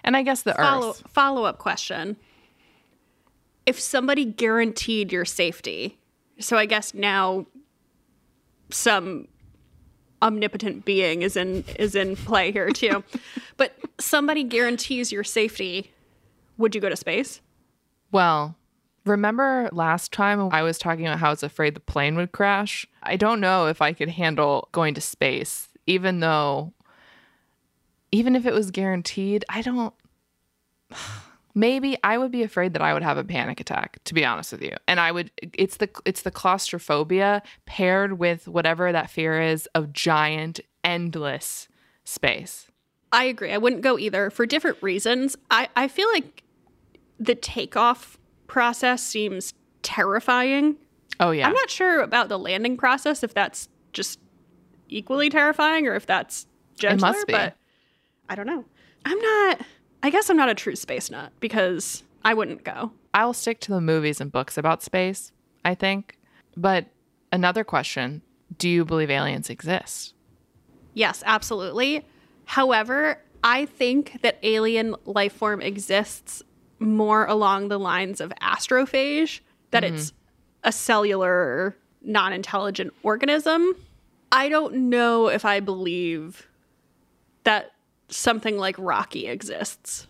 And 0.03 0.15
I 0.15 0.23
guess 0.23 0.43
the 0.43 0.53
follow, 0.53 0.89
Earth. 0.89 1.03
Follow 1.09 1.43
up 1.45 1.57
question. 1.57 2.17
If 3.65 3.79
somebody 3.79 4.25
guaranteed 4.25 5.11
your 5.11 5.25
safety, 5.25 5.97
so 6.39 6.57
I 6.57 6.65
guess 6.65 6.93
now 6.93 7.45
some 8.69 9.27
omnipotent 10.21 10.85
being 10.85 11.21
is 11.21 11.35
in 11.35 11.63
is 11.77 11.95
in 11.95 12.15
play 12.15 12.51
here 12.51 12.69
too. 12.69 13.03
but 13.57 13.73
somebody 13.99 14.43
guarantees 14.43 15.11
your 15.11 15.23
safety, 15.23 15.91
would 16.57 16.75
you 16.75 16.81
go 16.81 16.89
to 16.89 16.95
space? 16.95 17.41
Well, 18.11 18.55
remember 19.05 19.69
last 19.71 20.11
time 20.11 20.49
I 20.51 20.61
was 20.61 20.77
talking 20.77 21.05
about 21.05 21.19
how 21.19 21.27
I 21.27 21.31
was 21.31 21.43
afraid 21.43 21.75
the 21.75 21.79
plane 21.79 22.15
would 22.15 22.31
crash? 22.31 22.85
I 23.03 23.15
don't 23.15 23.39
know 23.39 23.67
if 23.67 23.81
I 23.81 23.93
could 23.93 24.09
handle 24.09 24.69
going 24.71 24.93
to 24.95 25.01
space, 25.01 25.69
even 25.85 26.19
though, 26.19 26.73
even 28.11 28.35
if 28.35 28.45
it 28.45 28.53
was 28.53 28.71
guaranteed, 28.71 29.45
I 29.49 29.61
don't. 29.61 29.93
Maybe 31.57 31.97
I 32.03 32.19
would 32.19 32.31
be 32.31 32.43
afraid 32.43 32.73
that 32.73 32.83
I 32.83 32.93
would 32.93 33.01
have 33.01 33.17
a 33.17 33.23
panic 33.23 33.59
attack, 33.59 33.97
to 34.03 34.13
be 34.13 34.23
honest 34.23 34.51
with 34.51 34.61
you. 34.61 34.75
And 34.87 34.99
I 34.99 35.11
would 35.11 35.31
it's 35.41 35.77
the 35.77 35.89
it's 36.05 36.21
the 36.21 36.29
claustrophobia 36.29 37.41
paired 37.65 38.19
with 38.19 38.47
whatever 38.47 38.91
that 38.91 39.09
fear 39.09 39.41
is 39.41 39.67
of 39.73 39.91
giant 39.91 40.59
endless 40.83 41.67
space. 42.03 42.67
I 43.11 43.23
agree. 43.23 43.51
I 43.51 43.57
wouldn't 43.57 43.81
go 43.81 43.97
either 43.97 44.29
for 44.29 44.45
different 44.45 44.77
reasons. 44.83 45.35
I, 45.49 45.67
I 45.75 45.87
feel 45.87 46.07
like 46.11 46.43
the 47.19 47.33
takeoff 47.33 48.19
process 48.45 49.01
seems 49.01 49.55
terrifying. 49.81 50.75
Oh 51.19 51.31
yeah. 51.31 51.47
I'm 51.47 51.53
not 51.53 51.71
sure 51.71 52.01
about 52.01 52.29
the 52.29 52.37
landing 52.37 52.77
process 52.77 53.23
if 53.23 53.33
that's 53.33 53.67
just 53.93 54.19
equally 54.89 55.31
terrifying 55.31 55.87
or 55.87 55.95
if 55.95 56.05
that's 56.05 56.45
gentler, 56.77 57.13
must 57.13 57.25
be. 57.25 57.33
but 57.33 57.55
I 58.29 58.35
don't 58.35 58.45
know. 58.45 58.63
I'm 59.05 59.19
not. 59.19 59.61
I 60.03 60.09
guess 60.09 60.29
I'm 60.29 60.37
not 60.37 60.49
a 60.49 60.55
true 60.55 60.75
space 60.75 61.09
nut 61.09 61.31
because 61.39 62.03
I 62.23 62.33
wouldn't 62.33 62.63
go. 62.63 62.91
I'll 63.13 63.33
stick 63.33 63.59
to 63.61 63.71
the 63.71 63.81
movies 63.81 64.21
and 64.21 64.31
books 64.31 64.57
about 64.57 64.83
space, 64.83 65.31
I 65.65 65.75
think. 65.75 66.17
But 66.55 66.87
another 67.31 67.63
question 67.63 68.21
Do 68.57 68.69
you 68.69 68.85
believe 68.85 69.09
aliens 69.09 69.49
exist? 69.49 70.13
Yes, 70.93 71.23
absolutely. 71.25 72.05
However, 72.45 73.21
I 73.43 73.65
think 73.65 74.21
that 74.21 74.39
alien 74.43 74.95
life 75.05 75.33
form 75.33 75.61
exists 75.61 76.43
more 76.79 77.25
along 77.25 77.67
the 77.67 77.79
lines 77.79 78.21
of 78.21 78.31
astrophage, 78.41 79.41
that 79.71 79.83
mm-hmm. 79.83 79.95
it's 79.95 80.13
a 80.63 80.71
cellular, 80.71 81.77
non 82.01 82.33
intelligent 82.33 82.93
organism. 83.03 83.75
I 84.31 84.49
don't 84.49 84.89
know 84.89 85.27
if 85.27 85.45
I 85.45 85.59
believe 85.59 86.47
that 87.43 87.71
something 88.09 88.57
like 88.57 88.75
Rocky 88.77 89.27
exists. 89.27 90.07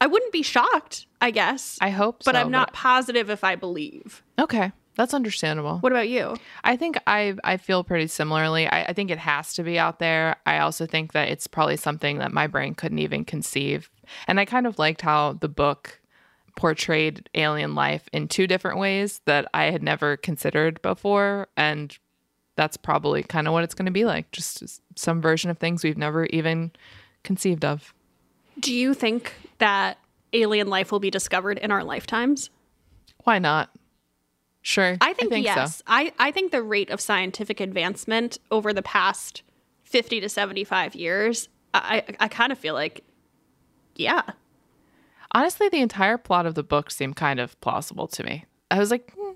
I 0.00 0.06
wouldn't 0.06 0.32
be 0.32 0.42
shocked, 0.42 1.06
I 1.20 1.30
guess, 1.30 1.78
I 1.80 1.90
hope 1.90 2.22
so. 2.22 2.30
but 2.30 2.36
so, 2.36 2.42
I'm 2.42 2.50
not 2.50 2.72
positive 2.72 3.30
if 3.30 3.44
I 3.44 3.54
believe. 3.56 4.22
Okay, 4.38 4.72
that's 4.96 5.14
understandable. 5.14 5.78
What 5.78 5.92
about 5.92 6.08
you? 6.08 6.36
I 6.62 6.76
think 6.76 6.98
I 7.06 7.34
I 7.42 7.56
feel 7.56 7.84
pretty 7.84 8.08
similarly. 8.08 8.66
I, 8.66 8.84
I 8.84 8.92
think 8.92 9.10
it 9.10 9.18
has 9.18 9.54
to 9.54 9.62
be 9.62 9.78
out 9.78 9.98
there. 9.98 10.36
I 10.46 10.58
also 10.58 10.86
think 10.86 11.12
that 11.12 11.28
it's 11.28 11.46
probably 11.46 11.76
something 11.76 12.18
that 12.18 12.32
my 12.32 12.46
brain 12.46 12.74
couldn't 12.74 12.98
even 12.98 13.24
conceive. 13.24 13.90
And 14.26 14.38
I 14.38 14.44
kind 14.44 14.66
of 14.66 14.78
liked 14.78 15.00
how 15.00 15.34
the 15.34 15.48
book 15.48 16.00
portrayed 16.56 17.28
alien 17.34 17.74
life 17.74 18.08
in 18.12 18.28
two 18.28 18.46
different 18.46 18.78
ways 18.78 19.20
that 19.24 19.48
I 19.54 19.64
had 19.70 19.82
never 19.82 20.16
considered 20.16 20.80
before. 20.82 21.48
And 21.56 21.96
that's 22.56 22.76
probably 22.76 23.22
kind 23.24 23.48
of 23.48 23.52
what 23.52 23.64
it's 23.64 23.74
going 23.74 23.86
to 23.86 23.92
be 23.92 24.04
like. 24.04 24.30
Just 24.30 24.80
some 24.96 25.20
version 25.20 25.50
of 25.50 25.58
things 25.58 25.82
we've 25.82 25.98
never 25.98 26.26
even 26.26 26.70
conceived 27.24 27.64
of. 27.64 27.92
Do 28.58 28.72
you 28.72 28.94
think 28.94 29.32
that 29.58 29.98
alien 30.32 30.68
life 30.68 30.92
will 30.92 31.00
be 31.00 31.10
discovered 31.10 31.58
in 31.58 31.70
our 31.70 31.82
lifetimes? 31.82 32.50
Why 33.24 33.38
not? 33.38 33.70
Sure. 34.62 34.96
I 35.00 35.12
think, 35.12 35.32
yes. 35.44 35.78
so. 35.78 35.82
I, 35.86 36.12
I 36.18 36.30
think 36.30 36.52
the 36.52 36.62
rate 36.62 36.90
of 36.90 37.00
scientific 37.00 37.60
advancement 37.60 38.38
over 38.50 38.72
the 38.72 38.82
past 38.82 39.42
50 39.82 40.20
to 40.20 40.28
75 40.28 40.94
years, 40.94 41.48
I, 41.74 42.02
I, 42.08 42.16
I 42.20 42.28
kind 42.28 42.50
of 42.50 42.58
feel 42.58 42.74
like, 42.74 43.04
yeah. 43.96 44.22
Honestly, 45.32 45.68
the 45.68 45.80
entire 45.80 46.16
plot 46.16 46.46
of 46.46 46.54
the 46.54 46.62
book 46.62 46.90
seemed 46.90 47.16
kind 47.16 47.40
of 47.40 47.60
plausible 47.60 48.06
to 48.08 48.22
me. 48.22 48.46
I 48.70 48.78
was 48.78 48.90
like, 48.90 49.12
hmm, 49.12 49.32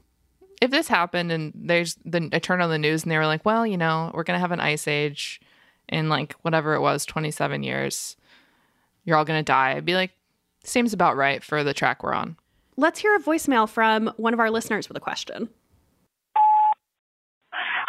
if 0.60 0.70
this 0.70 0.88
happened 0.88 1.30
and 1.30 1.52
there's 1.54 1.96
the 2.04 2.28
I 2.32 2.38
turned 2.38 2.62
on 2.62 2.70
the 2.70 2.78
news 2.78 3.02
and 3.02 3.12
they 3.12 3.18
were 3.18 3.26
like, 3.26 3.44
well, 3.44 3.66
you 3.66 3.76
know, 3.76 4.10
we're 4.14 4.24
gonna 4.24 4.38
have 4.38 4.52
an 4.52 4.60
ice 4.60 4.88
age 4.88 5.40
in 5.88 6.08
like 6.08 6.34
whatever 6.42 6.74
it 6.74 6.80
was, 6.80 7.04
27 7.06 7.62
years. 7.62 8.16
You're 9.04 9.16
all 9.16 9.24
gonna 9.24 9.42
die. 9.42 9.72
I'd 9.72 9.84
be 9.84 9.94
like, 9.94 10.12
seems 10.64 10.92
about 10.92 11.16
right 11.16 11.42
for 11.42 11.64
the 11.64 11.74
track 11.74 12.02
we're 12.02 12.14
on. 12.14 12.36
Let's 12.76 13.00
hear 13.00 13.16
a 13.16 13.20
voicemail 13.20 13.68
from 13.68 14.12
one 14.16 14.34
of 14.34 14.40
our 14.40 14.50
listeners 14.50 14.88
with 14.88 14.96
a 14.96 15.00
question. 15.00 15.48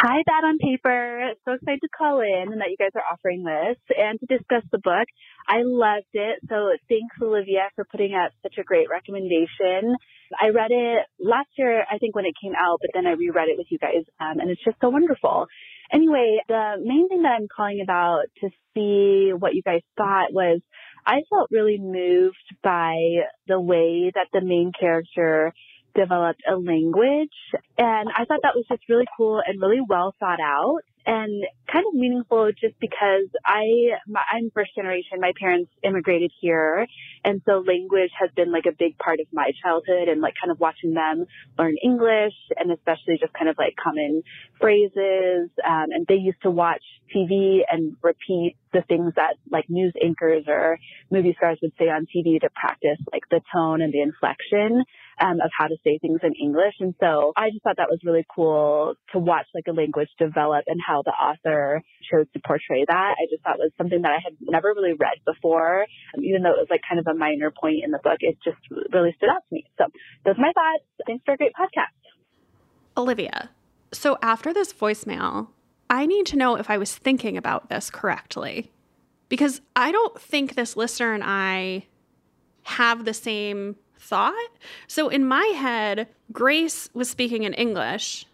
Hi, 0.02 0.24
Bad 0.26 0.48
on 0.48 0.58
Paper. 0.60 1.34
So 1.44 1.52
excited 1.52 1.82
to 1.82 1.90
call 1.90 2.22
in 2.22 2.54
and 2.54 2.62
that 2.62 2.70
you 2.70 2.78
guys 2.78 2.96
are 2.96 3.04
offering 3.12 3.44
this 3.44 3.76
and 3.98 4.18
to 4.22 4.26
discuss 4.26 4.64
the 4.72 4.78
book. 4.78 5.08
I 5.46 5.64
loved 5.64 6.08
it. 6.14 6.40
So 6.48 6.72
thanks, 6.88 7.16
Olivia, 7.22 7.68
for 7.76 7.84
putting 7.84 8.16
up 8.16 8.32
such 8.42 8.58
a 8.58 8.64
great 8.64 8.88
recommendation. 8.90 9.98
I 10.40 10.50
read 10.50 10.72
it 10.72 11.06
last 11.20 11.50
year, 11.58 11.86
I 11.90 11.98
think, 11.98 12.16
when 12.16 12.26
it 12.26 12.34
came 12.42 12.54
out, 12.56 12.80
but 12.82 12.92
then 12.94 13.08
I 13.08 13.12
reread 13.12 13.50
it 13.50 13.58
with 13.58 13.68
you 13.70 13.78
guys, 13.80 14.04
um, 14.20 14.40
and 14.40 14.50
it's 14.50 14.64
just 14.64 14.78
so 14.82 14.90
wonderful. 14.90 15.48
Anyway, 15.92 16.40
the 16.48 16.76
main 16.84 17.08
thing 17.10 17.24
that 17.24 17.38
I'm 17.40 17.48
calling 17.56 17.82
about 17.82 18.24
to 18.42 18.50
see 18.76 19.32
what 19.34 19.56
you 19.56 19.64
guys 19.64 19.82
thought 19.98 20.32
was 20.32 20.62
I 21.06 21.22
felt 21.30 21.50
really 21.52 21.80
moved 21.80 22.38
by 22.62 22.96
the 23.48 23.60
way 23.60 24.12
that 24.14 24.28
the 24.32 24.42
main 24.42 24.72
character 24.80 25.54
developed 25.96 26.42
a 26.48 26.56
language. 26.56 27.34
And 27.78 28.10
I 28.16 28.26
thought 28.26 28.42
that 28.44 28.56
was 28.56 28.66
just 28.70 28.84
really 28.90 29.08
cool 29.18 29.42
and 29.46 29.62
really 29.62 29.82
well 29.88 30.14
thought 30.20 30.40
out 30.40 30.82
and 31.06 31.44
kind 31.72 31.86
of 31.88 31.94
meaningful 31.94 32.52
just 32.52 32.80
because 32.80 33.28
I, 33.46 33.98
my, 34.08 34.22
I'm 34.32 34.52
first 34.54 34.76
generation. 34.76 35.20
My 35.20 35.34
parents 35.40 35.72
immigrated 35.84 36.32
here. 36.40 36.88
And 37.24 37.42
so 37.46 37.64
language 37.66 38.12
has 38.20 38.30
been 38.36 38.52
like 38.52 38.66
a 38.66 38.72
big 38.78 38.98
part 38.98 39.20
of 39.20 39.28
my 39.32 39.52
childhood 39.64 40.08
and 40.08 40.22
like 40.22 40.36
kind 40.40 40.52
of 40.52 40.60
watching 40.60 40.94
them 40.94 41.26
learn 41.58 41.76
English 41.84 42.34
and 42.58 42.72
especially 42.72 43.18
just 43.20 43.34
kind 43.34 43.50
of 43.50 43.58
like 43.58 43.76
common 43.82 44.24
phrases. 44.60 45.50
Um, 45.66 45.88
and 45.92 46.06
they 46.08 46.16
used 46.16 46.42
to 46.44 46.52
watch 46.52 46.84
TV 47.16 47.62
and 47.70 47.96
repeat 48.04 48.56
the 48.74 48.82
things 48.88 49.14
that 49.16 49.36
like 49.50 49.66
news 49.70 49.94
anchors 50.04 50.44
or 50.48 50.78
movie 51.12 51.34
stars 51.38 51.58
would 51.62 51.74
say 51.80 51.86
on 51.86 52.06
TV 52.06 52.40
to 52.42 52.50
practice 52.50 53.00
like 53.12 53.24
the 53.32 53.42
tone 53.54 53.82
and 53.82 53.94
the 53.94 54.02
inflection 54.02 54.84
um, 55.20 55.42
of 55.42 55.52
how 55.58 55.68
to 55.68 55.76
say 55.84 55.98
things 55.98 56.20
in 56.24 56.34
English. 56.34 56.76
And 56.80 56.96
so 57.00 57.34
I 57.36 57.50
just 57.50 57.64
thought 57.64 57.78
that 57.78 57.90
was 57.90 58.00
really 58.04 58.26
cool 58.34 58.96
to 59.12 59.20
watch 59.20 59.48
like 59.54 59.66
a 59.68 59.72
language 59.72 60.10
develop 60.18 60.66
and 60.68 60.80
how 60.86 61.02
the 61.04 61.12
author 61.12 61.82
chose 62.12 62.26
to 62.34 62.40
portray 62.46 62.86
that. 62.88 63.16
I 63.18 63.26
just 63.30 63.44
thought 63.44 63.58
was 63.58 63.72
something 63.78 64.02
that 64.02 64.12
I 64.12 64.20
had 64.24 64.34
never 64.42 64.74
really 64.76 64.94
read 64.94 65.18
before. 65.26 65.86
Um, 66.18 66.24
even 66.24 66.44
though 66.44 66.52
it 66.52 66.60
was 66.60 66.68
like 66.70 66.82
kind 66.88 67.00
of 67.00 67.08
a 67.08 67.14
minor 67.14 67.52
point 67.52 67.84
in 67.84 67.92
the 67.92 68.00
book, 68.04 68.18
it 68.20 68.38
just 68.44 68.60
really 68.92 69.14
stood 69.18 69.30
out 69.30 69.44
to 69.50 69.54
me. 69.54 69.66
So 69.78 69.86
those 70.26 70.36
are 70.38 70.42
my 70.42 70.52
thoughts. 70.54 70.84
Thanks 71.06 71.24
for 71.26 71.34
a 71.34 71.38
great 71.38 71.54
podcast. 71.54 71.96
Olivia, 72.98 73.50
so 73.92 74.18
after 74.22 74.54
this 74.54 74.74
voicemail, 74.74 75.48
I 75.90 76.06
need 76.06 76.26
to 76.28 76.38
know 76.38 76.56
if 76.56 76.70
I 76.70 76.78
was 76.78 76.96
thinking 76.96 77.38
about 77.38 77.70
this 77.70 77.90
correctly. 77.90 78.72
Because 79.30 79.62
I 79.76 79.92
don't 79.92 80.20
think 80.20 80.56
this 80.56 80.76
listener 80.76 81.14
and 81.14 81.24
I 81.24 81.86
have 82.64 83.06
the 83.06 83.14
same 83.14 83.76
thought. 84.00 84.50
So 84.88 85.10
in 85.10 85.26
my 85.26 85.46
head, 85.56 86.08
Grace 86.32 86.90
was 86.94 87.10
speaking 87.10 87.44
in 87.44 87.54
English 87.54 88.26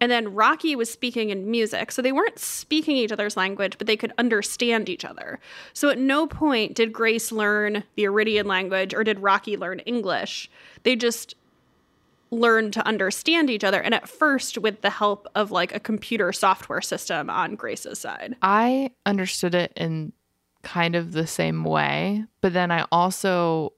and 0.00 0.12
then 0.12 0.34
Rocky 0.34 0.76
was 0.76 0.90
speaking 0.90 1.30
in 1.30 1.50
music. 1.50 1.90
So 1.90 2.02
they 2.02 2.12
weren't 2.12 2.38
speaking 2.38 2.96
each 2.96 3.12
other's 3.12 3.36
language, 3.36 3.78
but 3.78 3.86
they 3.86 3.96
could 3.96 4.12
understand 4.18 4.88
each 4.88 5.04
other. 5.04 5.40
So 5.72 5.88
at 5.88 5.98
no 5.98 6.26
point 6.26 6.74
did 6.74 6.92
Grace 6.92 7.32
learn 7.32 7.82
the 7.94 8.04
Eridian 8.04 8.44
language 8.44 8.92
or 8.94 9.04
did 9.04 9.20
Rocky 9.20 9.56
learn 9.56 9.80
English. 9.80 10.50
They 10.82 10.96
just 10.96 11.34
learned 12.30 12.72
to 12.74 12.86
understand 12.86 13.48
each 13.48 13.64
other. 13.64 13.80
And 13.80 13.94
at 13.94 14.08
first, 14.08 14.58
with 14.58 14.82
the 14.82 14.90
help 14.90 15.26
of 15.34 15.50
like 15.50 15.74
a 15.74 15.80
computer 15.80 16.32
software 16.32 16.82
system 16.82 17.30
on 17.30 17.54
Grace's 17.54 17.98
side. 17.98 18.36
I 18.42 18.90
understood 19.06 19.54
it 19.54 19.72
in 19.76 20.12
kind 20.62 20.96
of 20.96 21.12
the 21.12 21.26
same 21.26 21.64
way, 21.64 22.24
but 22.40 22.52
then 22.52 22.70
I 22.70 22.84
also 22.90 23.72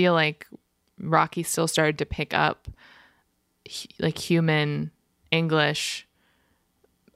feel 0.00 0.14
like 0.14 0.46
Rocky 0.98 1.42
still 1.42 1.68
started 1.68 1.98
to 1.98 2.06
pick 2.06 2.32
up 2.32 2.68
like 3.98 4.16
human 4.16 4.90
English 5.30 6.06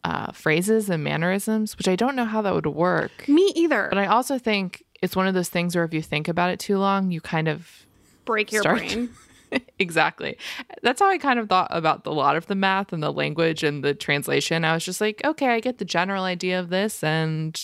uh, 0.05 0.33
phrases 0.33 0.91
and 0.91 1.03
mannerisms, 1.03 1.79
which 1.79 1.89
I 1.89 1.97
don't 1.97 2.15
know 2.15 2.27
how 2.27 2.43
that 2.43 2.55
would 2.55 2.67
work. 2.67 3.27
Me 3.27 3.53
either. 3.57 3.87
But 3.89 3.99
I 3.99 4.05
also 4.05 4.39
think 4.39 4.85
it's 5.01 5.17
one 5.17 5.27
of 5.27 5.33
those 5.33 5.49
things 5.49 5.75
where 5.75 5.85
if 5.85 5.95
you 5.95 6.03
think 6.03 6.29
about 6.29 6.51
it 6.51 6.59
too 6.59 6.77
long, 6.77 7.11
you 7.11 7.23
kind 7.23 7.49
of 7.49 7.87
break 8.27 8.53
your 8.53 8.61
start- 8.61 8.79
brain. 8.81 9.09
exactly. 9.79 10.37
That's 10.83 11.01
how 11.01 11.09
I 11.09 11.17
kind 11.17 11.39
of 11.39 11.49
thought 11.49 11.69
about 11.71 12.07
a 12.07 12.13
lot 12.13 12.37
of 12.37 12.49
the 12.49 12.55
math 12.55 12.93
and 12.93 13.03
the 13.03 13.13
language 13.13 13.63
and 13.65 13.83
the 13.83 13.95
translation. 13.95 14.63
I 14.63 14.75
was 14.75 14.85
just 14.85 15.01
like, 15.01 15.23
okay, 15.25 15.49
I 15.49 15.61
get 15.61 15.79
the 15.79 15.87
general 15.87 16.25
idea 16.25 16.61
of 16.61 16.69
this 16.69 17.03
and 17.03 17.59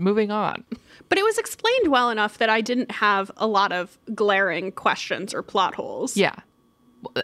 moving 0.00 0.30
on. 0.30 0.64
But 1.08 1.18
it 1.18 1.24
was 1.24 1.38
explained 1.38 1.88
well 1.88 2.10
enough 2.10 2.38
that 2.38 2.48
I 2.48 2.60
didn't 2.60 2.90
have 2.90 3.30
a 3.36 3.46
lot 3.46 3.72
of 3.72 3.98
glaring 4.14 4.72
questions 4.72 5.34
or 5.34 5.42
plot 5.42 5.74
holes. 5.74 6.16
Yeah. 6.16 6.36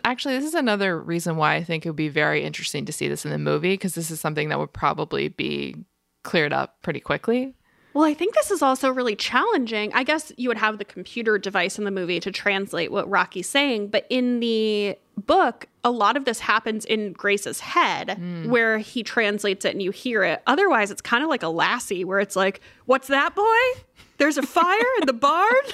Actually, 0.04 0.36
this 0.38 0.46
is 0.46 0.54
another 0.54 1.00
reason 1.00 1.36
why 1.36 1.54
I 1.54 1.62
think 1.62 1.84
it 1.84 1.90
would 1.90 1.96
be 1.96 2.08
very 2.08 2.42
interesting 2.42 2.84
to 2.86 2.92
see 2.92 3.08
this 3.08 3.24
in 3.24 3.30
the 3.30 3.38
movie 3.38 3.74
because 3.74 3.94
this 3.94 4.10
is 4.10 4.20
something 4.20 4.48
that 4.48 4.58
would 4.58 4.72
probably 4.72 5.28
be 5.28 5.76
cleared 6.22 6.52
up 6.52 6.82
pretty 6.82 7.00
quickly. 7.00 7.54
Well, 7.96 8.04
I 8.04 8.12
think 8.12 8.34
this 8.34 8.50
is 8.50 8.60
also 8.60 8.90
really 8.90 9.16
challenging. 9.16 9.90
I 9.94 10.04
guess 10.04 10.30
you 10.36 10.50
would 10.50 10.58
have 10.58 10.76
the 10.76 10.84
computer 10.84 11.38
device 11.38 11.78
in 11.78 11.84
the 11.84 11.90
movie 11.90 12.20
to 12.20 12.30
translate 12.30 12.92
what 12.92 13.08
Rocky's 13.08 13.48
saying, 13.48 13.88
but 13.88 14.04
in 14.10 14.40
the 14.40 14.98
book, 15.16 15.66
a 15.82 15.90
lot 15.90 16.14
of 16.14 16.26
this 16.26 16.38
happens 16.40 16.84
in 16.84 17.14
Grace's 17.14 17.60
head 17.60 18.18
hmm. 18.18 18.50
where 18.50 18.76
he 18.76 19.02
translates 19.02 19.64
it 19.64 19.72
and 19.72 19.80
you 19.80 19.92
hear 19.92 20.22
it. 20.24 20.42
Otherwise, 20.46 20.90
it's 20.90 21.00
kind 21.00 21.24
of 21.24 21.30
like 21.30 21.42
a 21.42 21.48
lassie 21.48 22.04
where 22.04 22.20
it's 22.20 22.36
like, 22.36 22.60
What's 22.84 23.08
that, 23.08 23.34
boy? 23.34 23.80
There's 24.18 24.36
a 24.36 24.42
fire 24.42 24.92
in 25.00 25.06
the 25.06 25.14
barn? 25.14 25.64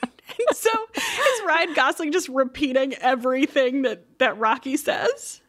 and 0.00 0.56
so 0.56 0.70
is 0.96 1.42
Ryan 1.44 1.74
Gosling 1.74 2.12
just 2.12 2.28
repeating 2.28 2.94
everything 3.00 3.82
that, 3.82 4.20
that 4.20 4.38
Rocky 4.38 4.76
says? 4.76 5.40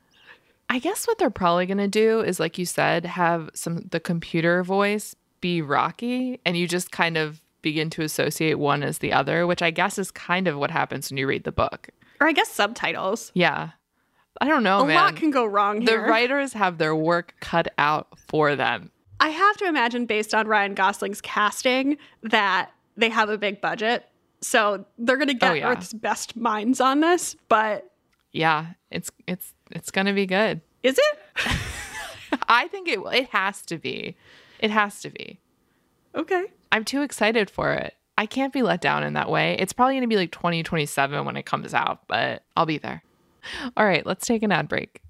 I 0.72 0.80
guess 0.80 1.06
what 1.06 1.20
they're 1.20 1.30
probably 1.30 1.68
going 1.68 1.78
to 1.78 1.88
do 1.88 2.22
is 2.22 2.40
like 2.40 2.58
you 2.58 2.66
said, 2.66 3.06
have 3.06 3.52
some 3.54 3.90
the 3.92 4.00
computer 4.00 4.64
voice 4.64 5.16
be 5.42 5.62
Rocky 5.62 6.40
and 6.46 6.58
you 6.58 6.68
just 6.68 6.92
kind 6.92 7.18
of 7.18 7.42
begin 7.62 7.90
to 7.92 8.02
associate 8.04 8.56
one 8.56 8.84
as 8.84 9.00
the 9.00 9.12
other, 9.14 9.48
which 9.48 9.62
I 9.62 9.72
guess 9.72 9.98
is 9.98 10.12
kind 10.12 10.48
of 10.48 10.58
what 10.58 10.72
happens 10.72 11.10
when 11.10 11.18
you 11.18 11.28
read 11.28 11.44
the 11.44 11.52
book. 11.52 11.90
Or 12.20 12.28
I 12.28 12.32
guess 12.32 12.50
subtitles. 12.50 13.32
Yeah. 13.34 13.72
I 14.42 14.48
don't 14.50 14.64
know, 14.64 14.82
a 14.82 14.86
man. 14.86 14.96
lot 14.98 15.16
can 15.16 15.32
go 15.32 15.46
wrong 15.46 15.86
the 15.86 15.98
writers 15.98 16.52
have 16.54 16.78
their 16.78 16.94
work 16.96 17.36
cut 17.40 17.70
out 17.78 18.20
for 18.28 18.56
them. 18.56 18.92
I 19.22 19.30
have 19.30 19.56
to 19.58 19.66
imagine, 19.66 20.06
based 20.06 20.34
on 20.36 20.46
Ryan 20.46 20.74
Gosling's 20.76 21.22
casting, 21.22 21.98
that 22.22 22.72
they 22.98 23.08
have 23.10 23.30
a 23.30 23.38
big 23.38 23.62
budget. 23.62 24.06
So 24.42 24.86
they're 24.98 25.16
going 25.16 25.30
to 25.30 25.34
get 25.36 25.52
Oh, 25.52 25.54
yeah. 25.54 25.70
Earth's 25.72 25.94
best 25.94 26.36
minds 26.36 26.82
on 26.82 27.00
this. 27.00 27.38
But 27.48 27.90
Yeah, 28.34 28.74
it's 28.92 29.10
it's 29.26 29.54
it's 29.72 29.90
gonna 29.90 30.14
be 30.14 30.26
good. 30.26 30.60
is 30.84 31.00
it? 31.00 31.20
I 32.50 32.68
think 32.68 32.90
it 32.90 33.00
it 33.14 33.30
has 33.30 33.62
to 33.64 33.78
be. 33.78 34.18
It 34.60 34.72
has 34.72 35.02
to 35.02 35.10
be. 35.10 35.40
okay. 36.14 36.46
I'm 36.72 36.84
too 36.84 37.02
excited 37.04 37.50
for 37.50 37.74
it. 37.74 37.94
I 38.18 38.26
can't 38.26 38.52
be 38.54 38.62
let 38.62 38.82
down 38.82 39.04
in 39.04 39.14
that 39.14 39.30
way. 39.30 39.56
It's 39.60 39.74
probably 39.74 39.96
gonna 39.96 40.08
be 40.08 40.16
like 40.18 40.32
2027 40.32 41.26
when 41.26 41.38
it 41.38 41.46
comes 41.46 41.74
out, 41.74 42.08
but 42.08 42.44
I'll 42.56 42.66
be 42.66 42.78
there. 42.78 43.04
All 43.78 43.86
right, 43.86 44.06
let's 44.06 44.26
take 44.26 44.44
an 44.44 44.52
ad 44.52 44.68
break. 44.68 45.02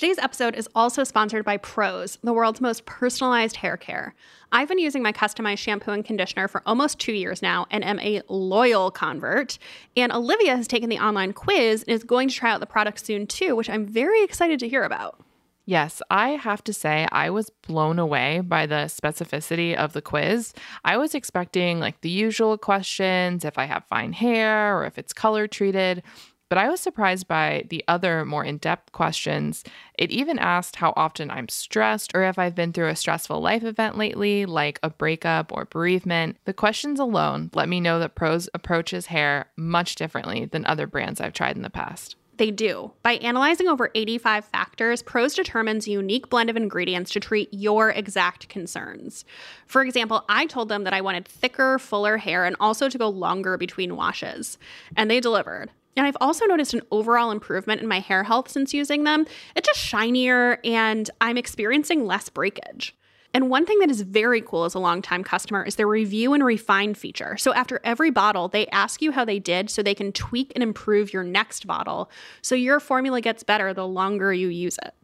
Today's 0.00 0.16
episode 0.16 0.54
is 0.54 0.66
also 0.74 1.04
sponsored 1.04 1.44
by 1.44 1.58
Prose, 1.58 2.16
the 2.24 2.32
world's 2.32 2.62
most 2.62 2.86
personalized 2.86 3.56
hair 3.56 3.76
care. 3.76 4.14
I've 4.50 4.66
been 4.66 4.78
using 4.78 5.02
my 5.02 5.12
customized 5.12 5.58
shampoo 5.58 5.90
and 5.90 6.02
conditioner 6.02 6.48
for 6.48 6.62
almost 6.64 6.98
two 6.98 7.12
years 7.12 7.42
now 7.42 7.66
and 7.70 7.84
am 7.84 8.00
a 8.00 8.22
loyal 8.26 8.90
convert. 8.90 9.58
And 9.98 10.10
Olivia 10.10 10.56
has 10.56 10.66
taken 10.66 10.88
the 10.88 10.98
online 10.98 11.34
quiz 11.34 11.82
and 11.82 11.94
is 11.94 12.02
going 12.02 12.30
to 12.30 12.34
try 12.34 12.50
out 12.50 12.60
the 12.60 12.66
product 12.66 13.04
soon 13.04 13.26
too, 13.26 13.54
which 13.54 13.68
I'm 13.68 13.84
very 13.84 14.24
excited 14.24 14.58
to 14.60 14.68
hear 14.70 14.84
about. 14.84 15.22
Yes, 15.66 16.00
I 16.10 16.30
have 16.30 16.64
to 16.64 16.72
say, 16.72 17.06
I 17.12 17.28
was 17.28 17.50
blown 17.50 17.98
away 17.98 18.40
by 18.40 18.64
the 18.64 18.86
specificity 18.86 19.76
of 19.76 19.92
the 19.92 20.00
quiz. 20.00 20.54
I 20.82 20.96
was 20.96 21.14
expecting 21.14 21.78
like 21.78 22.00
the 22.00 22.08
usual 22.08 22.56
questions 22.56 23.44
if 23.44 23.58
I 23.58 23.66
have 23.66 23.84
fine 23.84 24.14
hair 24.14 24.78
or 24.78 24.86
if 24.86 24.96
it's 24.96 25.12
color 25.12 25.46
treated, 25.46 26.02
but 26.50 26.58
I 26.58 26.68
was 26.68 26.80
surprised 26.80 27.28
by 27.28 27.64
the 27.70 27.82
other 27.88 28.24
more 28.26 28.44
in 28.44 28.58
depth 28.58 28.92
questions. 28.92 29.64
It 29.96 30.10
even 30.10 30.38
asked 30.38 30.76
how 30.76 30.92
often 30.96 31.30
I'm 31.30 31.48
stressed 31.48 32.10
or 32.12 32.24
if 32.24 32.38
I've 32.38 32.56
been 32.56 32.72
through 32.72 32.88
a 32.88 32.96
stressful 32.96 33.40
life 33.40 33.62
event 33.62 33.96
lately, 33.96 34.44
like 34.44 34.80
a 34.82 34.90
breakup 34.90 35.52
or 35.52 35.64
bereavement. 35.64 36.36
The 36.44 36.52
questions 36.52 36.98
alone 36.98 37.50
let 37.54 37.68
me 37.68 37.80
know 37.80 38.00
that 38.00 38.16
Prose 38.16 38.48
approaches 38.52 39.06
hair 39.06 39.46
much 39.56 39.94
differently 39.94 40.44
than 40.44 40.66
other 40.66 40.88
brands 40.88 41.20
I've 41.20 41.32
tried 41.32 41.56
in 41.56 41.62
the 41.62 41.70
past. 41.70 42.16
They 42.36 42.50
do. 42.50 42.90
By 43.02 43.12
analyzing 43.16 43.68
over 43.68 43.90
85 43.94 44.46
factors, 44.46 45.02
Prose 45.02 45.34
determines 45.34 45.86
a 45.86 45.90
unique 45.90 46.30
blend 46.30 46.48
of 46.48 46.56
ingredients 46.56 47.12
to 47.12 47.20
treat 47.20 47.50
your 47.52 47.90
exact 47.90 48.48
concerns. 48.48 49.26
For 49.66 49.82
example, 49.82 50.24
I 50.26 50.46
told 50.46 50.70
them 50.70 50.84
that 50.84 50.94
I 50.94 51.02
wanted 51.02 51.28
thicker, 51.28 51.78
fuller 51.78 52.16
hair 52.16 52.46
and 52.46 52.56
also 52.58 52.88
to 52.88 52.98
go 52.98 53.10
longer 53.10 53.58
between 53.58 53.94
washes, 53.94 54.56
and 54.96 55.10
they 55.10 55.20
delivered. 55.20 55.70
And 55.96 56.06
I've 56.06 56.16
also 56.20 56.46
noticed 56.46 56.74
an 56.74 56.82
overall 56.90 57.30
improvement 57.30 57.80
in 57.82 57.88
my 57.88 58.00
hair 58.00 58.24
health 58.24 58.48
since 58.48 58.72
using 58.72 59.04
them. 59.04 59.26
It's 59.56 59.68
just 59.68 59.80
shinier 59.80 60.58
and 60.64 61.10
I'm 61.20 61.36
experiencing 61.36 62.06
less 62.06 62.28
breakage. 62.28 62.96
And 63.32 63.48
one 63.48 63.64
thing 63.64 63.78
that 63.78 63.90
is 63.90 64.02
very 64.02 64.40
cool 64.40 64.64
as 64.64 64.74
a 64.74 64.80
longtime 64.80 65.22
customer 65.22 65.62
is 65.62 65.76
their 65.76 65.86
review 65.86 66.34
and 66.34 66.44
refine 66.44 66.94
feature. 66.94 67.36
So 67.36 67.54
after 67.54 67.80
every 67.84 68.10
bottle, 68.10 68.48
they 68.48 68.66
ask 68.68 69.00
you 69.00 69.12
how 69.12 69.24
they 69.24 69.38
did 69.38 69.70
so 69.70 69.82
they 69.82 69.94
can 69.94 70.12
tweak 70.12 70.52
and 70.54 70.62
improve 70.62 71.12
your 71.12 71.22
next 71.22 71.66
bottle 71.66 72.10
so 72.42 72.54
your 72.54 72.80
formula 72.80 73.20
gets 73.20 73.44
better 73.44 73.72
the 73.72 73.86
longer 73.86 74.32
you 74.32 74.48
use 74.48 74.78
it. 74.84 74.94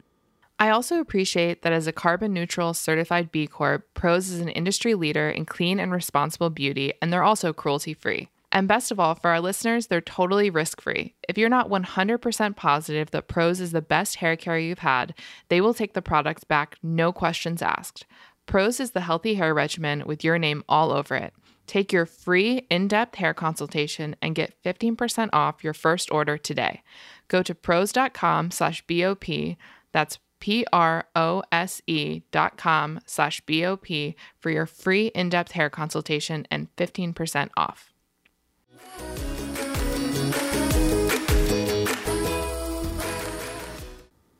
I 0.59 0.69
also 0.71 0.99
appreciate 0.99 1.61
that 1.61 1.71
as 1.71 1.85
a 1.85 1.93
carbon 1.93 2.33
neutral 2.33 2.73
certified 2.73 3.31
B 3.31 3.45
Corp, 3.45 3.93
Prose 3.93 4.29
is 4.29 4.41
an 4.41 4.49
industry 4.49 4.95
leader 4.95 5.29
in 5.29 5.45
clean 5.45 5.79
and 5.79 5.91
responsible 5.91 6.49
beauty, 6.49 6.93
and 6.99 7.13
they're 7.13 7.23
also 7.23 7.53
cruelty 7.53 7.93
free. 7.93 8.29
And 8.57 8.67
best 8.67 8.89
of 8.89 8.99
all, 8.99 9.13
for 9.13 9.29
our 9.29 9.39
listeners, 9.39 9.85
they're 9.85 10.01
totally 10.01 10.49
risk 10.49 10.81
free. 10.81 11.13
If 11.29 11.37
you're 11.37 11.47
not 11.47 11.69
100% 11.69 12.55
positive 12.55 13.11
that 13.11 13.27
Prose 13.27 13.61
is 13.61 13.71
the 13.71 13.83
best 13.83 14.15
hair 14.15 14.35
care 14.35 14.57
you've 14.57 14.79
had, 14.79 15.13
they 15.49 15.61
will 15.61 15.75
take 15.75 15.93
the 15.93 16.01
products 16.01 16.43
back, 16.43 16.75
no 16.81 17.11
questions 17.11 17.61
asked. 17.61 18.07
Prose 18.47 18.79
is 18.79 18.91
the 18.93 19.01
healthy 19.01 19.35
hair 19.35 19.53
regimen 19.53 20.07
with 20.07 20.23
your 20.23 20.39
name 20.39 20.63
all 20.67 20.91
over 20.91 21.15
it. 21.15 21.35
Take 21.67 21.93
your 21.93 22.07
free 22.07 22.65
in 22.71 22.87
depth 22.87 23.17
hair 23.17 23.35
consultation 23.35 24.15
and 24.23 24.33
get 24.33 24.55
15% 24.63 25.29
off 25.33 25.63
your 25.63 25.75
first 25.75 26.11
order 26.11 26.35
today. 26.35 26.81
Go 27.27 27.43
to 27.43 27.53
prose.com 27.53 28.49
slash 28.49 28.83
BOP. 28.87 29.55
That's 29.91 30.17
P 30.39 30.65
R 30.73 31.05
O 31.15 31.43
S 31.51 31.79
E 31.85 32.21
dot 32.31 32.57
com 32.57 33.01
slash 33.05 33.39
BOP 33.41 34.15
for 34.39 34.49
your 34.49 34.65
free 34.65 35.07
in 35.13 35.29
depth 35.29 35.51
hair 35.51 35.69
consultation 35.69 36.47
and 36.49 36.75
15% 36.75 37.49
off. 37.55 37.93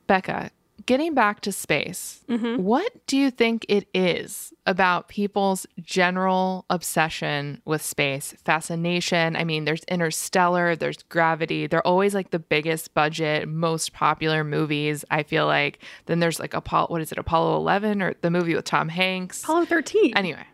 Becca, 0.06 0.50
getting 0.86 1.12
back 1.12 1.42
to 1.42 1.52
space, 1.52 2.24
mm-hmm. 2.30 2.62
what 2.62 3.06
do 3.06 3.18
you 3.18 3.30
think 3.30 3.66
it 3.68 3.86
is 3.92 4.54
about 4.64 5.08
people's 5.08 5.66
general 5.82 6.64
obsession 6.70 7.60
with 7.66 7.82
space, 7.82 8.34
fascination? 8.42 9.36
I 9.36 9.44
mean, 9.44 9.66
there's 9.66 9.84
Interstellar, 9.84 10.74
there's 10.74 11.02
Gravity. 11.10 11.66
They're 11.66 11.86
always 11.86 12.14
like 12.14 12.30
the 12.30 12.38
biggest 12.38 12.94
budget, 12.94 13.46
most 13.46 13.92
popular 13.92 14.42
movies, 14.44 15.04
I 15.10 15.24
feel 15.24 15.44
like. 15.44 15.80
Then 16.06 16.20
there's 16.20 16.40
like 16.40 16.54
Apollo, 16.54 16.86
what 16.86 17.02
is 17.02 17.12
it, 17.12 17.18
Apollo 17.18 17.56
11 17.56 18.00
or 18.00 18.14
the 18.22 18.30
movie 18.30 18.54
with 18.54 18.64
Tom 18.64 18.88
Hanks? 18.88 19.44
Apollo 19.44 19.66
13. 19.66 20.14
Anyway, 20.16 20.46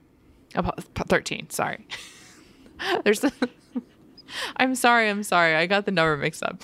Apollo 0.57 0.83
13, 0.97 1.49
sorry. 1.51 1.87
there's 3.05 3.25
I'm 4.57 4.75
sorry, 4.75 5.09
I'm 5.09 5.23
sorry. 5.23 5.55
I 5.55 5.67
got 5.67 5.87
the 5.87 5.93
number 5.93 6.17
mixed 6.17 6.43
up. 6.43 6.63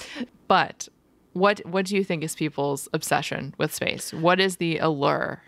But 0.49 0.89
what 1.33 1.64
what 1.64 1.87
do 1.87 1.97
you 1.97 2.05
think 2.05 2.25
is 2.25 2.35
people's 2.35 2.89
obsession 2.93 3.55
with 3.59 3.75
space? 3.75 4.12
What 4.12 4.41
is 4.41 4.57
the 4.57 4.79
allure? 4.79 5.43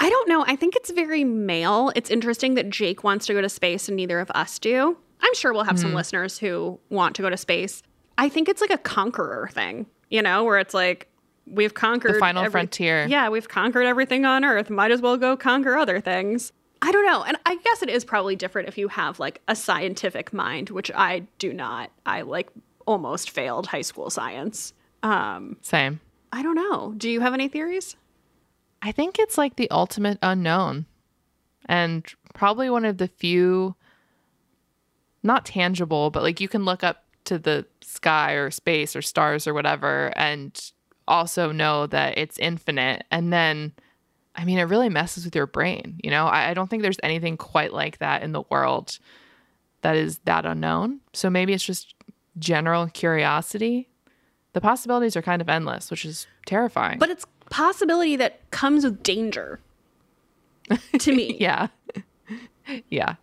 I 0.00 0.08
don't 0.10 0.28
know. 0.28 0.44
I 0.46 0.54
think 0.56 0.76
it's 0.76 0.90
very 0.90 1.24
male. 1.24 1.90
It's 1.96 2.10
interesting 2.10 2.54
that 2.54 2.70
Jake 2.70 3.02
wants 3.02 3.26
to 3.26 3.32
go 3.32 3.40
to 3.40 3.48
space 3.48 3.88
and 3.88 3.96
neither 3.96 4.20
of 4.20 4.30
us 4.32 4.58
do. 4.58 4.96
I'm 5.20 5.34
sure 5.34 5.52
we'll 5.52 5.64
have 5.64 5.78
some 5.78 5.90
hmm. 5.90 5.96
listeners 5.96 6.38
who 6.38 6.78
want 6.88 7.16
to 7.16 7.22
go 7.22 7.30
to 7.30 7.36
space. 7.36 7.82
I 8.16 8.28
think 8.28 8.48
it's 8.48 8.60
like 8.60 8.70
a 8.70 8.78
conqueror 8.78 9.48
thing, 9.52 9.86
you 10.10 10.22
know, 10.22 10.44
where 10.44 10.58
it's 10.58 10.74
like 10.74 11.08
we've 11.46 11.74
conquered 11.74 12.14
The 12.14 12.18
final 12.20 12.42
every- 12.42 12.52
frontier. 12.52 13.06
Yeah, 13.08 13.28
we've 13.28 13.48
conquered 13.48 13.84
everything 13.84 14.24
on 14.24 14.44
Earth. 14.44 14.70
Might 14.70 14.92
as 14.92 15.00
well 15.00 15.16
go 15.16 15.36
conquer 15.36 15.76
other 15.76 16.00
things. 16.00 16.52
I 16.80 16.92
don't 16.92 17.06
know. 17.06 17.24
And 17.24 17.36
I 17.44 17.56
guess 17.56 17.82
it 17.82 17.88
is 17.88 18.04
probably 18.04 18.36
different 18.36 18.68
if 18.68 18.78
you 18.78 18.88
have 18.88 19.18
like 19.18 19.40
a 19.48 19.56
scientific 19.56 20.32
mind, 20.32 20.70
which 20.70 20.90
I 20.94 21.26
do 21.38 21.52
not. 21.52 21.90
I 22.06 22.22
like 22.22 22.50
almost 22.86 23.30
failed 23.30 23.66
high 23.66 23.82
school 23.82 24.10
science. 24.10 24.72
Um, 25.02 25.56
Same. 25.60 26.00
I 26.32 26.42
don't 26.42 26.54
know. 26.54 26.94
Do 26.96 27.10
you 27.10 27.20
have 27.20 27.34
any 27.34 27.48
theories? 27.48 27.96
I 28.80 28.92
think 28.92 29.18
it's 29.18 29.36
like 29.36 29.56
the 29.56 29.70
ultimate 29.70 30.18
unknown 30.22 30.86
and 31.66 32.06
probably 32.34 32.70
one 32.70 32.84
of 32.84 32.98
the 32.98 33.08
few 33.08 33.74
not 35.22 35.44
tangible, 35.44 36.10
but 36.10 36.22
like 36.22 36.40
you 36.40 36.48
can 36.48 36.64
look 36.64 36.84
up 36.84 37.04
to 37.24 37.38
the 37.38 37.66
sky 37.82 38.32
or 38.32 38.50
space 38.50 38.94
or 38.94 39.02
stars 39.02 39.46
or 39.46 39.54
whatever 39.54 40.12
and 40.16 40.72
also 41.06 41.50
know 41.50 41.86
that 41.86 42.16
it's 42.16 42.38
infinite. 42.38 43.04
And 43.10 43.32
then, 43.32 43.72
I 44.38 44.44
mean, 44.44 44.58
it 44.58 44.62
really 44.62 44.88
messes 44.88 45.24
with 45.24 45.34
your 45.34 45.48
brain. 45.48 46.00
You 46.02 46.10
know, 46.10 46.26
I, 46.26 46.50
I 46.50 46.54
don't 46.54 46.70
think 46.70 46.82
there's 46.82 47.00
anything 47.02 47.36
quite 47.36 47.72
like 47.72 47.98
that 47.98 48.22
in 48.22 48.30
the 48.30 48.44
world 48.50 48.98
that 49.82 49.96
is 49.96 50.18
that 50.24 50.46
unknown. 50.46 51.00
So 51.12 51.28
maybe 51.28 51.52
it's 51.52 51.64
just 51.64 51.94
general 52.38 52.86
curiosity. 52.86 53.88
The 54.52 54.60
possibilities 54.60 55.16
are 55.16 55.22
kind 55.22 55.42
of 55.42 55.48
endless, 55.48 55.90
which 55.90 56.04
is 56.04 56.28
terrifying. 56.46 57.00
But 57.00 57.10
it's 57.10 57.26
possibility 57.50 58.14
that 58.16 58.48
comes 58.52 58.84
with 58.84 59.02
danger 59.02 59.58
to 60.98 61.12
me. 61.12 61.36
Yeah. 61.40 61.66
yeah. 62.90 63.16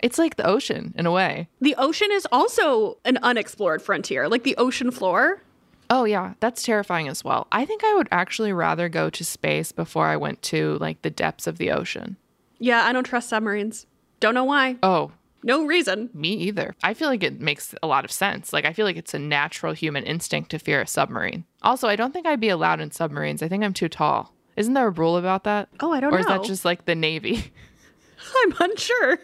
It's 0.00 0.18
like 0.18 0.36
the 0.36 0.46
ocean 0.46 0.92
in 0.98 1.06
a 1.06 1.10
way. 1.10 1.48
The 1.62 1.74
ocean 1.76 2.08
is 2.12 2.26
also 2.30 2.98
an 3.06 3.18
unexplored 3.22 3.80
frontier, 3.80 4.28
like 4.28 4.42
the 4.42 4.56
ocean 4.58 4.90
floor. 4.90 5.42
Oh, 5.90 6.04
yeah. 6.04 6.34
That's 6.40 6.62
terrifying 6.62 7.08
as 7.08 7.22
well. 7.24 7.46
I 7.52 7.64
think 7.64 7.84
I 7.84 7.94
would 7.94 8.08
actually 8.10 8.52
rather 8.52 8.88
go 8.88 9.10
to 9.10 9.24
space 9.24 9.70
before 9.72 10.06
I 10.06 10.16
went 10.16 10.42
to 10.42 10.78
like 10.80 11.02
the 11.02 11.10
depths 11.10 11.46
of 11.46 11.58
the 11.58 11.70
ocean. 11.70 12.16
Yeah, 12.58 12.82
I 12.84 12.92
don't 12.92 13.04
trust 13.04 13.28
submarines. 13.28 13.86
Don't 14.20 14.34
know 14.34 14.44
why. 14.44 14.76
Oh, 14.82 15.12
No 15.42 15.66
reason. 15.66 16.08
me 16.14 16.32
either. 16.34 16.74
I 16.82 16.94
feel 16.94 17.08
like 17.08 17.22
it 17.22 17.40
makes 17.40 17.74
a 17.82 17.86
lot 17.86 18.04
of 18.04 18.10
sense. 18.10 18.52
Like, 18.52 18.64
I 18.64 18.72
feel 18.72 18.86
like 18.86 18.96
it's 18.96 19.12
a 19.14 19.18
natural 19.18 19.74
human 19.74 20.04
instinct 20.04 20.50
to 20.52 20.58
fear 20.58 20.80
a 20.80 20.86
submarine. 20.86 21.44
Also, 21.62 21.88
I 21.88 21.96
don't 21.96 22.12
think 22.12 22.26
I'd 22.26 22.40
be 22.40 22.48
allowed 22.48 22.80
in 22.80 22.90
submarines. 22.90 23.42
I 23.42 23.48
think 23.48 23.62
I'm 23.62 23.74
too 23.74 23.88
tall. 23.88 24.32
Isn't 24.56 24.72
there 24.74 24.86
a 24.86 24.90
rule 24.90 25.16
about 25.18 25.44
that? 25.44 25.68
Oh, 25.80 25.92
I 25.92 26.00
don't 26.00 26.10
know. 26.12 26.16
or 26.16 26.20
is 26.20 26.26
know. 26.26 26.38
that 26.38 26.44
just 26.46 26.64
like 26.64 26.86
the 26.86 26.94
Navy? 26.94 27.52
I'm 28.36 28.54
unsure. 28.60 29.18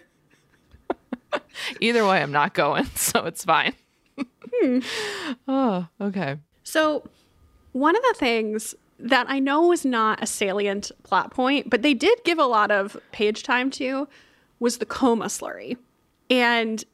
Either 1.80 2.04
way, 2.06 2.20
I'm 2.20 2.32
not 2.32 2.52
going, 2.54 2.84
so 2.96 3.24
it's 3.26 3.44
fine. 3.44 3.74
Hmm. 4.18 4.80
Oh, 5.48 5.86
okay. 6.00 6.36
So, 6.70 7.02
one 7.72 7.96
of 7.96 8.02
the 8.02 8.14
things 8.16 8.76
that 9.00 9.26
I 9.28 9.40
know 9.40 9.66
was 9.66 9.84
not 9.84 10.22
a 10.22 10.26
salient 10.26 10.92
plot 11.02 11.32
point, 11.32 11.68
but 11.68 11.82
they 11.82 11.94
did 11.94 12.22
give 12.24 12.38
a 12.38 12.44
lot 12.44 12.70
of 12.70 12.96
page 13.10 13.42
time 13.42 13.70
to 13.72 14.06
was 14.60 14.78
the 14.78 14.86
coma 14.86 15.24
slurry. 15.24 15.76
And 16.28 16.84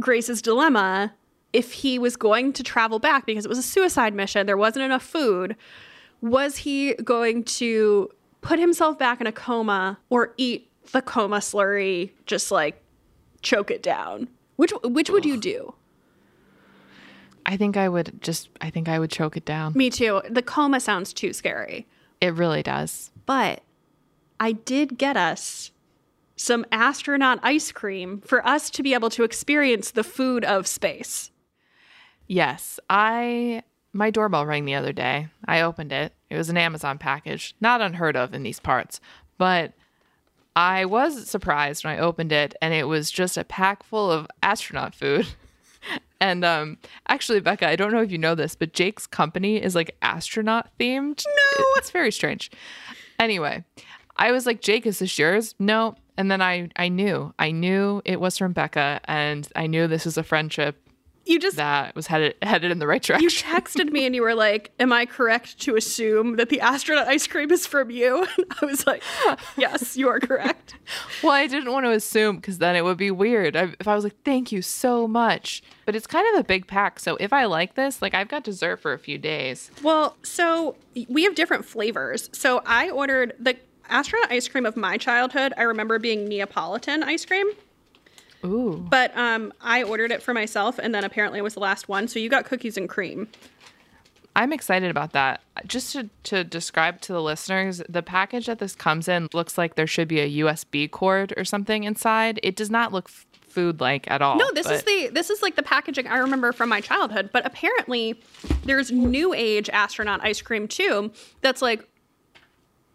Grace's 0.00 0.42
dilemma 0.42 1.14
if 1.52 1.72
he 1.72 1.96
was 2.00 2.16
going 2.16 2.52
to 2.54 2.64
travel 2.64 2.98
back 2.98 3.24
because 3.26 3.44
it 3.44 3.48
was 3.48 3.58
a 3.58 3.62
suicide 3.62 4.12
mission, 4.14 4.46
there 4.46 4.56
wasn't 4.56 4.84
enough 4.84 5.04
food, 5.04 5.54
was 6.20 6.56
he 6.56 6.94
going 6.94 7.44
to 7.44 8.10
put 8.40 8.58
himself 8.58 8.98
back 8.98 9.20
in 9.20 9.28
a 9.28 9.32
coma 9.32 9.96
or 10.10 10.34
eat 10.36 10.68
the 10.90 11.00
coma 11.00 11.36
slurry, 11.36 12.10
just 12.26 12.50
like 12.50 12.82
choke 13.42 13.70
it 13.70 13.80
down? 13.80 14.28
Which 14.56 14.72
which 14.82 15.08
would 15.10 15.24
you 15.24 15.36
do? 15.36 15.74
I 17.46 17.56
think 17.56 17.76
I 17.76 17.88
would 17.88 18.20
just 18.22 18.48
I 18.60 18.70
think 18.70 18.88
I 18.88 18.98
would 18.98 19.10
choke 19.10 19.36
it 19.36 19.44
down. 19.44 19.74
Me 19.74 19.90
too. 19.90 20.22
The 20.28 20.42
coma 20.42 20.80
sounds 20.80 21.12
too 21.12 21.32
scary. 21.32 21.86
It 22.20 22.34
really 22.34 22.62
does. 22.62 23.10
But 23.26 23.62
I 24.40 24.52
did 24.52 24.98
get 24.98 25.16
us 25.16 25.70
some 26.36 26.66
astronaut 26.72 27.38
ice 27.42 27.70
cream 27.70 28.20
for 28.20 28.46
us 28.46 28.70
to 28.70 28.82
be 28.82 28.94
able 28.94 29.10
to 29.10 29.22
experience 29.22 29.90
the 29.90 30.04
food 30.04 30.44
of 30.44 30.66
space. 30.66 31.30
Yes, 32.26 32.80
I 32.88 33.62
my 33.92 34.10
doorbell 34.10 34.46
rang 34.46 34.64
the 34.64 34.74
other 34.74 34.92
day. 34.92 35.28
I 35.46 35.60
opened 35.60 35.92
it. 35.92 36.12
It 36.28 36.36
was 36.36 36.48
an 36.50 36.56
Amazon 36.56 36.98
package, 36.98 37.54
not 37.60 37.80
unheard 37.80 38.16
of 38.16 38.34
in 38.34 38.42
these 38.42 38.58
parts, 38.58 39.00
but 39.38 39.72
I 40.56 40.84
was 40.84 41.28
surprised 41.28 41.84
when 41.84 41.94
I 41.94 42.00
opened 42.00 42.32
it 42.32 42.54
and 42.60 42.74
it 42.74 42.88
was 42.88 43.10
just 43.10 43.36
a 43.36 43.44
pack 43.44 43.82
full 43.82 44.10
of 44.10 44.26
astronaut 44.42 44.94
food. 44.94 45.26
And 46.20 46.44
um 46.44 46.78
actually 47.08 47.40
Becca, 47.40 47.68
I 47.68 47.76
don't 47.76 47.92
know 47.92 48.00
if 48.02 48.10
you 48.10 48.18
know 48.18 48.34
this, 48.34 48.54
but 48.54 48.72
Jake's 48.72 49.06
company 49.06 49.62
is 49.62 49.74
like 49.74 49.96
astronaut 50.02 50.70
themed. 50.78 51.24
No. 51.26 51.64
It's 51.76 51.90
very 51.90 52.12
strange. 52.12 52.50
Anyway, 53.18 53.64
I 54.16 54.32
was 54.32 54.46
like, 54.46 54.60
Jake, 54.60 54.86
is 54.86 55.00
this 55.00 55.18
yours? 55.18 55.54
No. 55.58 55.96
And 56.16 56.30
then 56.30 56.40
I 56.40 56.70
I 56.76 56.88
knew. 56.88 57.34
I 57.38 57.50
knew 57.50 58.00
it 58.04 58.20
was 58.20 58.38
from 58.38 58.52
Becca 58.52 59.00
and 59.04 59.48
I 59.56 59.66
knew 59.66 59.86
this 59.86 60.04
was 60.04 60.16
a 60.16 60.22
friendship 60.22 60.80
You 61.26 61.38
just 61.38 61.56
that 61.56 61.94
was 61.96 62.06
headed 62.06 62.34
headed 62.42 62.70
in 62.70 62.78
the 62.78 62.86
right 62.86 63.02
direction. 63.02 63.22
you 63.22 63.30
texted 63.30 63.90
me 63.90 64.04
and 64.06 64.14
you 64.14 64.22
were 64.22 64.34
like, 64.34 64.72
"Am 64.78 64.92
I 64.92 65.06
correct 65.06 65.58
to 65.60 65.76
assume 65.76 66.36
that 66.36 66.48
the 66.50 66.60
astronaut 66.60 67.08
ice 67.08 67.26
cream 67.26 67.50
is 67.50 67.66
from 67.66 67.90
you?" 67.90 68.26
And 68.36 68.46
I 68.60 68.66
was 68.66 68.86
like, 68.86 69.02
"Yes, 69.56 69.96
you 69.96 70.08
are 70.08 70.20
correct." 70.20 70.74
Well, 71.22 71.32
I 71.32 71.46
didn't 71.46 71.72
want 71.72 71.86
to 71.86 71.90
assume 71.90 72.36
because 72.36 72.58
then 72.58 72.76
it 72.76 72.84
would 72.84 72.98
be 72.98 73.10
weird 73.10 73.56
I, 73.56 73.74
if 73.80 73.88
I 73.88 73.94
was 73.94 74.04
like, 74.04 74.16
"Thank 74.24 74.52
you 74.52 74.60
so 74.60 75.08
much." 75.08 75.62
But 75.86 75.96
it's 75.96 76.06
kind 76.06 76.26
of 76.34 76.40
a 76.40 76.44
big 76.44 76.66
pack, 76.66 77.00
so 77.00 77.16
if 77.16 77.32
I 77.32 77.46
like 77.46 77.74
this, 77.74 78.02
like 78.02 78.12
I've 78.14 78.28
got 78.28 78.44
dessert 78.44 78.80
for 78.80 78.92
a 78.92 78.98
few 78.98 79.16
days. 79.16 79.70
Well, 79.82 80.16
so 80.22 80.76
we 81.08 81.24
have 81.24 81.34
different 81.34 81.64
flavors. 81.64 82.28
So 82.32 82.62
I 82.66 82.90
ordered 82.90 83.34
the 83.40 83.56
astronaut 83.88 84.30
ice 84.30 84.48
cream 84.48 84.66
of 84.66 84.76
my 84.76 84.98
childhood. 84.98 85.54
I 85.56 85.62
remember 85.62 85.98
being 85.98 86.28
Neapolitan 86.28 87.02
ice 87.02 87.24
cream, 87.24 87.46
Ooh, 88.44 88.84
but 88.90 89.16
um, 89.16 89.52
I 89.60 89.82
ordered 89.82 90.12
it 90.12 90.22
for 90.22 90.34
myself, 90.34 90.78
and 90.78 90.94
then 90.94 91.04
apparently 91.04 91.38
it 91.38 91.42
was 91.42 91.54
the 91.54 91.60
last 91.60 91.88
one. 91.88 92.08
So 92.08 92.18
you 92.18 92.28
got 92.28 92.44
cookies 92.44 92.76
and 92.76 92.88
cream. 92.88 93.28
I'm 94.36 94.52
excited 94.52 94.90
about 94.90 95.12
that. 95.12 95.42
Just 95.66 95.92
to, 95.92 96.10
to 96.24 96.42
describe 96.42 97.00
to 97.02 97.12
the 97.12 97.22
listeners, 97.22 97.82
the 97.88 98.02
package 98.02 98.46
that 98.46 98.58
this 98.58 98.74
comes 98.74 99.06
in 99.06 99.28
looks 99.32 99.56
like 99.56 99.76
there 99.76 99.86
should 99.86 100.08
be 100.08 100.20
a 100.20 100.44
USB 100.44 100.90
cord 100.90 101.32
or 101.36 101.44
something 101.44 101.84
inside. 101.84 102.40
It 102.42 102.56
does 102.56 102.70
not 102.70 102.92
look 102.92 103.08
f- 103.08 103.26
food 103.48 103.80
like 103.80 104.10
at 104.10 104.22
all. 104.22 104.36
No, 104.36 104.50
this 104.52 104.68
is 104.68 104.82
the 104.82 105.10
this 105.12 105.30
is 105.30 105.40
like 105.40 105.54
the 105.54 105.62
packaging 105.62 106.08
I 106.08 106.18
remember 106.18 106.52
from 106.52 106.68
my 106.68 106.80
childhood. 106.80 107.30
But 107.32 107.46
apparently, 107.46 108.20
there's 108.64 108.90
new 108.90 109.32
age 109.32 109.70
astronaut 109.70 110.20
ice 110.24 110.42
cream 110.42 110.66
too. 110.66 111.12
That's 111.40 111.62
like 111.62 111.88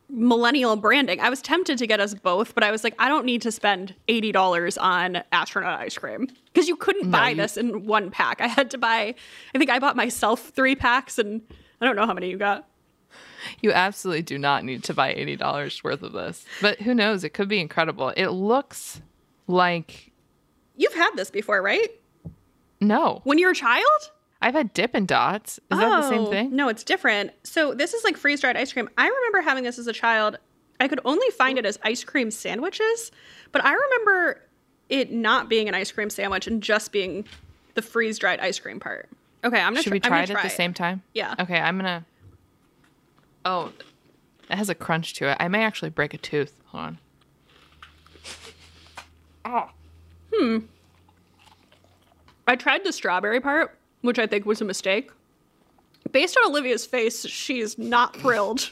millennial 0.10 0.76
branding. 0.76 1.20
I 1.20 1.30
was 1.30 1.42
tempted 1.42 1.78
to 1.78 1.88
get 1.88 2.00
us 2.00 2.14
both, 2.14 2.56
but 2.56 2.64
I 2.64 2.72
was 2.72 2.84
like, 2.84 2.96
I 3.00 3.08
don't 3.10 3.26
need 3.26 3.42
to 3.44 3.52
spend 3.52 3.94
eighty 4.08 4.32
dollars 4.32 4.78
on 4.78 5.24
astronaut 5.32 5.80
ice 5.80 5.98
cream 5.98 6.28
because 6.46 6.68
you 6.68 6.76
couldn't 6.76 7.12
buy 7.12 7.30
you- 7.30 7.36
this 7.36 7.58
in 7.58 7.86
one 7.86 8.10
pack. 8.12 8.42
I 8.42 8.48
had 8.48 8.72
to 8.72 8.78
buy. 8.78 9.14
I 9.54 9.58
think 9.58 9.70
I 9.70 9.80
bought 9.80 9.96
myself 9.96 10.50
three 10.50 10.76
packs, 10.76 11.20
and 11.20 11.42
I 11.80 11.86
don't 11.86 11.96
know 11.96 12.06
how 12.06 12.14
many 12.14 12.30
you 12.30 12.38
got. 12.38 12.68
You 13.62 13.72
absolutely 13.72 14.24
do 14.24 14.38
not 14.38 14.66
need 14.66 14.84
to 14.84 14.94
buy 14.94 15.14
$80 15.16 15.82
worth 15.84 16.04
of 16.04 16.12
this. 16.12 16.46
But 16.62 16.82
who 16.82 16.94
knows? 16.94 17.24
It 17.24 17.30
could 17.34 17.48
be 17.48 17.60
incredible. 17.62 18.10
It 18.10 18.28
looks 18.28 19.02
like 19.48 20.12
You've 20.76 20.94
had 20.94 21.12
this 21.16 21.32
before, 21.32 21.62
right? 21.62 21.90
no. 22.82 23.22
When 23.24 23.38
you're 23.38 23.52
a 23.52 23.56
child? 23.56 24.12
I've 24.42 24.54
had 24.54 24.74
Dippin' 24.74 25.06
Dots. 25.06 25.60
Is 25.72 25.78
that 25.78 26.02
the 26.02 26.10
same 26.10 26.22
Oh, 26.22 26.26
thing? 26.32 26.56
No, 26.56 26.70
it's 26.70 26.84
different. 26.84 27.32
So 27.44 27.74
this 27.74 27.94
is 27.94 28.04
like 28.04 28.16
freeze 28.16 28.40
dried 28.42 28.56
ice 28.56 28.72
cream. 28.72 28.90
I 28.98 29.08
remember 29.08 29.42
having 29.42 29.64
this 29.66 29.78
as 29.78 29.88
a 29.88 29.94
child. 29.94 30.38
I 30.80 30.88
could 30.88 31.02
only 31.04 31.30
find 31.32 31.58
it 31.58 31.66
as 31.66 31.78
ice 31.84 32.04
cream 32.06 32.32
sandwiches, 32.32 33.12
but 33.52 33.64
I 33.66 33.74
remember 33.74 34.42
it 34.88 35.12
not 35.12 35.50
being 35.50 35.68
an 35.68 35.76
ice 35.76 35.92
cream 35.92 36.10
sandwich 36.10 36.48
and 36.48 36.64
just 36.64 36.92
being 36.94 37.26
the 37.74 37.82
freeze 37.82 38.18
dried 38.18 38.40
ice 38.40 38.60
cream 38.60 38.80
part. 38.80 39.10
Okay, 39.44 39.60
I'm 39.60 39.74
gonna. 39.74 39.84
Should 39.84 39.90
tr- 39.90 39.94
we 39.96 40.00
try 40.00 40.24
it 40.24 40.30
at 40.30 40.42
the 40.42 40.50
same 40.50 40.74
time? 40.74 41.02
Yeah. 41.14 41.36
Okay, 41.40 41.58
I'm 41.60 41.78
gonna. 41.78 42.06
Oh, 43.44 43.74
it 44.50 44.56
has 44.56 44.70
a 44.70 44.76
crunch 44.76 45.14
to 45.16 45.30
it. 45.32 45.38
I 45.40 45.48
may 45.50 45.64
actually 45.64 45.90
break 45.90 46.14
a 46.14 46.18
tooth. 46.18 46.54
Hold 46.68 46.84
on. 46.86 46.98
Oh, 49.46 49.70
Hmm. 50.34 50.58
I 52.48 52.56
tried 52.56 52.84
the 52.84 52.92
strawberry 52.94 53.40
part, 53.40 53.78
which 54.02 54.20
I 54.20 54.28
think 54.28 54.46
was 54.46 54.62
a 54.62 54.66
mistake. 54.66 55.12
Based 56.12 56.38
on 56.38 56.52
Olivia's 56.52 56.86
face, 56.86 57.26
she's 57.28 57.78
not 57.78 58.16
thrilled. 58.16 58.72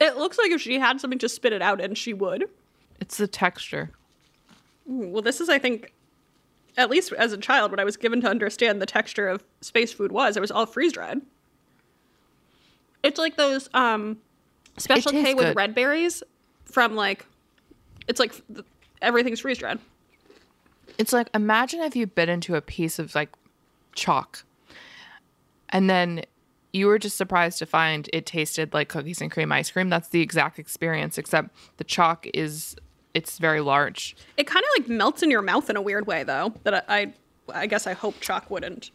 It 0.00 0.16
looks 0.16 0.38
like 0.38 0.50
if 0.50 0.60
she 0.60 0.78
had 0.78 1.00
something 1.00 1.18
to 1.20 1.28
spit 1.28 1.52
it 1.52 1.62
out 1.62 1.80
in, 1.80 1.94
she 1.94 2.12
would. 2.14 2.44
it's 3.00 3.16
the 3.16 3.26
texture. 3.26 3.90
Well, 4.86 5.22
this 5.22 5.40
is, 5.40 5.48
I 5.48 5.58
think, 5.58 5.92
at 6.76 6.90
least 6.90 7.12
as 7.14 7.32
a 7.32 7.38
child, 7.38 7.70
what 7.70 7.80
I 7.80 7.84
was 7.84 7.96
given 7.96 8.20
to 8.20 8.28
understand 8.28 8.80
the 8.80 8.86
texture 8.86 9.28
of 9.28 9.42
space 9.60 9.92
food 9.92 10.12
was. 10.12 10.36
It 10.36 10.40
was 10.40 10.50
all 10.50 10.66
freeze 10.66 10.92
dried. 10.92 11.22
It's 13.02 13.18
like 13.18 13.36
those 13.36 13.68
um, 13.74 14.18
Special 14.76 15.12
K 15.12 15.34
with 15.34 15.46
good. 15.46 15.56
red 15.56 15.74
berries 15.74 16.22
from 16.64 16.94
like, 16.94 17.26
it's 18.08 18.20
like 18.20 18.32
th- 18.48 18.66
everything's 19.00 19.40
freeze 19.40 19.58
dried. 19.58 19.78
It's 20.98 21.12
like 21.12 21.28
imagine 21.34 21.80
if 21.80 21.96
you 21.96 22.06
bit 22.06 22.28
into 22.28 22.54
a 22.54 22.60
piece 22.60 22.98
of 22.98 23.14
like 23.14 23.30
chalk, 23.96 24.44
and 25.70 25.90
then 25.90 26.22
you 26.72 26.86
were 26.86 26.98
just 26.98 27.16
surprised 27.16 27.58
to 27.58 27.66
find 27.66 28.08
it 28.12 28.26
tasted 28.26 28.74
like 28.74 28.88
cookies 28.88 29.20
and 29.20 29.30
cream 29.30 29.50
ice 29.50 29.70
cream. 29.70 29.88
That's 29.88 30.08
the 30.08 30.20
exact 30.20 30.58
experience, 30.58 31.18
except 31.18 31.50
the 31.78 31.84
chalk 31.84 32.26
is 32.34 32.76
it's 33.14 33.38
very 33.38 33.62
large. 33.62 34.14
It 34.36 34.46
kind 34.46 34.62
of 34.62 34.82
like 34.82 34.88
melts 34.90 35.22
in 35.22 35.30
your 35.30 35.40
mouth 35.40 35.70
in 35.70 35.76
a 35.76 35.80
weird 35.80 36.06
way, 36.06 36.22
though. 36.22 36.52
That 36.64 36.84
I, 36.88 36.98
I, 36.98 37.12
I 37.62 37.66
guess 37.66 37.86
I 37.86 37.94
hope 37.94 38.20
chalk 38.20 38.50
wouldn't. 38.50 38.90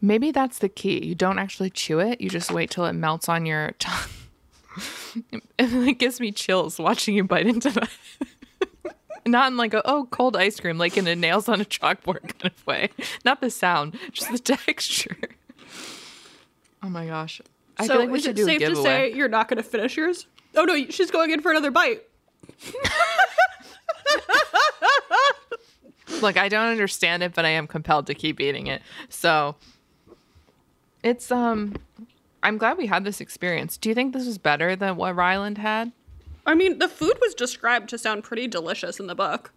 Maybe 0.00 0.30
that's 0.30 0.58
the 0.58 0.70
key. 0.70 1.04
You 1.04 1.14
don't 1.14 1.38
actually 1.38 1.70
chew 1.70 2.00
it. 2.00 2.20
You 2.20 2.30
just 2.30 2.50
wait 2.50 2.70
till 2.70 2.86
it 2.86 2.94
melts 2.94 3.28
on 3.28 3.44
your 3.44 3.72
tongue. 3.72 4.08
it 5.58 5.98
gives 5.98 6.18
me 6.18 6.32
chills 6.32 6.78
watching 6.78 7.14
you 7.14 7.24
bite 7.24 7.46
into 7.46 7.70
that. 7.70 7.90
Not 9.26 9.50
in 9.50 9.56
like 9.56 9.74
a 9.74 9.82
oh 9.84 10.06
cold 10.10 10.36
ice 10.36 10.60
cream, 10.60 10.78
like 10.78 10.96
in 10.96 11.06
a 11.08 11.16
nails 11.16 11.48
on 11.48 11.60
a 11.60 11.64
chalkboard 11.64 12.22
kind 12.38 12.52
of 12.56 12.66
way. 12.66 12.90
Not 13.24 13.40
the 13.40 13.50
sound, 13.50 13.98
just 14.12 14.30
the 14.30 14.38
texture. 14.56 15.16
Oh 16.82 16.88
my 16.88 17.06
gosh! 17.06 17.40
I 17.76 17.86
so 17.86 17.94
feel 17.94 18.02
like 18.02 18.10
we 18.10 18.18
is 18.18 18.24
should 18.24 18.38
it 18.38 18.42
do 18.42 18.44
safe 18.44 18.60
to 18.60 18.76
say 18.76 19.12
you're 19.12 19.28
not 19.28 19.48
going 19.48 19.56
to 19.56 19.62
finish 19.62 19.96
yours? 19.96 20.26
Oh 20.54 20.64
no, 20.64 20.76
she's 20.90 21.10
going 21.10 21.30
in 21.30 21.40
for 21.40 21.50
another 21.50 21.72
bite. 21.72 22.04
Look, 26.22 26.36
I 26.36 26.48
don't 26.48 26.68
understand 26.68 27.24
it, 27.24 27.34
but 27.34 27.44
I 27.44 27.50
am 27.50 27.66
compelled 27.66 28.06
to 28.06 28.14
keep 28.14 28.40
eating 28.40 28.68
it. 28.68 28.80
So 29.08 29.56
it's 31.02 31.32
um 31.32 31.74
I'm 32.42 32.58
glad 32.58 32.78
we 32.78 32.86
had 32.86 33.02
this 33.02 33.20
experience. 33.20 33.76
Do 33.76 33.88
you 33.88 33.94
think 33.94 34.12
this 34.12 34.24
was 34.26 34.38
better 34.38 34.76
than 34.76 34.96
what 34.96 35.16
Ryland 35.16 35.58
had? 35.58 35.90
I 36.46 36.54
mean, 36.54 36.78
the 36.78 36.88
food 36.88 37.18
was 37.20 37.34
described 37.34 37.88
to 37.90 37.98
sound 37.98 38.24
pretty 38.24 38.46
delicious 38.46 39.00
in 39.00 39.08
the 39.08 39.14
book. 39.14 39.52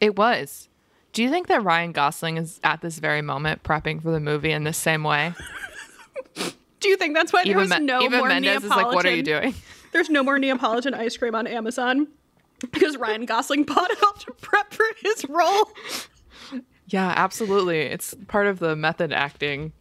It 0.00 0.16
was. 0.16 0.68
Do 1.12 1.22
you 1.22 1.30
think 1.30 1.48
that 1.48 1.62
Ryan 1.62 1.92
Gosling 1.92 2.36
is 2.38 2.60
at 2.64 2.80
this 2.80 2.98
very 2.98 3.20
moment 3.22 3.62
prepping 3.62 4.02
for 4.02 4.10
the 4.10 4.20
movie 4.20 4.50
in 4.52 4.64
the 4.64 4.72
same 4.72 5.04
way? 5.04 5.34
Do 6.80 6.88
you 6.88 6.96
think 6.96 7.14
that's 7.14 7.32
why 7.32 7.44
there 7.44 7.58
was 7.58 7.68
Me- 7.68 7.80
no 7.80 8.00
Eva 8.00 8.18
more 8.18 8.28
Mendes 8.28 8.62
Neapolitan? 8.62 8.70
is 8.70 8.84
like, 8.84 8.94
"What 8.94 9.04
are 9.04 9.14
you 9.14 9.22
doing?" 9.22 9.54
There's 9.92 10.08
no 10.08 10.22
more 10.22 10.38
Neapolitan 10.38 10.94
ice 10.94 11.16
cream 11.16 11.34
on 11.34 11.46
Amazon 11.46 12.06
because 12.72 12.96
Ryan 12.96 13.26
Gosling 13.26 13.64
bought 13.64 13.90
it 13.90 14.02
all 14.02 14.12
to 14.14 14.32
prep 14.40 14.72
for 14.72 14.86
his 15.02 15.26
role. 15.28 15.70
Yeah, 16.86 17.12
absolutely. 17.16 17.80
It's 17.80 18.14
part 18.28 18.46
of 18.46 18.58
the 18.60 18.74
method 18.74 19.12
acting 19.12 19.72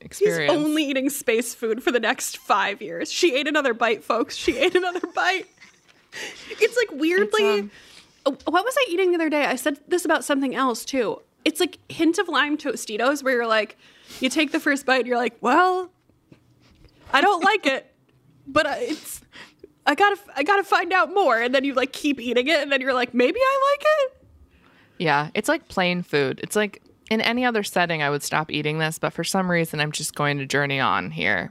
experience. 0.00 0.52
He's 0.52 0.64
only 0.64 0.84
eating 0.84 1.10
space 1.10 1.54
food 1.54 1.82
for 1.82 1.92
the 1.92 2.00
next 2.00 2.38
five 2.38 2.80
years. 2.80 3.12
She 3.12 3.34
ate 3.36 3.46
another 3.46 3.74
bite, 3.74 4.02
folks. 4.02 4.34
She 4.36 4.56
ate 4.56 4.74
another 4.74 5.06
bite. 5.14 5.46
It's 6.50 6.76
like 6.76 7.00
weirdly. 7.00 7.44
It's, 7.44 7.62
um, 7.62 7.70
Oh, 8.26 8.36
what 8.46 8.64
was 8.64 8.74
I 8.76 8.86
eating 8.90 9.10
the 9.10 9.14
other 9.14 9.30
day? 9.30 9.44
I 9.44 9.56
said 9.56 9.78
this 9.88 10.04
about 10.04 10.22
something 10.24 10.54
else 10.54 10.84
too. 10.84 11.22
It's 11.44 11.60
like 11.60 11.78
hint 11.88 12.18
of 12.18 12.28
lime 12.28 12.58
Tostitos, 12.58 13.22
where 13.22 13.34
you're 13.34 13.46
like, 13.46 13.78
you 14.20 14.28
take 14.28 14.52
the 14.52 14.60
first 14.60 14.84
bite, 14.84 14.98
and 14.98 15.06
you're 15.06 15.16
like, 15.16 15.36
well, 15.40 15.90
I 17.12 17.20
don't 17.22 17.42
like 17.42 17.64
it, 17.66 17.90
but 18.46 18.66
it's. 18.80 19.22
I 19.86 19.94
gotta, 19.94 20.18
I 20.36 20.42
gotta 20.42 20.64
find 20.64 20.92
out 20.92 21.14
more, 21.14 21.40
and 21.40 21.54
then 21.54 21.64
you 21.64 21.72
like 21.72 21.92
keep 21.94 22.20
eating 22.20 22.48
it, 22.48 22.60
and 22.60 22.70
then 22.70 22.82
you're 22.82 22.92
like, 22.92 23.14
maybe 23.14 23.40
I 23.40 23.72
like 23.72 23.86
it. 23.86 24.26
yeah, 24.98 25.30
it's 25.32 25.48
like 25.48 25.68
plain 25.68 26.02
food. 26.02 26.40
It's 26.42 26.56
like 26.56 26.82
in 27.10 27.22
any 27.22 27.46
other 27.46 27.62
setting, 27.62 28.02
I 28.02 28.10
would 28.10 28.22
stop 28.22 28.50
eating 28.50 28.78
this, 28.78 28.98
but 28.98 29.14
for 29.14 29.24
some 29.24 29.50
reason, 29.50 29.80
I'm 29.80 29.92
just 29.92 30.14
going 30.14 30.36
to 30.38 30.44
journey 30.44 30.80
on 30.80 31.10
here. 31.12 31.50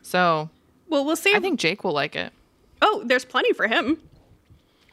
So 0.00 0.48
Well, 0.88 1.04
we'll 1.04 1.16
see. 1.16 1.34
I 1.34 1.40
think 1.40 1.60
Jake 1.60 1.84
will 1.84 1.92
like 1.92 2.16
it. 2.16 2.32
Oh, 2.82 3.02
there's 3.06 3.24
plenty 3.24 3.52
for 3.52 3.66
him. 3.66 3.98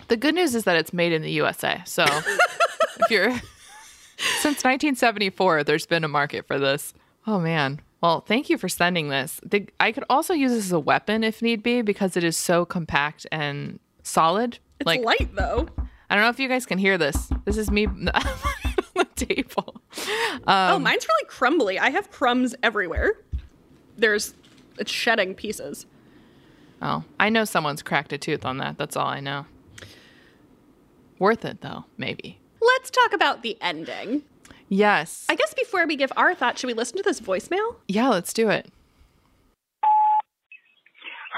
The 0.07 0.17
good 0.17 0.35
news 0.35 0.53
is 0.55 0.65
that 0.65 0.75
it's 0.75 0.93
made 0.93 1.11
in 1.13 1.21
the 1.21 1.31
USA. 1.31 1.81
So 1.85 2.03
if 2.07 3.09
you're 3.09 3.31
since 4.41 4.63
1974, 4.63 5.63
there's 5.63 5.85
been 5.85 6.03
a 6.03 6.07
market 6.07 6.45
for 6.47 6.59
this. 6.59 6.93
Oh 7.25 7.39
man. 7.39 7.81
Well, 8.01 8.19
thank 8.19 8.49
you 8.49 8.57
for 8.57 8.67
sending 8.67 9.07
this. 9.07 9.39
The, 9.45 9.65
I 9.79 9.93
could 9.93 10.03
also 10.09 10.33
use 10.33 10.51
this 10.51 10.65
as 10.65 10.71
a 10.73 10.79
weapon 10.79 11.23
if 11.23 11.41
need 11.41 11.63
be 11.63 11.81
because 11.81 12.17
it 12.17 12.23
is 12.25 12.35
so 12.35 12.65
compact 12.65 13.25
and 13.31 13.79
solid. 14.03 14.59
It's 14.79 14.85
like 14.85 15.01
light 15.01 15.33
though. 15.33 15.69
I 16.09 16.15
don't 16.15 16.23
know 16.25 16.29
if 16.29 16.39
you 16.39 16.49
guys 16.49 16.65
can 16.65 16.77
hear 16.77 16.97
this. 16.97 17.29
This 17.45 17.57
is 17.57 17.71
me 17.71 17.85
on 17.87 18.03
the 18.03 19.07
table. 19.15 19.81
oh, 20.47 20.75
Um, 20.75 20.83
mine's 20.83 21.07
really 21.07 21.25
crumbly. 21.27 21.79
I 21.79 21.89
have 21.91 22.11
crumbs 22.11 22.53
everywhere. 22.61 23.13
There's 23.97 24.33
it's 24.77 24.91
shedding 24.91 25.33
pieces. 25.33 25.85
Oh, 26.83 27.05
I 27.17 27.29
know 27.29 27.45
someone's 27.45 27.81
cracked 27.81 28.11
a 28.11 28.17
tooth 28.17 28.43
on 28.43 28.57
that. 28.57 28.77
That's 28.77 28.97
all 28.97 29.07
I 29.07 29.21
know. 29.21 29.45
Worth 31.17 31.45
it 31.45 31.61
though, 31.61 31.85
maybe. 31.97 32.39
Let's 32.61 32.91
talk 32.91 33.13
about 33.13 33.41
the 33.41 33.57
ending. 33.61 34.23
Yes. 34.67 35.25
I 35.29 35.35
guess 35.35 35.53
before 35.53 35.87
we 35.87 35.95
give 35.95 36.11
our 36.17 36.35
thoughts, 36.35 36.59
should 36.59 36.67
we 36.67 36.73
listen 36.73 36.97
to 36.97 37.03
this 37.03 37.21
voicemail? 37.21 37.77
yeah, 37.87 38.09
let's 38.09 38.33
do 38.33 38.49
it. 38.49 38.69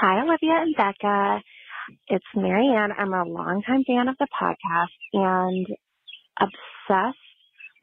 Hi, 0.00 0.20
Olivia 0.20 0.62
and 0.62 0.74
Becca. 0.76 1.40
It's 2.08 2.24
Marianne. 2.34 2.90
I'm 2.98 3.12
a 3.14 3.24
longtime 3.24 3.84
fan 3.86 4.08
of 4.08 4.16
the 4.18 4.26
podcast 4.40 4.96
and 5.12 5.66
obsessed 6.40 7.18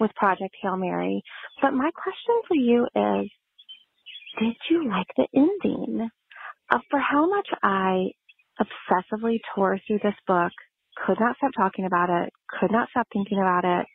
with 0.01 0.11
Project 0.15 0.53
Hail 0.61 0.75
Mary. 0.75 1.23
But 1.61 1.71
my 1.71 1.89
question 1.91 2.41
for 2.47 2.55
you 2.55 2.83
is, 2.83 3.31
did 4.39 4.55
you 4.69 4.89
like 4.89 5.07
the 5.15 5.27
ending? 5.33 6.09
Uh, 6.73 6.79
for 6.89 6.99
how 6.99 7.29
much 7.29 7.47
I 7.63 8.07
obsessively 8.59 9.39
tore 9.55 9.79
through 9.87 9.99
this 10.03 10.15
book, 10.27 10.51
could 11.05 11.19
not 11.19 11.37
stop 11.37 11.51
talking 11.55 11.85
about 11.85 12.09
it, 12.09 12.33
could 12.59 12.71
not 12.71 12.89
stop 12.89 13.07
thinking 13.13 13.37
about 13.37 13.65
it, 13.65 13.85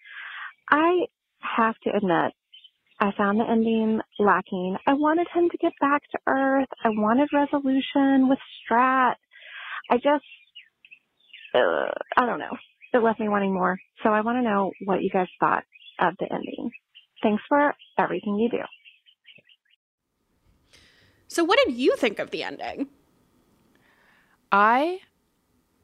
I 0.70 1.06
have 1.40 1.74
to 1.84 1.96
admit, 1.96 2.32
I 3.00 3.12
found 3.16 3.40
the 3.40 3.50
ending 3.50 4.00
lacking. 4.18 4.76
I 4.86 4.94
wanted 4.94 5.28
him 5.34 5.48
to 5.50 5.58
get 5.58 5.72
back 5.80 6.02
to 6.12 6.18
Earth. 6.28 6.68
I 6.84 6.90
wanted 6.90 7.28
resolution 7.32 8.28
with 8.28 8.38
Stratt. 8.70 9.14
I 9.90 9.96
just, 9.96 10.24
uh, 11.54 11.90
I 12.16 12.26
don't 12.26 12.40
know. 12.40 12.56
It 12.92 12.98
left 12.98 13.20
me 13.20 13.28
wanting 13.28 13.54
more. 13.54 13.78
So 14.02 14.10
I 14.10 14.22
want 14.22 14.38
to 14.38 14.42
know 14.42 14.72
what 14.84 15.02
you 15.02 15.10
guys 15.10 15.28
thought 15.40 15.64
of 16.00 16.14
the 16.18 16.26
ending. 16.32 16.70
Thanks 17.22 17.42
for 17.48 17.74
everything 17.98 18.36
you 18.36 18.50
do. 18.50 18.77
So, 21.28 21.44
what 21.44 21.58
did 21.64 21.74
you 21.74 21.94
think 21.96 22.18
of 22.18 22.30
the 22.30 22.42
ending? 22.42 22.88
I 24.50 25.00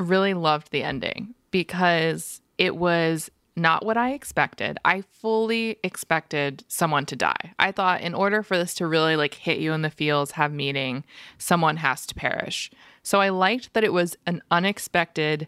really 0.01 0.35
loved 0.35 0.71
the 0.71 0.83
ending 0.83 1.35
because 1.51 2.41
it 2.59 2.77
was 2.77 3.31
not 3.57 3.85
what 3.87 3.97
I 3.97 4.13
expected. 4.13 4.79
I 4.85 5.03
fully 5.03 5.79
expected 5.85 6.65
someone 6.67 7.07
to 7.07 7.17
die. 7.17 7.55
I 7.59 7.71
thought 7.71 8.01
in 8.01 8.15
order 8.15 8.43
for 8.43 8.57
this 8.57 8.75
to 8.75 8.87
really 8.87 9.17
like 9.17 9.35
hit 9.35 9.59
you 9.59 9.73
in 9.73 9.83
the 9.83 9.91
feels, 9.91 10.33
have 10.33 10.53
meaning, 10.53 11.05
someone 11.39 11.77
has 11.77 12.07
to 12.07 12.15
perish. 12.15 12.71
So 13.03 13.21
I 13.21 13.29
liked 13.29 13.73
that 13.75 13.85
it 13.85 13.93
was 13.93 14.17
an 14.27 14.43
unexpected 14.51 15.47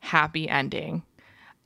happy 0.00 0.48
ending. 0.48 1.02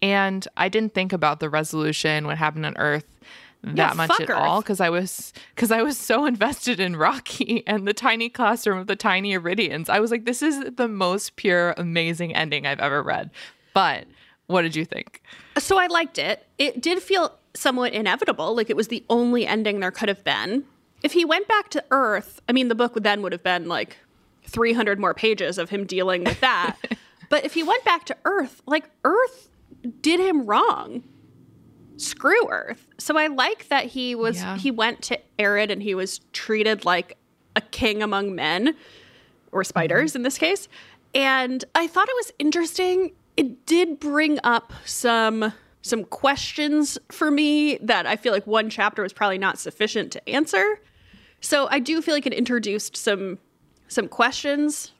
And 0.02 0.46
I 0.56 0.68
didn't 0.68 0.94
think 0.94 1.12
about 1.12 1.40
the 1.40 1.48
resolution, 1.48 2.26
what 2.26 2.38
happened 2.38 2.66
on 2.66 2.76
Earth 2.76 3.18
Mm-hmm. 3.64 3.76
that 3.76 3.90
Yeah, 3.90 3.94
much 3.94 4.20
at 4.20 4.30
Earth. 4.30 4.36
all 4.36 4.60
because 4.60 4.80
I 4.80 4.88
was 4.88 5.32
because 5.54 5.72
I 5.72 5.82
was 5.82 5.98
so 5.98 6.26
invested 6.32 6.78
in 6.78 6.94
Rocky 6.94 7.64
and 7.66 7.88
the 7.88 7.94
tiny 7.94 8.28
classroom 8.28 8.78
of 8.78 8.86
the 8.86 8.96
tiny 8.96 9.36
Eridians. 9.36 9.88
I 9.88 9.98
was 9.98 10.10
like, 10.10 10.24
this 10.24 10.42
is 10.42 10.62
the 10.76 10.86
most 10.86 11.34
pure, 11.36 11.74
amazing 11.76 12.34
ending 12.36 12.66
I've 12.66 12.78
ever 12.78 13.02
read. 13.02 13.30
But 13.74 14.06
what 14.46 14.62
did 14.62 14.76
you 14.76 14.84
think? 14.84 15.22
So, 15.58 15.76
I 15.78 15.88
liked 15.88 16.18
it. 16.18 16.46
It 16.56 16.80
did 16.80 17.02
feel 17.02 17.36
somewhat 17.54 17.92
inevitable, 17.92 18.54
like 18.54 18.70
it 18.70 18.76
was 18.76 18.88
the 18.88 19.04
only 19.10 19.46
ending 19.46 19.80
there 19.80 19.90
could 19.90 20.08
have 20.08 20.22
been. 20.22 20.64
If 21.02 21.12
he 21.12 21.24
went 21.24 21.48
back 21.48 21.68
to 21.70 21.84
Earth, 21.90 22.40
I 22.48 22.52
mean, 22.52 22.68
the 22.68 22.74
book 22.74 22.94
then 22.94 23.22
would 23.22 23.32
have 23.32 23.42
been 23.42 23.66
like 23.66 23.96
300 24.46 24.98
more 24.98 25.14
pages 25.14 25.58
of 25.58 25.70
him 25.70 25.84
dealing 25.84 26.24
with 26.24 26.40
that. 26.40 26.76
but 27.28 27.44
if 27.44 27.54
he 27.54 27.62
went 27.62 27.84
back 27.84 28.04
to 28.06 28.16
Earth, 28.24 28.62
like 28.66 28.84
Earth 29.04 29.48
did 30.00 30.20
him 30.20 30.46
wrong. 30.46 31.02
Screw 31.98 32.48
Earth. 32.48 32.86
So 32.98 33.18
I 33.18 33.26
like 33.26 33.68
that 33.68 33.86
he 33.86 34.14
was 34.14 34.38
Yeah. 34.38 34.56
he 34.56 34.70
went 34.70 35.02
to 35.02 35.18
Erid 35.38 35.70
and 35.70 35.82
he 35.82 35.94
was 35.94 36.20
treated 36.32 36.84
like 36.84 37.16
a 37.56 37.60
king 37.60 38.02
among 38.02 38.34
men 38.34 38.74
or 39.52 39.64
spiders 39.64 40.10
mm-hmm. 40.10 40.18
in 40.18 40.22
this 40.22 40.38
case. 40.38 40.68
And 41.14 41.64
I 41.74 41.86
thought 41.86 42.08
it 42.08 42.16
was 42.16 42.32
interesting. 42.38 43.12
It 43.36 43.66
did 43.66 43.98
bring 43.98 44.38
up 44.44 44.72
some 44.84 45.52
some 45.82 46.04
questions 46.04 46.98
for 47.10 47.30
me 47.30 47.78
that 47.78 48.06
I 48.06 48.16
feel 48.16 48.32
like 48.32 48.46
one 48.46 48.68
chapter 48.68 49.02
was 49.02 49.12
probably 49.12 49.38
not 49.38 49.58
sufficient 49.58 50.12
to 50.12 50.28
answer. 50.28 50.80
So 51.40 51.68
I 51.70 51.78
do 51.78 52.02
feel 52.02 52.14
like 52.14 52.26
it 52.26 52.34
introduced 52.34 52.96
some 52.96 53.38
some 53.86 54.08
questions, 54.08 54.92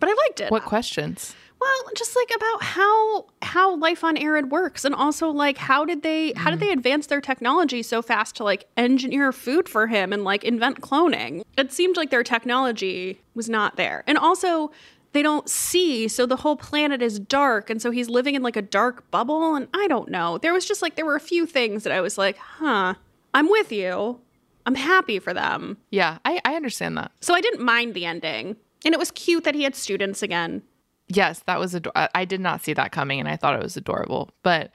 but 0.00 0.08
I 0.08 0.14
liked 0.14 0.40
it. 0.40 0.50
What 0.50 0.64
questions? 0.64 1.34
Well, 1.60 1.92
just 1.96 2.14
like 2.14 2.30
about 2.34 2.62
how 2.62 3.26
how 3.42 3.76
life 3.76 4.04
on 4.04 4.16
Erid 4.16 4.50
works, 4.50 4.84
and 4.84 4.94
also 4.94 5.28
like 5.30 5.58
how 5.58 5.84
did 5.84 6.02
they 6.02 6.32
how 6.36 6.50
did 6.50 6.58
mm. 6.58 6.62
they 6.62 6.72
advance 6.72 7.06
their 7.06 7.20
technology 7.20 7.82
so 7.82 8.00
fast 8.00 8.36
to 8.36 8.44
like 8.44 8.68
engineer 8.76 9.32
food 9.32 9.68
for 9.68 9.86
him 9.88 10.12
and 10.12 10.24
like 10.24 10.44
invent 10.44 10.80
cloning? 10.80 11.42
It 11.56 11.72
seemed 11.72 11.96
like 11.96 12.10
their 12.10 12.22
technology 12.22 13.20
was 13.34 13.48
not 13.48 13.76
there, 13.76 14.04
and 14.06 14.16
also 14.16 14.70
they 15.12 15.22
don't 15.22 15.48
see, 15.48 16.06
so 16.06 16.26
the 16.26 16.36
whole 16.36 16.56
planet 16.56 17.00
is 17.02 17.18
dark, 17.18 17.70
and 17.70 17.80
so 17.80 17.90
he's 17.90 18.08
living 18.08 18.34
in 18.34 18.42
like 18.42 18.56
a 18.56 18.62
dark 18.62 19.10
bubble. 19.10 19.54
And 19.54 19.66
I 19.74 19.88
don't 19.88 20.10
know. 20.10 20.38
There 20.38 20.52
was 20.52 20.66
just 20.66 20.82
like 20.82 20.96
there 20.96 21.06
were 21.06 21.16
a 21.16 21.20
few 21.20 21.46
things 21.46 21.82
that 21.84 21.92
I 21.92 22.00
was 22.00 22.18
like, 22.18 22.36
huh, 22.36 22.94
I'm 23.34 23.48
with 23.48 23.72
you. 23.72 24.20
I'm 24.66 24.74
happy 24.74 25.18
for 25.18 25.32
them. 25.32 25.78
Yeah, 25.90 26.18
I, 26.26 26.40
I 26.44 26.54
understand 26.54 26.98
that. 26.98 27.10
So 27.20 27.34
I 27.34 27.40
didn't 27.40 27.64
mind 27.64 27.94
the 27.94 28.04
ending, 28.04 28.56
and 28.84 28.94
it 28.94 28.98
was 28.98 29.10
cute 29.10 29.44
that 29.44 29.54
he 29.54 29.62
had 29.62 29.74
students 29.74 30.22
again. 30.22 30.62
Yes, 31.08 31.40
that 31.46 31.58
was 31.58 31.74
ador- 31.74 31.92
I 31.96 32.08
I 32.14 32.24
did 32.24 32.40
not 32.40 32.62
see 32.62 32.72
that 32.74 32.92
coming, 32.92 33.18
and 33.20 33.28
I 33.28 33.36
thought 33.36 33.54
it 33.54 33.62
was 33.62 33.76
adorable. 33.76 34.30
But 34.42 34.70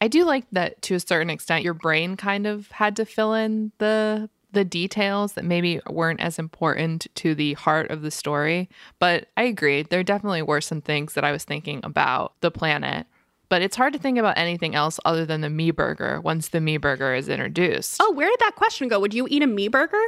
I 0.00 0.08
do 0.08 0.24
like 0.24 0.44
that 0.52 0.82
to 0.82 0.94
a 0.94 1.00
certain 1.00 1.30
extent. 1.30 1.64
Your 1.64 1.74
brain 1.74 2.16
kind 2.16 2.46
of 2.46 2.70
had 2.70 2.96
to 2.96 3.04
fill 3.04 3.34
in 3.34 3.72
the 3.78 4.28
the 4.52 4.64
details 4.64 5.32
that 5.32 5.44
maybe 5.44 5.80
weren't 5.90 6.20
as 6.20 6.38
important 6.38 7.06
to 7.16 7.34
the 7.34 7.54
heart 7.54 7.90
of 7.90 8.02
the 8.02 8.10
story. 8.10 8.70
But 8.98 9.26
I 9.36 9.42
agree, 9.42 9.82
there 9.82 10.04
definitely 10.04 10.42
were 10.42 10.60
some 10.60 10.80
things 10.80 11.14
that 11.14 11.24
I 11.24 11.32
was 11.32 11.44
thinking 11.44 11.80
about 11.82 12.34
the 12.40 12.50
planet. 12.50 13.06
But 13.48 13.62
it's 13.62 13.76
hard 13.76 13.92
to 13.92 13.98
think 13.98 14.16
about 14.16 14.38
anything 14.38 14.74
else 14.74 14.98
other 15.04 15.26
than 15.26 15.42
the 15.42 15.50
me 15.50 15.70
burger 15.70 16.20
once 16.20 16.48
the 16.48 16.60
me 16.60 16.76
burger 16.76 17.14
is 17.14 17.28
introduced. 17.28 17.98
Oh, 18.00 18.12
where 18.12 18.30
did 18.30 18.38
that 18.40 18.54
question 18.56 18.88
go? 18.88 18.98
Would 19.00 19.12
you 19.12 19.26
eat 19.28 19.42
a 19.42 19.46
me 19.46 19.68
burger? 19.68 20.02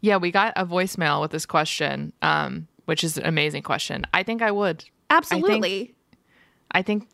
Yeah, 0.00 0.16
we 0.16 0.30
got 0.30 0.52
a 0.56 0.64
voicemail 0.64 1.20
with 1.20 1.32
this 1.32 1.44
question, 1.44 2.12
um, 2.22 2.68
which 2.86 3.02
is 3.02 3.18
an 3.18 3.26
amazing 3.26 3.62
question. 3.62 4.06
I 4.14 4.22
think 4.22 4.42
I 4.42 4.52
would. 4.52 4.84
Absolutely. 5.10 5.94
I 6.70 6.82
think, 6.82 7.08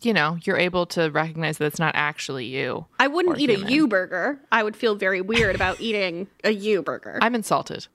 you 0.00 0.12
know, 0.12 0.38
you're 0.42 0.58
able 0.58 0.86
to 0.86 1.10
recognize 1.10 1.58
that 1.58 1.66
it's 1.66 1.78
not 1.78 1.94
actually 1.94 2.46
you. 2.46 2.86
I, 2.98 3.08
wouldn't 3.08 3.38
eat 3.38 3.50
human. 3.50 3.68
a 3.68 3.70
you 3.70 3.88
burger. 3.88 4.40
I 4.50 4.62
would 4.62 4.76
feel 4.76 4.94
very 4.94 5.20
weird 5.20 5.54
about 5.54 5.80
eating 5.80 6.28
a 6.44 6.50
you 6.50 6.82
burger. 6.82 7.18
I'm 7.22 7.34
insulted. 7.34 7.86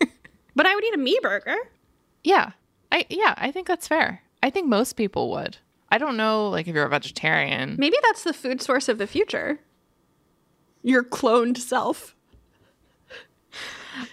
but 0.54 0.66
I 0.66 0.74
would 0.74 0.84
eat 0.84 0.94
a 0.94 0.98
me 0.98 1.18
burger. 1.22 1.56
Yeah. 2.22 2.52
I 2.92 3.04
yeah, 3.08 3.34
I 3.36 3.50
think 3.50 3.66
that's 3.66 3.88
fair. 3.88 4.22
I 4.42 4.50
think 4.50 4.68
most 4.68 4.94
people 4.94 5.30
would. 5.32 5.58
I 5.90 5.98
don't 5.98 6.16
know 6.16 6.48
like 6.50 6.68
if 6.68 6.74
you're 6.74 6.86
a 6.86 6.90
vegetarian. 6.90 7.76
Maybe 7.78 7.96
that's 8.02 8.22
the 8.24 8.32
food 8.32 8.62
source 8.62 8.88
of 8.88 8.98
the 8.98 9.06
future. 9.06 9.60
Your 10.82 11.02
cloned 11.02 11.58
self. 11.58 12.14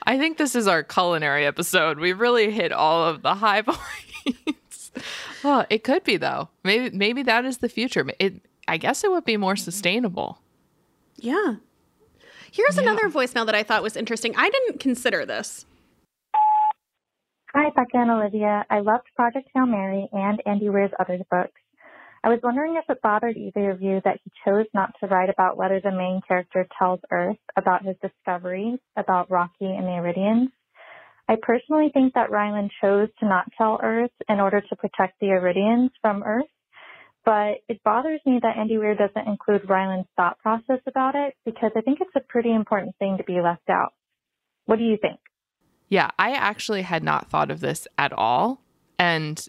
I 0.04 0.18
think 0.18 0.38
this 0.38 0.56
is 0.56 0.68
our 0.68 0.82
culinary 0.82 1.46
episode. 1.46 2.00
We 2.00 2.14
really 2.14 2.52
hit 2.52 2.72
all 2.72 3.06
of 3.06 3.22
the 3.22 3.36
high 3.36 3.62
points. 3.64 3.82
well, 5.43 5.65
it 5.69 5.84
could 5.84 6.03
be 6.03 6.17
though. 6.17 6.49
Maybe 6.63 6.95
maybe 6.95 7.24
that 7.24 7.45
is 7.45 7.57
the 7.57 7.69
future. 7.69 8.05
It 8.19 8.41
I 8.67 8.78
guess 8.78 9.03
it 9.03 9.11
would 9.11 9.26
be 9.26 9.38
more 9.38 9.55
sustainable. 9.55 10.39
Yeah. 11.17 11.55
Here's 12.51 12.78
another 12.78 13.09
voicemail 13.09 13.47
that 13.47 13.55
I 13.55 13.63
thought 13.63 13.82
was 13.82 13.95
interesting. 13.95 14.36
I 14.38 14.49
didn't 14.49 14.80
consider 14.80 15.26
this. 15.26 15.65
Hi, 17.55 17.69
Becca 17.76 17.97
and 17.97 18.11
Olivia. 18.11 18.65
I 18.69 18.80
loved 18.80 19.05
Project 19.15 19.49
Hail 19.53 19.65
Mary 19.65 20.07
and 20.11 20.41
Andy 20.45 20.69
Weir's 20.69 20.91
other 20.99 21.19
books. 21.30 21.59
I 22.24 22.30
was 22.30 22.39
wondering 22.41 22.78
if 22.78 22.89
it 22.89 23.01
bothered 23.01 23.38
either 23.38 23.71
of 23.71 23.82
you 23.82 24.01
that 24.05 24.19
he 24.24 24.32
chose 24.45 24.65
not 24.74 24.91
to 24.99 25.07
write 25.07 25.30
about 25.30 25.57
whether 25.57 25.82
the 25.82 25.91
main 25.91 26.21
character 26.28 26.65
tells 26.80 26.99
Earth 27.11 27.38
about 27.57 27.86
his 27.86 27.95
discoveries 28.01 28.80
about 28.95 29.30
Rocky 29.30 29.65
and 29.65 29.86
the 29.86 29.91
Eridians. 29.91 30.47
I 31.28 31.36
personally 31.41 31.89
think 31.93 32.13
that 32.13 32.32
Ryland 32.32 32.71
chose 32.82 33.09
to 33.19 33.26
not 33.26 33.45
tell 33.57 33.80
Earth 33.82 34.11
in 34.28 34.39
order 34.39 34.61
to 34.61 34.76
protect 34.76 35.19
the 35.19 35.28
Eridians 35.28 35.89
from 36.01 36.24
Earth, 36.24 36.45
but 37.24 37.59
it 37.69 37.82
bothers 37.84 38.19
me 38.26 38.39
that 38.41 38.57
Andy 38.57 38.78
Weir 38.78 38.95
doesn't 38.95 39.28
include 39.28 39.69
Ryland's 39.69 40.09
thought 40.17 40.38
process 40.39 40.80
about 40.86 41.15
it 41.15 41.36
because 41.45 41.71
I 41.76 41.82
think 41.82 41.99
it's 42.01 42.15
a 42.15 42.28
pretty 42.28 42.53
important 42.53 42.95
thing 42.99 43.17
to 43.17 43.24
be 43.24 43.39
left 43.41 43.69
out. 43.69 43.93
What 44.65 44.80
do 44.80 44.84
you 44.84 44.97
think? 45.01 45.19
Yeah, 45.89 46.09
I 46.17 46.32
actually 46.32 46.82
had 46.82 47.03
not 47.03 47.30
thought 47.30 47.51
of 47.51 47.59
this 47.59 47.88
at 47.97 48.11
all. 48.13 48.61
And 48.99 49.45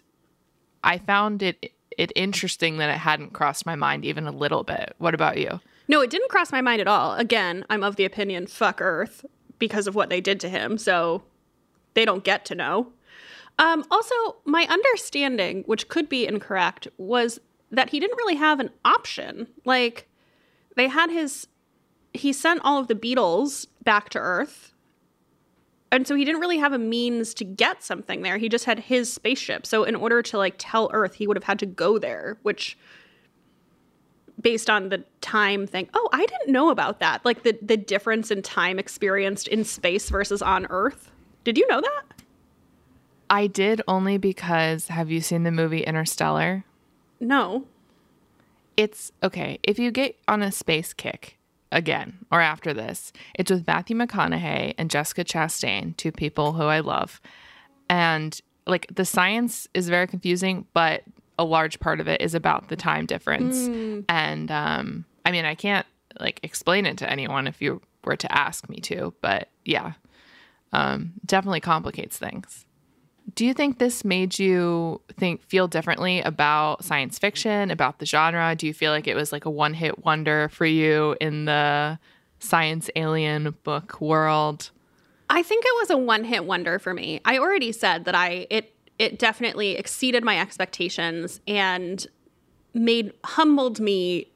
I 0.83 0.97
found 0.97 1.41
it 1.41 1.73
it 1.97 2.11
interesting 2.15 2.77
that 2.77 2.89
it 2.89 2.97
hadn't 2.97 3.31
crossed 3.31 3.65
my 3.65 3.75
mind 3.75 4.03
even 4.03 4.27
a 4.27 4.31
little 4.31 4.63
bit. 4.63 4.93
What 4.97 5.13
about 5.13 5.37
you? 5.37 5.61
No, 5.87 6.01
it 6.01 6.09
didn't 6.09 6.29
cross 6.29 6.51
my 6.51 6.61
mind 6.61 6.81
at 6.81 6.87
all. 6.87 7.15
Again, 7.15 7.65
I'm 7.69 7.83
of 7.83 7.95
the 7.95 8.05
opinion 8.05 8.47
fuck 8.47 8.81
Earth 8.81 9.25
because 9.59 9.87
of 9.87 9.95
what 9.95 10.09
they 10.09 10.19
did 10.19 10.39
to 10.41 10.49
him. 10.49 10.77
So 10.77 11.23
they 11.95 12.05
don't 12.05 12.23
get 12.23 12.45
to 12.45 12.55
know. 12.55 12.91
Um, 13.57 13.83
also, 13.89 14.15
my 14.45 14.67
understanding, 14.69 15.63
which 15.65 15.87
could 15.87 16.09
be 16.09 16.27
incorrect, 16.27 16.87
was 16.97 17.39
that 17.71 17.89
he 17.89 17.99
didn't 17.99 18.17
really 18.17 18.35
have 18.35 18.59
an 18.59 18.69
option. 18.83 19.47
Like, 19.63 20.07
they 20.75 20.87
had 20.87 21.09
his, 21.09 21.47
he 22.13 22.33
sent 22.33 22.61
all 22.63 22.79
of 22.79 22.87
the 22.87 22.95
Beetles 22.95 23.65
back 23.83 24.09
to 24.09 24.19
Earth. 24.19 24.73
And 25.91 26.05
so 26.05 26.15
he 26.15 26.25
didn't 26.25 26.41
really 26.41 26.57
have 26.57 26.73
a 26.73 26.77
means 26.77 27.33
to 27.35 27.45
get 27.45 27.81
something 27.81 28.21
there. 28.21 28.37
He 28.37 28.49
just 28.49 28.65
had 28.65 28.79
his 28.79 29.11
spaceship. 29.11 29.65
So, 29.65 29.83
in 29.83 29.95
order 29.95 30.21
to 30.23 30.37
like 30.37 30.55
tell 30.57 30.89
Earth, 30.93 31.13
he 31.13 31.27
would 31.27 31.37
have 31.37 31.45
had 31.45 31.59
to 31.59 31.65
go 31.65 31.97
there, 31.97 32.37
which 32.41 32.77
based 34.41 34.69
on 34.69 34.89
the 34.89 35.03
time 35.21 35.65
thing. 35.65 35.89
Oh, 35.93 36.09
I 36.11 36.25
didn't 36.25 36.51
know 36.51 36.69
about 36.69 36.99
that. 36.99 37.23
Like 37.23 37.43
the 37.43 37.57
the 37.61 37.77
difference 37.77 38.29
in 38.31 38.41
time 38.41 38.77
experienced 38.77 39.47
in 39.47 39.63
space 39.63 40.09
versus 40.09 40.41
on 40.41 40.65
Earth. 40.69 41.11
Did 41.45 41.57
you 41.59 41.67
know 41.67 41.79
that? 41.79 42.03
I 43.29 43.47
did 43.47 43.81
only 43.87 44.17
because 44.17 44.89
have 44.89 45.09
you 45.09 45.21
seen 45.21 45.43
the 45.43 45.51
movie 45.51 45.81
Interstellar? 45.81 46.65
No. 47.19 47.65
It's 48.75 49.11
okay. 49.23 49.59
If 49.63 49.79
you 49.79 49.91
get 49.91 50.17
on 50.27 50.41
a 50.41 50.51
space 50.51 50.91
kick 50.93 51.37
again 51.71 52.25
or 52.31 52.41
after 52.41 52.73
this, 52.73 53.13
it's 53.35 53.51
with 53.51 53.67
Matthew 53.67 53.95
McConaughey 53.95 54.73
and 54.77 54.89
Jessica 54.89 55.23
Chastain, 55.23 55.95
two 55.95 56.11
people 56.11 56.53
who 56.53 56.63
I 56.63 56.79
love. 56.79 57.21
And 57.89 58.39
like 58.65 58.87
the 58.93 59.05
science 59.05 59.67
is 59.75 59.87
very 59.87 60.07
confusing, 60.07 60.65
but 60.73 61.03
a 61.37 61.43
large 61.43 61.79
part 61.79 61.99
of 61.99 62.07
it 62.07 62.21
is 62.21 62.33
about 62.33 62.69
the 62.69 62.75
time 62.75 63.05
difference. 63.05 63.55
Mm. 63.67 64.05
And 64.09 64.51
um 64.51 65.05
I 65.25 65.31
mean, 65.31 65.45
I 65.45 65.53
can't 65.53 65.85
like 66.19 66.39
explain 66.41 66.87
it 66.87 66.97
to 66.99 67.09
anyone 67.09 67.45
if 67.45 67.61
you 67.61 67.81
were 68.03 68.15
to 68.17 68.35
ask 68.35 68.67
me 68.67 68.77
to, 68.77 69.13
but 69.21 69.49
yeah. 69.63 69.93
Um 70.75 71.13
definitely 71.25 71.61
complicates 71.61 72.17
things. 72.17 72.65
Do 73.33 73.45
you 73.45 73.53
think 73.53 73.79
this 73.79 74.05
made 74.05 74.37
you 74.37 75.01
think 75.17 75.41
feel 75.43 75.67
differently 75.67 76.21
about 76.21 76.83
science 76.83 77.17
fiction, 77.17 77.71
about 77.71 77.99
the 77.99 78.05
genre? 78.05 78.55
Do 78.55 78.67
you 78.67 78.73
feel 78.73 78.91
like 78.91 79.07
it 79.07 79.15
was 79.15 79.31
like 79.31 79.45
a 79.45 79.49
one-hit 79.49 80.05
wonder 80.05 80.49
for 80.49 80.65
you 80.65 81.15
in 81.19 81.45
the 81.45 81.97
science 82.39 82.89
alien 82.95 83.55
book 83.63 83.99
world? 83.99 84.69
I 85.29 85.41
think 85.41 85.65
it 85.65 85.73
was 85.81 85.89
a 85.89 85.97
one-hit 85.97 86.45
wonder 86.45 86.77
for 86.77 86.93
me. 86.93 87.19
I 87.25 87.39
already 87.39 87.71
said 87.71 88.05
that 88.05 88.15
I 88.15 88.47
it 88.49 88.73
it 88.99 89.19
definitely 89.19 89.75
exceeded 89.75 90.23
my 90.23 90.39
expectations 90.39 91.41
and 91.47 92.05
made 92.73 93.11
humbled 93.23 93.79
me 93.79 94.31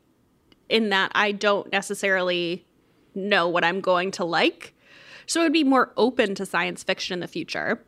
in 0.68 0.90
that 0.90 1.12
I 1.16 1.32
don't 1.32 1.72
necessarily 1.72 2.66
know 3.16 3.48
what 3.48 3.64
I'm 3.64 3.82
going 3.82 4.12
to 4.12 4.26
like. 4.26 4.74
So 5.30 5.42
it 5.42 5.44
would 5.44 5.54
be 5.54 5.64
more 5.64 5.94
open 5.96 6.34
to 6.36 6.46
science 6.46 6.82
fiction 6.82 7.14
in 7.14 7.20
the 7.20 7.28
future. 7.28 7.80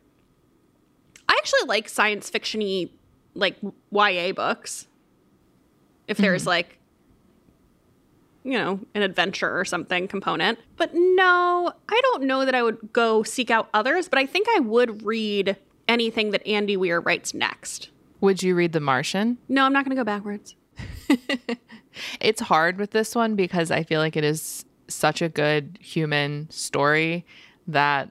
I 1.28 1.34
actually 1.38 1.66
like 1.66 1.88
science 1.88 2.30
fictiony 2.30 2.90
like 3.34 3.56
YA 3.90 4.32
books. 4.32 4.86
If 6.06 6.18
there's 6.18 6.42
mm-hmm. 6.42 6.48
like 6.50 6.78
you 8.44 8.58
know, 8.58 8.80
an 8.94 9.02
adventure 9.02 9.58
or 9.58 9.64
something 9.64 10.08
component. 10.08 10.58
But 10.76 10.90
no, 10.94 11.72
I 11.88 12.00
don't 12.02 12.24
know 12.24 12.44
that 12.44 12.56
I 12.56 12.62
would 12.64 12.92
go 12.92 13.22
seek 13.22 13.52
out 13.52 13.68
others, 13.72 14.08
but 14.08 14.18
I 14.18 14.26
think 14.26 14.48
I 14.50 14.58
would 14.58 15.04
read 15.04 15.56
anything 15.86 16.32
that 16.32 16.44
Andy 16.44 16.76
Weir 16.76 17.00
writes 17.00 17.34
next. 17.34 17.90
Would 18.20 18.42
you 18.42 18.56
read 18.56 18.72
The 18.72 18.80
Martian? 18.80 19.38
No, 19.48 19.64
I'm 19.64 19.72
not 19.72 19.84
going 19.84 19.96
to 19.96 20.00
go 20.00 20.04
backwards. 20.04 20.56
It's 22.20 22.40
hard 22.40 22.78
with 22.78 22.90
this 22.90 23.14
one 23.14 23.34
because 23.36 23.70
I 23.70 23.82
feel 23.82 24.00
like 24.00 24.16
it 24.16 24.24
is 24.24 24.64
such 24.92 25.22
a 25.22 25.28
good 25.28 25.78
human 25.80 26.48
story 26.50 27.24
that 27.66 28.10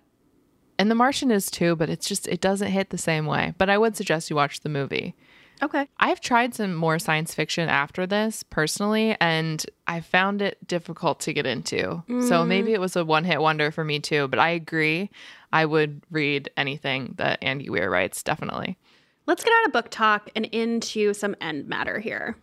and 0.78 0.90
The 0.90 0.96
Martian 0.96 1.30
is 1.30 1.52
too, 1.52 1.76
but 1.76 1.90
it's 1.90 2.08
just 2.08 2.28
it 2.28 2.42
doesn't 2.42 2.72
hit 2.72 2.90
the 2.90 2.98
same 2.98 3.28
way. 3.28 3.54
But 3.60 3.70
I 3.70 3.78
would 3.78 3.96
suggest 3.96 4.32
you 4.32 4.36
watch 4.36 4.62
the 4.62 4.70
movie. 4.70 5.16
Okay. 5.62 5.88
I've 6.00 6.20
tried 6.20 6.56
some 6.56 6.74
more 6.74 6.98
science 6.98 7.36
fiction 7.36 7.70
after 7.70 8.08
this 8.08 8.42
personally, 8.42 9.16
and 9.22 9.64
I 9.86 10.00
found 10.00 10.42
it 10.42 10.58
difficult 10.68 11.20
to 11.22 11.34
get 11.34 11.46
into. 11.46 12.02
So 12.08 12.44
mm. 12.44 12.48
maybe 12.48 12.74
it 12.74 12.82
was 12.82 12.96
a 12.96 13.06
one 13.06 13.26
hit 13.26 13.42
wonder 13.42 13.70
for 13.70 13.84
me 13.84 14.00
too, 14.00 14.28
but 14.28 14.40
I 14.40 14.50
agree. 14.50 15.12
I 15.54 15.66
would 15.66 16.02
read 16.10 16.50
anything 16.58 17.14
that 17.18 17.38
Andy 17.44 17.70
Weir 17.70 17.90
writes, 17.92 18.24
definitely. 18.24 18.80
Let's 19.28 19.44
get 19.44 19.54
out 19.54 19.68
of 19.68 19.74
book 19.74 19.90
talk 19.92 20.32
and 20.36 20.46
into 20.46 21.14
some 21.14 21.36
end 21.40 21.68
matter 21.68 22.00
here. 22.00 22.38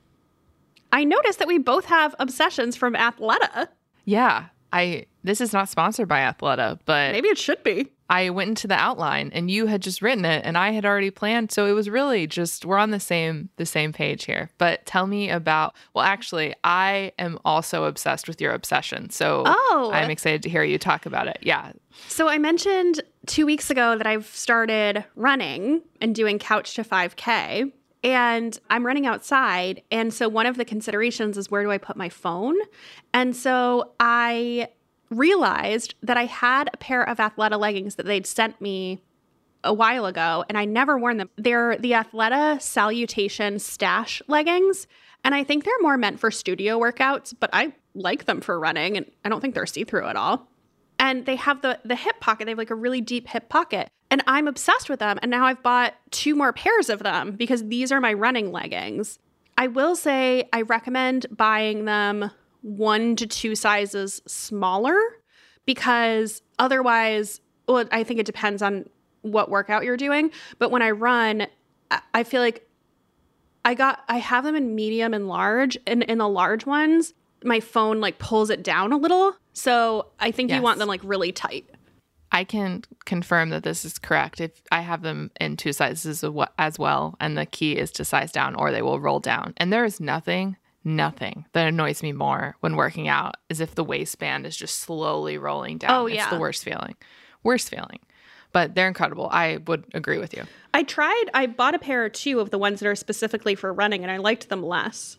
I 0.93 1.03
noticed 1.03 1.41
that 1.41 1.49
we 1.49 1.59
both 1.59 1.86
have 1.86 2.14
obsessions 2.20 2.76
from 2.76 2.95
Athleta. 2.95 3.68
Yeah, 4.09 4.47
I 4.73 5.05
this 5.23 5.43
is 5.43 5.53
not 5.53 5.69
sponsored 5.69 6.09
by 6.09 6.21
Athleta, 6.21 6.79
but 6.87 7.13
Maybe 7.13 7.29
it 7.29 7.37
should 7.37 7.63
be. 7.63 7.93
I 8.09 8.31
went 8.31 8.49
into 8.49 8.67
the 8.67 8.75
outline 8.75 9.31
and 9.35 9.51
you 9.51 9.67
had 9.67 9.83
just 9.83 10.01
written 10.01 10.25
it 10.25 10.43
and 10.47 10.57
I 10.57 10.71
had 10.71 10.87
already 10.87 11.11
planned 11.11 11.53
so 11.53 11.67
it 11.67 11.73
was 11.73 11.91
really 11.91 12.27
just 12.27 12.65
we're 12.65 12.79
on 12.79 12.91
the 12.91 13.01
same 13.01 13.51
the 13.57 13.67
same 13.67 13.93
page 13.93 14.25
here. 14.25 14.49
But 14.57 14.87
tell 14.87 15.07
me 15.07 15.29
about 15.29 15.75
well 15.93 16.07
actually 16.07 16.55
I 16.65 17.13
am 17.19 17.39
also 17.45 17.85
obsessed 17.85 18.27
with 18.27 18.41
your 18.41 18.55
obsession. 18.55 19.11
So 19.11 19.43
Oh. 19.45 19.91
I'm 19.93 20.09
excited 20.11 20.43
to 20.45 20.49
hear 20.49 20.63
you 20.65 20.79
talk 20.79 21.05
about 21.05 21.29
it. 21.29 21.41
Yeah. 21.43 21.73
So 22.09 22.29
I 22.29 22.39
mentioned 22.39 23.03
two 23.27 23.45
weeks 23.45 23.69
ago 23.69 23.99
that 23.99 24.07
I've 24.07 24.27
started 24.27 25.05
running 25.15 25.83
and 26.01 26.15
doing 26.15 26.39
couch 26.39 26.75
to 26.77 26.83
5K. 26.83 27.73
And 28.05 28.59
I'm 28.70 28.86
running 28.86 29.07
outside. 29.07 29.82
And 29.90 30.14
so 30.14 30.28
one 30.28 30.46
of 30.46 30.57
the 30.57 30.64
considerations 30.64 31.36
is 31.36 31.51
where 31.51 31.62
do 31.62 31.70
I 31.70 31.78
put 31.78 31.96
my 31.96 32.09
phone? 32.09 32.57
And 33.12 33.34
so 33.34 33.92
I 33.99 34.68
realized 35.11 35.94
that 36.03 36.16
I 36.16 36.26
had 36.26 36.70
a 36.72 36.76
pair 36.76 37.03
of 37.03 37.18
Athleta 37.18 37.59
leggings 37.59 37.96
that 37.96 38.07
they'd 38.07 38.26
sent 38.26 38.61
me 38.61 39.01
a 39.64 39.72
while 39.72 40.07
ago 40.07 40.44
and 40.49 40.57
I 40.57 40.64
never 40.64 40.99
worn 40.99 41.16
them. 41.16 41.30
They're 41.36 41.76
the 41.76 41.92
Athleta 41.92 42.61
Salutation 42.62 43.59
Stash 43.59 44.22
leggings. 44.28 44.86
And 45.24 45.34
I 45.34 45.42
think 45.42 45.64
they're 45.64 45.74
more 45.80 45.96
meant 45.96 46.20
for 46.20 46.30
studio 46.30 46.78
workouts, 46.78 47.34
but 47.38 47.51
I 47.53 47.72
like 47.94 48.26
them 48.26 48.40
for 48.40 48.59
running 48.61 48.96
and 48.96 49.11
I 49.24 49.28
don't 49.28 49.40
think 49.40 49.55
they're 49.55 49.66
see 49.66 49.84
through 49.84 50.07
at 50.07 50.16
all 50.16 50.49
and 50.99 51.26
they 51.26 51.36
have 51.36 51.62
the 51.62 51.78
the 51.84 51.96
hip 51.96 52.20
pocket. 52.20 52.44
They 52.44 52.53
have 52.53 52.59
like 52.59 52.70
a 52.70 52.74
really 52.74 53.01
deep 53.01 53.28
hip 53.28 53.49
pocket. 53.49 53.88
And 54.11 54.22
i'm 54.26 54.49
obsessed 54.49 54.88
with 54.88 55.01
them 55.01 55.18
and 55.20 55.30
now 55.30 55.44
i've 55.44 55.62
bought 55.62 55.94
two 56.11 56.34
more 56.34 56.53
pairs 56.53 56.88
of 56.88 57.01
them 57.01 57.32
because 57.32 57.66
these 57.68 57.92
are 57.92 58.01
my 58.01 58.12
running 58.14 58.53
leggings. 58.53 59.18
I 59.59 59.66
will 59.66 59.96
say 59.96 60.49
i 60.53 60.62
recommend 60.62 61.26
buying 61.30 61.84
them 61.84 62.30
one 62.62 63.16
to 63.16 63.26
two 63.26 63.55
sizes 63.55 64.22
smaller 64.26 64.99
because 65.66 66.40
otherwise 66.59 67.40
well 67.66 67.84
i 67.92 68.03
think 68.03 68.18
it 68.18 68.26
depends 68.26 68.62
on 68.62 68.88
what 69.22 69.51
workout 69.51 69.84
you're 69.84 69.96
doing. 69.96 70.30
But 70.59 70.70
when 70.70 70.80
i 70.82 70.90
run 70.90 71.46
I- 72.14 72.24
feel 72.24 72.40
like 72.40 72.66
i 73.64 73.74
got 73.74 74.05
i 74.09 74.16
have 74.18 74.44
them 74.44 74.57
in 74.57 74.74
medium 74.74 75.12
and 75.12 75.28
large 75.28 75.76
and 75.86 76.03
in 76.05 76.18
the 76.18 76.28
large 76.28 76.64
ones 76.64 77.12
my 77.44 77.61
phone 77.61 78.01
like 78.01 78.18
pulls 78.18 78.51
it 78.51 78.62
down 78.64 78.92
a 78.92 78.96
little. 78.96 79.36
So 79.59 80.07
I 80.21 80.31
think 80.31 80.53
you 80.53 80.63
want 80.63 80.79
them 80.79 80.87
like 80.87 81.01
really 81.03 81.33
tight. 81.33 81.69
I 82.31 82.45
can 82.45 82.85
confirm 83.07 83.51
that 83.51 83.65
this 83.65 83.85
is 83.85 83.99
correct. 83.99 84.41
If 84.41 84.63
I 84.71 84.83
have 84.83 85.03
them 85.03 85.33
in 85.41 85.57
two 85.57 85.73
sizes 85.73 86.23
as 86.59 86.79
well, 86.79 87.17
and 87.19 87.37
the 87.37 87.45
key 87.45 87.73
is 87.77 87.91
to 87.93 88.05
size 88.05 88.31
down 88.31 88.55
or 88.55 88.71
they 88.71 88.83
will 88.83 89.01
roll 89.01 89.19
down. 89.19 89.55
And 89.57 89.73
there 89.73 89.85
is 89.85 89.99
nothing, 89.99 90.57
nothing 90.85 91.47
that 91.55 91.67
annoys 91.67 92.05
me 92.05 92.13
more 92.13 92.55
when 92.61 92.77
working 92.77 93.09
out 93.09 93.37
is 93.49 93.61
if 93.61 93.75
the 93.75 93.83
waistband 93.83 94.47
is 94.47 94.57
just 94.57 94.79
slowly 94.79 95.39
rolling 95.39 95.79
down. 95.79 95.91
Oh, 95.91 96.07
It's 96.07 96.17
yeah. 96.17 96.31
the 96.31 96.39
worst 96.39 96.63
feeling. 96.63 96.95
Worst 97.43 97.69
feeling. 97.69 97.99
But 98.53 98.77
they're 98.77 98.89
incredible. 98.89 99.29
I 99.33 99.59
would 99.67 99.87
agree 99.93 100.19
with 100.19 100.35
you. 100.35 100.45
I 100.73 100.85
tried, 100.85 101.25
I 101.35 101.47
bought 101.47 101.75
a 101.75 101.79
pair 101.81 102.05
or 102.05 102.09
two 102.09 102.39
of 102.39 102.51
the 102.51 102.59
ones 102.59 102.79
that 102.79 102.89
are 102.89 102.95
specifically 102.95 103.57
for 103.57 103.73
running 103.73 104.03
and 104.05 104.11
I 104.13 104.19
liked 104.19 104.51
them 104.51 104.63
less. 104.63 105.19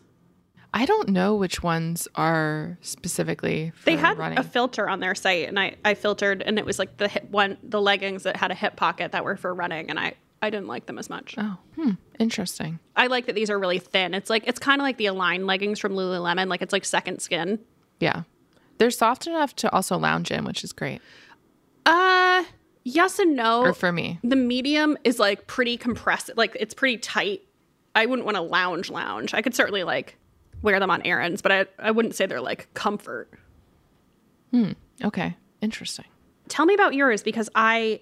I 0.72 0.86
don't 0.86 1.08
know 1.08 1.34
which 1.34 1.62
ones 1.62 2.06
are 2.14 2.78
specifically 2.80 3.72
for 3.74 3.90
running. 3.90 4.02
They 4.02 4.08
had 4.08 4.18
running. 4.18 4.38
a 4.38 4.42
filter 4.44 4.88
on 4.88 5.00
their 5.00 5.14
site 5.14 5.48
and 5.48 5.58
I, 5.58 5.76
I 5.84 5.94
filtered 5.94 6.42
and 6.42 6.58
it 6.58 6.64
was 6.64 6.78
like 6.78 6.96
the 6.96 7.08
hip 7.08 7.28
one, 7.30 7.58
the 7.62 7.80
leggings 7.80 8.22
that 8.22 8.36
had 8.36 8.50
a 8.50 8.54
hip 8.54 8.76
pocket 8.76 9.12
that 9.12 9.24
were 9.24 9.36
for 9.36 9.52
running 9.52 9.90
and 9.90 9.98
I, 9.98 10.14
I 10.42 10.50
didn't 10.50 10.68
like 10.68 10.86
them 10.86 10.98
as 10.98 11.10
much. 11.10 11.34
oh, 11.38 11.56
hmm, 11.74 11.92
interesting. 12.18 12.78
I 12.96 13.08
like 13.08 13.26
that 13.26 13.34
these 13.34 13.50
are 13.50 13.58
really 13.58 13.78
thin. 13.78 14.14
It's 14.14 14.30
like, 14.30 14.46
it's 14.46 14.58
kind 14.58 14.80
of 14.80 14.84
like 14.84 14.96
the 14.96 15.06
Align 15.06 15.46
leggings 15.46 15.78
from 15.78 15.92
Lululemon. 15.92 16.48
Like 16.48 16.62
it's 16.62 16.72
like 16.72 16.84
second 16.84 17.20
skin. 17.20 17.58
Yeah. 17.98 18.22
They're 18.78 18.90
soft 18.90 19.26
enough 19.26 19.54
to 19.56 19.72
also 19.72 19.98
lounge 19.98 20.30
in, 20.30 20.44
which 20.44 20.64
is 20.64 20.72
great. 20.72 21.02
Uh, 21.84 22.44
yes 22.84 23.18
and 23.18 23.34
no. 23.36 23.62
Or 23.62 23.74
for 23.74 23.92
me. 23.92 24.18
the 24.22 24.36
medium 24.36 24.96
is 25.04 25.18
like 25.18 25.46
pretty 25.46 25.76
compressed 25.76 26.30
like 26.36 26.56
it's 26.58 26.74
pretty 26.74 26.98
tight 26.98 27.42
I 27.94 28.06
wouldn't 28.06 28.24
want 28.24 28.36
to 28.36 28.42
lounge 28.42 28.88
lounge. 28.88 29.34
I 29.34 29.42
could 29.42 29.54
certainly 29.54 29.82
like 29.82 30.16
wear 30.62 30.78
them 30.80 30.90
on 30.90 31.02
errands, 31.04 31.42
but 31.42 31.52
I 31.52 31.66
I 31.78 31.90
wouldn't 31.90 32.14
say 32.14 32.26
they're 32.26 32.40
like 32.40 32.72
comfort. 32.74 33.30
Hmm. 34.50 34.72
Okay. 35.02 35.36
Interesting. 35.60 36.06
Tell 36.48 36.66
me 36.66 36.74
about 36.74 36.94
yours 36.94 37.22
because 37.22 37.48
I 37.54 38.00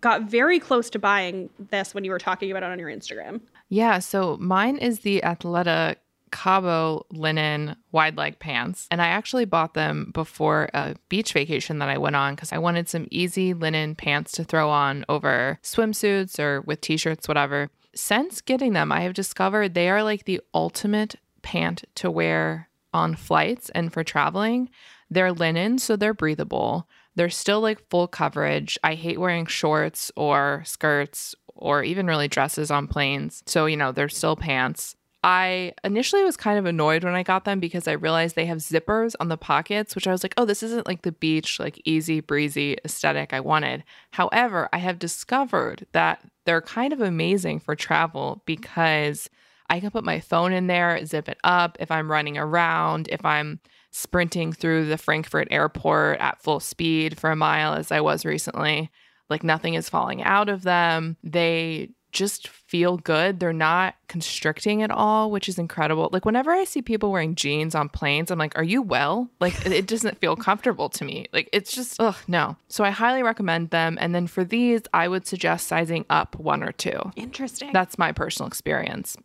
got 0.00 0.22
very 0.22 0.58
close 0.58 0.90
to 0.90 0.98
buying 0.98 1.48
this 1.70 1.94
when 1.94 2.04
you 2.04 2.10
were 2.10 2.18
talking 2.18 2.50
about 2.50 2.62
it 2.62 2.70
on 2.70 2.78
your 2.78 2.90
Instagram. 2.90 3.40
Yeah. 3.68 4.00
So 4.00 4.36
mine 4.38 4.76
is 4.78 5.00
the 5.00 5.20
Athleta 5.22 5.96
Cabo 6.34 7.06
linen 7.12 7.76
wide 7.92 8.16
leg 8.16 8.40
pants. 8.40 8.88
And 8.90 9.00
I 9.00 9.06
actually 9.06 9.44
bought 9.44 9.74
them 9.74 10.10
before 10.12 10.68
a 10.74 10.96
beach 11.08 11.32
vacation 11.32 11.78
that 11.78 11.88
I 11.88 11.96
went 11.96 12.16
on 12.16 12.34
because 12.34 12.52
I 12.52 12.58
wanted 12.58 12.88
some 12.88 13.06
easy 13.12 13.54
linen 13.54 13.94
pants 13.94 14.32
to 14.32 14.44
throw 14.44 14.68
on 14.68 15.04
over 15.08 15.60
swimsuits 15.62 16.40
or 16.40 16.60
with 16.62 16.80
t 16.80 16.96
shirts, 16.96 17.28
whatever. 17.28 17.70
Since 17.94 18.40
getting 18.40 18.72
them, 18.72 18.90
I 18.90 19.02
have 19.02 19.14
discovered 19.14 19.74
they 19.74 19.88
are 19.88 20.02
like 20.02 20.24
the 20.24 20.40
ultimate 20.52 21.14
pant 21.44 21.84
to 21.96 22.10
wear 22.10 22.68
on 22.92 23.14
flights 23.14 23.70
and 23.70 23.92
for 23.92 24.02
traveling. 24.02 24.70
They're 25.10 25.32
linen, 25.32 25.78
so 25.78 25.94
they're 25.94 26.14
breathable. 26.14 26.88
They're 27.14 27.30
still 27.30 27.60
like 27.60 27.88
full 27.90 28.08
coverage. 28.08 28.78
I 28.82 28.94
hate 28.94 29.20
wearing 29.20 29.46
shorts 29.46 30.10
or 30.16 30.62
skirts 30.64 31.34
or 31.54 31.84
even 31.84 32.06
really 32.06 32.26
dresses 32.26 32.70
on 32.70 32.88
planes. 32.88 33.42
So, 33.46 33.66
you 33.66 33.76
know, 33.76 33.92
they're 33.92 34.08
still 34.08 34.34
pants. 34.34 34.96
I 35.22 35.72
initially 35.82 36.22
was 36.22 36.36
kind 36.36 36.58
of 36.58 36.66
annoyed 36.66 37.02
when 37.02 37.14
I 37.14 37.22
got 37.22 37.46
them 37.46 37.58
because 37.58 37.88
I 37.88 37.92
realized 37.92 38.36
they 38.36 38.44
have 38.44 38.58
zippers 38.58 39.14
on 39.20 39.28
the 39.28 39.38
pockets, 39.38 39.94
which 39.94 40.06
I 40.06 40.12
was 40.12 40.22
like, 40.22 40.34
oh, 40.36 40.44
this 40.44 40.62
isn't 40.62 40.86
like 40.86 41.00
the 41.00 41.12
beach, 41.12 41.58
like 41.58 41.80
easy 41.86 42.20
breezy 42.20 42.76
aesthetic 42.84 43.32
I 43.32 43.40
wanted. 43.40 43.84
However, 44.10 44.68
I 44.72 44.78
have 44.78 44.98
discovered 44.98 45.86
that 45.92 46.20
they're 46.44 46.60
kind 46.60 46.92
of 46.92 47.00
amazing 47.00 47.60
for 47.60 47.74
travel 47.74 48.42
because 48.44 49.30
I 49.68 49.80
can 49.80 49.90
put 49.90 50.04
my 50.04 50.20
phone 50.20 50.52
in 50.52 50.66
there, 50.66 51.04
zip 51.04 51.28
it 51.28 51.38
up 51.44 51.76
if 51.80 51.90
I'm 51.90 52.10
running 52.10 52.38
around, 52.38 53.08
if 53.10 53.24
I'm 53.24 53.60
sprinting 53.90 54.52
through 54.52 54.86
the 54.86 54.98
Frankfurt 54.98 55.48
airport 55.50 56.18
at 56.20 56.42
full 56.42 56.60
speed 56.60 57.18
for 57.18 57.30
a 57.30 57.36
mile, 57.36 57.74
as 57.74 57.92
I 57.92 58.00
was 58.00 58.24
recently. 58.24 58.90
Like 59.30 59.42
nothing 59.42 59.74
is 59.74 59.88
falling 59.88 60.22
out 60.22 60.48
of 60.48 60.62
them. 60.62 61.16
They 61.22 61.90
just 62.14 62.48
feel 62.48 62.96
good. 62.96 63.40
They're 63.40 63.52
not 63.52 63.96
constricting 64.08 64.82
at 64.82 64.90
all, 64.90 65.30
which 65.30 65.48
is 65.48 65.58
incredible. 65.58 66.08
Like 66.12 66.24
whenever 66.24 66.52
I 66.52 66.64
see 66.64 66.80
people 66.80 67.10
wearing 67.10 67.34
jeans 67.34 67.74
on 67.74 67.88
planes, 67.88 68.30
I'm 68.30 68.38
like, 68.38 68.56
"Are 68.56 68.64
you 68.64 68.80
well?" 68.80 69.28
Like 69.40 69.66
it 69.66 69.86
doesn't 69.86 70.18
feel 70.18 70.36
comfortable 70.36 70.88
to 70.90 71.04
me. 71.04 71.26
Like 71.32 71.48
it's 71.52 71.72
just 71.72 72.00
ugh, 72.00 72.16
no. 72.28 72.56
So 72.68 72.84
I 72.84 72.90
highly 72.90 73.22
recommend 73.22 73.70
them. 73.70 73.98
And 74.00 74.14
then 74.14 74.26
for 74.26 74.44
these, 74.44 74.82
I 74.94 75.08
would 75.08 75.26
suggest 75.26 75.66
sizing 75.66 76.06
up 76.08 76.36
one 76.36 76.62
or 76.62 76.72
two. 76.72 77.12
Interesting. 77.16 77.70
That's 77.72 77.98
my 77.98 78.12
personal 78.12 78.46
experience. 78.46 79.16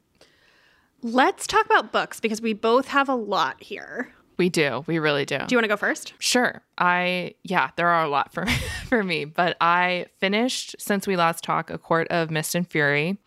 Let's 1.02 1.48
talk 1.48 1.66
about 1.66 1.92
books 1.92 2.20
because 2.20 2.42
we 2.42 2.54
both 2.54 2.88
have 2.90 3.10
a 3.10 3.16
lot 3.16 3.62
here. 3.62 4.14
We 4.38 4.50
do. 4.50 4.84
We 4.88 5.00
really 5.00 5.26
do. 5.26 5.38
Do 5.38 5.48
you 5.50 5.58
want 5.58 5.66
to 5.66 5.70
go 5.70 5.78
first? 5.78 6.14
Sure. 6.20 6.62
I 6.78 7.36
yeah, 7.44 7.72
there 7.76 7.90
are 7.90 8.06
a 8.06 8.10
lot 8.10 8.34
for 8.34 8.46
for 8.88 9.04
me, 9.04 9.26
but 9.26 9.58
I 9.60 10.08
finished 10.20 10.76
since 10.80 11.06
we 11.06 11.16
last 11.18 11.44
talked 11.44 11.70
A 11.70 11.78
Court 11.78 12.08
of 12.10 12.32
Mist 12.32 12.56
and 12.56 12.68
Fury. 12.68 13.18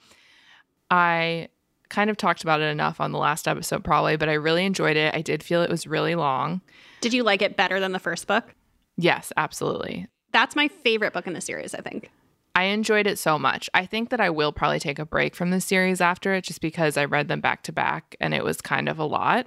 I 0.90 1.48
kind 1.90 2.08
of 2.08 2.16
talked 2.16 2.42
about 2.42 2.62
it 2.62 2.64
enough 2.64 3.00
on 3.00 3.12
the 3.12 3.18
last 3.18 3.46
episode 3.46 3.84
probably, 3.84 4.16
but 4.16 4.30
I 4.30 4.34
really 4.34 4.64
enjoyed 4.64 4.96
it. 4.96 5.14
I 5.14 5.20
did 5.20 5.42
feel 5.42 5.62
it 5.62 5.70
was 5.70 5.86
really 5.86 6.14
long. 6.14 6.62
Did 7.02 7.12
you 7.12 7.22
like 7.22 7.42
it 7.42 7.56
better 7.56 7.78
than 7.78 7.92
the 7.92 7.98
first 7.98 8.26
book? 8.26 8.54
Yes, 8.96 9.32
absolutely. 9.36 10.08
That's 10.32 10.56
my 10.56 10.68
favorite 10.68 11.12
book 11.12 11.26
in 11.26 11.34
the 11.34 11.40
series, 11.42 11.74
I 11.74 11.82
think. 11.82 12.10
I 12.54 12.64
enjoyed 12.64 13.06
it 13.06 13.18
so 13.18 13.38
much. 13.38 13.70
I 13.72 13.86
think 13.86 14.10
that 14.10 14.20
I 14.20 14.30
will 14.30 14.52
probably 14.52 14.78
take 14.78 14.98
a 14.98 15.06
break 15.06 15.34
from 15.34 15.50
the 15.50 15.60
series 15.60 16.00
after 16.00 16.34
it 16.34 16.44
just 16.44 16.60
because 16.60 16.96
I 16.96 17.06
read 17.06 17.28
them 17.28 17.40
back 17.40 17.62
to 17.64 17.72
back 17.72 18.14
and 18.20 18.34
it 18.34 18.44
was 18.44 18.60
kind 18.60 18.88
of 18.88 18.98
a 18.98 19.04
lot. 19.04 19.46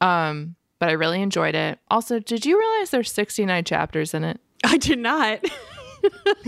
Um, 0.00 0.56
but 0.78 0.88
I 0.88 0.92
really 0.92 1.22
enjoyed 1.22 1.54
it. 1.54 1.78
Also, 1.90 2.18
did 2.18 2.44
you 2.44 2.58
realize 2.58 2.90
there's 2.90 3.12
69 3.12 3.64
chapters 3.64 4.14
in 4.14 4.24
it? 4.24 4.40
I 4.64 4.78
did 4.78 4.98
not. 4.98 5.44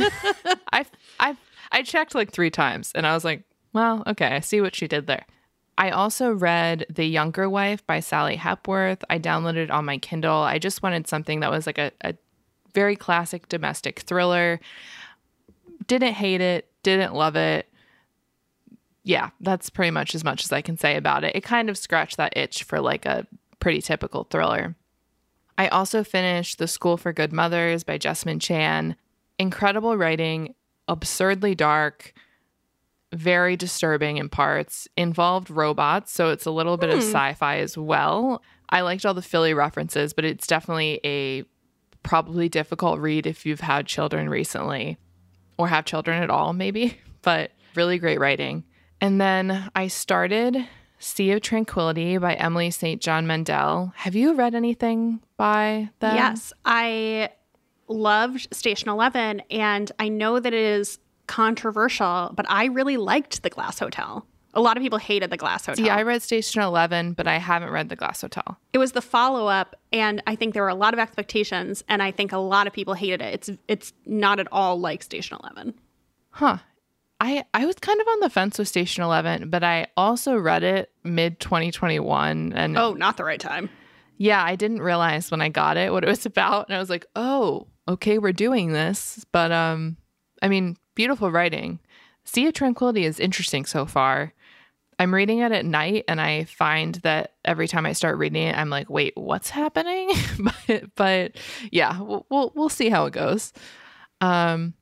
I 0.72 0.86
I 1.20 1.36
I 1.70 1.82
checked 1.82 2.14
like 2.14 2.32
3 2.32 2.50
times 2.50 2.92
and 2.94 3.06
I 3.06 3.14
was 3.14 3.24
like, 3.24 3.44
well, 3.72 4.02
okay, 4.06 4.26
I 4.26 4.40
see 4.40 4.60
what 4.60 4.74
she 4.74 4.88
did 4.88 5.06
there. 5.06 5.24
I 5.78 5.90
also 5.90 6.32
read 6.32 6.86
The 6.90 7.06
Younger 7.06 7.48
Wife 7.48 7.86
by 7.86 8.00
Sally 8.00 8.36
Hepworth. 8.36 9.02
I 9.08 9.18
downloaded 9.18 9.64
it 9.64 9.70
on 9.70 9.86
my 9.86 9.98
Kindle. 9.98 10.36
I 10.36 10.58
just 10.58 10.82
wanted 10.82 11.08
something 11.08 11.40
that 11.40 11.50
was 11.50 11.66
like 11.66 11.78
a, 11.78 11.92
a 12.02 12.14
very 12.74 12.96
classic 12.96 13.48
domestic 13.48 14.00
thriller. 14.00 14.60
Didn't 15.86 16.14
hate 16.14 16.40
it, 16.40 16.70
didn't 16.82 17.14
love 17.14 17.36
it. 17.36 17.68
Yeah, 19.04 19.30
that's 19.40 19.68
pretty 19.70 19.90
much 19.90 20.14
as 20.14 20.22
much 20.22 20.44
as 20.44 20.52
I 20.52 20.60
can 20.62 20.76
say 20.76 20.96
about 20.96 21.24
it. 21.24 21.34
It 21.34 21.42
kind 21.42 21.68
of 21.68 21.76
scratched 21.76 22.16
that 22.18 22.36
itch 22.36 22.62
for 22.62 22.80
like 22.80 23.04
a 23.04 23.26
pretty 23.58 23.80
typical 23.80 24.24
thriller. 24.24 24.76
I 25.58 25.68
also 25.68 26.04
finished 26.04 26.58
The 26.58 26.68
School 26.68 26.96
for 26.96 27.12
Good 27.12 27.32
Mothers 27.32 27.84
by 27.84 27.98
Jessamine 27.98 28.38
Chan. 28.38 28.96
Incredible 29.38 29.96
writing, 29.96 30.54
absurdly 30.88 31.54
dark, 31.54 32.12
very 33.12 33.56
disturbing 33.56 34.16
in 34.18 34.28
parts, 34.28 34.88
involved 34.96 35.50
robots, 35.50 36.12
so 36.12 36.30
it's 36.30 36.46
a 36.46 36.50
little 36.50 36.76
bit 36.76 36.90
of 36.90 36.96
Hmm. 36.96 37.02
sci 37.10 37.32
fi 37.34 37.58
as 37.58 37.76
well. 37.76 38.42
I 38.70 38.80
liked 38.80 39.04
all 39.04 39.14
the 39.14 39.20
Philly 39.22 39.52
references, 39.52 40.12
but 40.12 40.24
it's 40.24 40.46
definitely 40.46 41.00
a 41.04 41.44
probably 42.02 42.48
difficult 42.48 42.98
read 43.00 43.26
if 43.26 43.44
you've 43.44 43.60
had 43.60 43.86
children 43.86 44.28
recently 44.30 44.96
or 45.56 45.68
have 45.68 45.84
children 45.84 46.22
at 46.22 46.30
all, 46.30 46.52
maybe, 46.52 46.98
but 47.22 47.52
really 47.74 47.98
great 47.98 48.20
writing. 48.20 48.64
And 49.00 49.20
then 49.20 49.70
I 49.74 49.88
started 49.88 50.56
Sea 50.98 51.32
of 51.32 51.42
Tranquility 51.42 52.18
by 52.18 52.34
Emily 52.34 52.70
St. 52.70 53.00
John 53.00 53.26
Mandel. 53.26 53.92
Have 53.96 54.14
you 54.14 54.34
read 54.34 54.54
anything 54.54 55.20
by 55.36 55.90
them? 55.98 56.14
Yes, 56.14 56.52
I 56.64 57.30
loved 57.88 58.54
Station 58.54 58.88
11, 58.88 59.42
and 59.50 59.90
I 59.98 60.08
know 60.08 60.38
that 60.38 60.54
it 60.54 60.60
is 60.60 60.98
controversial, 61.26 62.32
but 62.34 62.46
I 62.48 62.66
really 62.66 62.96
liked 62.96 63.42
The 63.42 63.50
Glass 63.50 63.78
Hotel. 63.78 64.26
A 64.54 64.60
lot 64.60 64.76
of 64.76 64.82
people 64.82 64.98
hated 64.98 65.30
The 65.30 65.36
Glass 65.38 65.64
Hotel. 65.66 65.82
See, 65.84 65.90
I 65.90 66.02
read 66.02 66.22
Station 66.22 66.60
11, 66.62 67.14
but 67.14 67.26
I 67.26 67.38
haven't 67.38 67.70
read 67.70 67.88
The 67.88 67.96
Glass 67.96 68.20
Hotel. 68.20 68.58
it 68.72 68.78
was 68.78 68.92
the 68.92 69.00
follow 69.00 69.46
up, 69.46 69.76
and 69.92 70.22
I 70.26 70.36
think 70.36 70.52
there 70.54 70.62
were 70.62 70.68
a 70.68 70.74
lot 70.74 70.92
of 70.92 71.00
expectations, 71.00 71.82
and 71.88 72.02
I 72.02 72.10
think 72.10 72.32
a 72.32 72.38
lot 72.38 72.66
of 72.66 72.72
people 72.74 72.94
hated 72.94 73.22
it. 73.22 73.34
It's 73.34 73.50
it's 73.68 73.92
not 74.04 74.40
at 74.40 74.48
all 74.52 74.78
like 74.78 75.02
Station 75.02 75.38
11. 75.42 75.74
Huh. 76.30 76.58
I, 77.20 77.44
I 77.54 77.66
was 77.66 77.76
kind 77.76 78.00
of 78.00 78.08
on 78.08 78.20
the 78.20 78.30
fence 78.30 78.58
with 78.58 78.66
Station 78.68 79.04
11, 79.04 79.48
but 79.48 79.62
I 79.62 79.86
also 79.96 80.36
read 80.36 80.64
it 80.64 80.90
mid 81.04 81.38
2021. 81.38 82.52
And 82.52 82.76
Oh, 82.76 82.94
not 82.94 83.16
the 83.16 83.24
right 83.24 83.38
time. 83.40 83.70
yeah, 84.18 84.42
I 84.44 84.56
didn't 84.56 84.82
realize 84.82 85.30
when 85.30 85.40
I 85.40 85.48
got 85.48 85.76
it 85.76 85.92
what 85.92 86.02
it 86.04 86.08
was 86.08 86.26
about. 86.32 86.68
And 86.68 86.76
I 86.76 86.80
was 86.80 86.90
like, 86.90 87.06
oh, 87.16 87.68
okay, 87.88 88.18
we're 88.18 88.32
doing 88.32 88.72
this. 88.72 89.24
But 89.32 89.52
um, 89.52 89.96
I 90.42 90.48
mean, 90.48 90.76
beautiful 90.94 91.30
writing. 91.30 91.78
Sea 92.24 92.46
of 92.48 92.54
Tranquility 92.54 93.04
is 93.04 93.18
interesting 93.20 93.64
so 93.66 93.86
far. 93.86 94.32
I'm 94.98 95.14
reading 95.14 95.38
it 95.38 95.52
at 95.52 95.64
night, 95.64 96.04
and 96.08 96.20
I 96.20 96.44
find 96.44 96.94
that 96.96 97.32
every 97.44 97.68
time 97.68 97.86
I 97.86 97.92
start 97.92 98.18
reading 98.18 98.42
it, 98.42 98.56
I'm 98.56 98.70
like, 98.70 98.88
wait, 98.90 99.14
what's 99.16 99.50
happening? 99.50 100.10
but, 100.38 100.94
but 100.94 101.32
yeah, 101.70 102.00
we'll, 102.00 102.52
we'll 102.54 102.68
see 102.68 102.88
how 102.88 103.06
it 103.06 103.12
goes. 103.12 103.52
Um, 104.20 104.74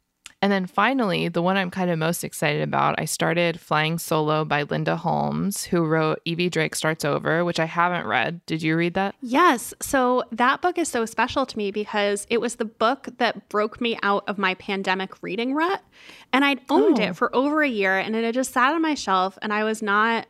and 0.43 0.51
then 0.51 0.67
finally, 0.67 1.29
the 1.29 1.43
one 1.43 1.57
I'm 1.57 1.71
kind 1.71 1.91
of 1.91 1.99
most 1.99 2.25
excited 2.25 2.63
about, 2.63 2.99
I 2.99 3.05
started 3.05 3.61
Flying 3.61 3.99
Solo 3.99 4.45
by 4.45 4.63
Linda 4.63 4.97
Holmes, 4.97 5.65
who 5.65 5.85
wrote 5.85 6.21
Evie 6.25 6.49
Drake 6.49 6.75
Starts 6.75 7.05
Over, 7.05 7.45
which 7.45 7.61
I 7.61 7.67
haven't 7.67 8.07
read. 8.07 8.41
Did 8.47 8.63
you 8.63 8.77
read 8.77 8.95
that? 8.95 9.15
Yes. 9.21 9.75
So 9.81 10.25
that 10.33 10.63
book 10.63 10.79
is 10.79 10.89
so 10.89 11.05
special 11.05 11.45
to 11.45 11.59
me 11.59 11.71
because 11.71 12.27
it 12.31 12.41
was 12.41 12.55
the 12.57 12.65
book 12.65 13.09
that 13.19 13.49
broke 13.51 13.81
me 13.81 13.99
out 14.03 14.25
of 14.27 14.39
my 14.39 14.55
pandemic 14.55 15.23
reading 15.23 15.55
rut. 15.55 15.83
And 16.33 16.45
I'd 16.45 16.61
owned 16.71 16.99
Oh. 16.99 17.03
it 17.03 17.17
for 17.17 17.35
over 17.37 17.63
a 17.63 17.69
year 17.69 17.99
and 17.99 18.17
it 18.17 18.25
had 18.25 18.35
just 18.35 18.53
sat 18.53 18.73
on 18.75 18.81
my 18.81 18.95
shelf 18.95 19.37
and 19.43 19.53
I 19.53 19.65
was 19.65 19.83
not 19.83 20.27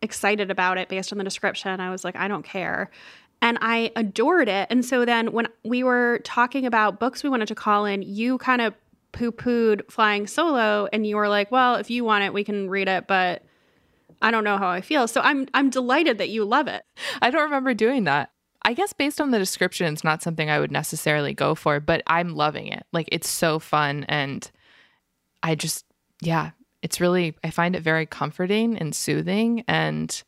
excited 0.00 0.50
about 0.50 0.78
it 0.78 0.88
based 0.88 1.12
on 1.12 1.18
the 1.18 1.24
description. 1.24 1.78
I 1.80 1.90
was 1.90 2.02
like, 2.04 2.16
I 2.16 2.26
don't 2.26 2.42
care. 2.44 2.90
And 3.40 3.58
I 3.60 3.92
adored 3.96 4.48
it. 4.48 4.66
And 4.70 4.84
so 4.84 5.04
then 5.04 5.32
when 5.32 5.48
we 5.64 5.82
were 5.84 6.20
talking 6.24 6.66
about 6.66 6.98
books 7.00 7.22
we 7.22 7.30
wanted 7.30 7.48
to 7.48 7.54
call 7.54 7.84
in, 7.84 8.02
you 8.02 8.38
kind 8.38 8.60
of 8.60 8.74
poo 9.12 9.32
pooed 9.32 9.90
Flying 9.90 10.26
Solo 10.26 10.88
and 10.92 11.06
you 11.06 11.16
were 11.16 11.28
like, 11.28 11.50
well, 11.50 11.76
if 11.76 11.90
you 11.90 12.04
want 12.04 12.24
it, 12.24 12.32
we 12.32 12.44
can 12.44 12.68
read 12.68 12.88
it, 12.88 13.06
but 13.06 13.44
I 14.20 14.30
don't 14.30 14.44
know 14.44 14.58
how 14.58 14.68
I 14.68 14.80
feel. 14.80 15.08
So 15.08 15.20
I'm 15.20 15.46
I'm 15.54 15.70
delighted 15.70 16.18
that 16.18 16.30
you 16.30 16.44
love 16.44 16.68
it. 16.68 16.82
I 17.20 17.30
don't 17.30 17.42
remember 17.42 17.74
doing 17.74 18.04
that. 18.04 18.30
I 18.64 18.74
guess 18.74 18.92
based 18.92 19.20
on 19.20 19.32
the 19.32 19.38
description, 19.38 19.92
it's 19.92 20.04
not 20.04 20.22
something 20.22 20.48
I 20.48 20.60
would 20.60 20.70
necessarily 20.70 21.34
go 21.34 21.54
for, 21.54 21.80
but 21.80 22.02
I'm 22.06 22.36
loving 22.36 22.68
it. 22.68 22.84
Like 22.92 23.08
it's 23.10 23.28
so 23.28 23.58
fun. 23.58 24.04
And 24.08 24.48
I 25.42 25.56
just, 25.56 25.84
yeah, 26.20 26.50
it's 26.80 27.00
really, 27.00 27.36
I 27.42 27.50
find 27.50 27.74
it 27.74 27.82
very 27.82 28.06
comforting 28.06 28.78
and 28.78 28.94
soothing. 28.94 29.64
And 29.66 30.22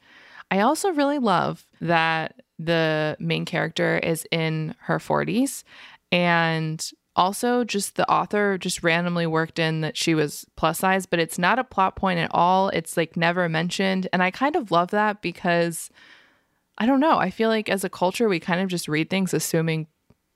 I 0.50 0.60
also 0.60 0.90
really 0.90 1.20
love 1.20 1.64
that 1.80 2.42
the 2.58 3.16
main 3.20 3.44
character 3.44 3.98
is 3.98 4.26
in 4.32 4.74
her 4.80 4.98
40s. 4.98 5.62
And 6.10 6.90
also 7.16 7.64
just 7.64 7.96
the 7.96 8.10
author 8.10 8.58
just 8.58 8.82
randomly 8.82 9.26
worked 9.26 9.58
in 9.58 9.80
that 9.82 9.96
she 9.96 10.14
was 10.14 10.44
plus 10.56 10.80
size, 10.80 11.06
but 11.06 11.20
it's 11.20 11.38
not 11.38 11.58
a 11.58 11.64
plot 11.64 11.96
point 11.96 12.18
at 12.18 12.30
all. 12.32 12.68
It's 12.70 12.96
like 12.96 13.16
never 13.16 13.48
mentioned. 13.48 14.08
And 14.12 14.22
I 14.22 14.30
kind 14.30 14.56
of 14.56 14.70
love 14.70 14.90
that 14.90 15.22
because 15.22 15.90
I 16.76 16.86
don't 16.86 17.00
know. 17.00 17.18
I 17.18 17.30
feel 17.30 17.48
like 17.48 17.68
as 17.68 17.84
a 17.84 17.88
culture, 17.88 18.28
we 18.28 18.40
kind 18.40 18.60
of 18.60 18.68
just 18.68 18.88
read 18.88 19.10
things 19.10 19.32
assuming 19.32 19.86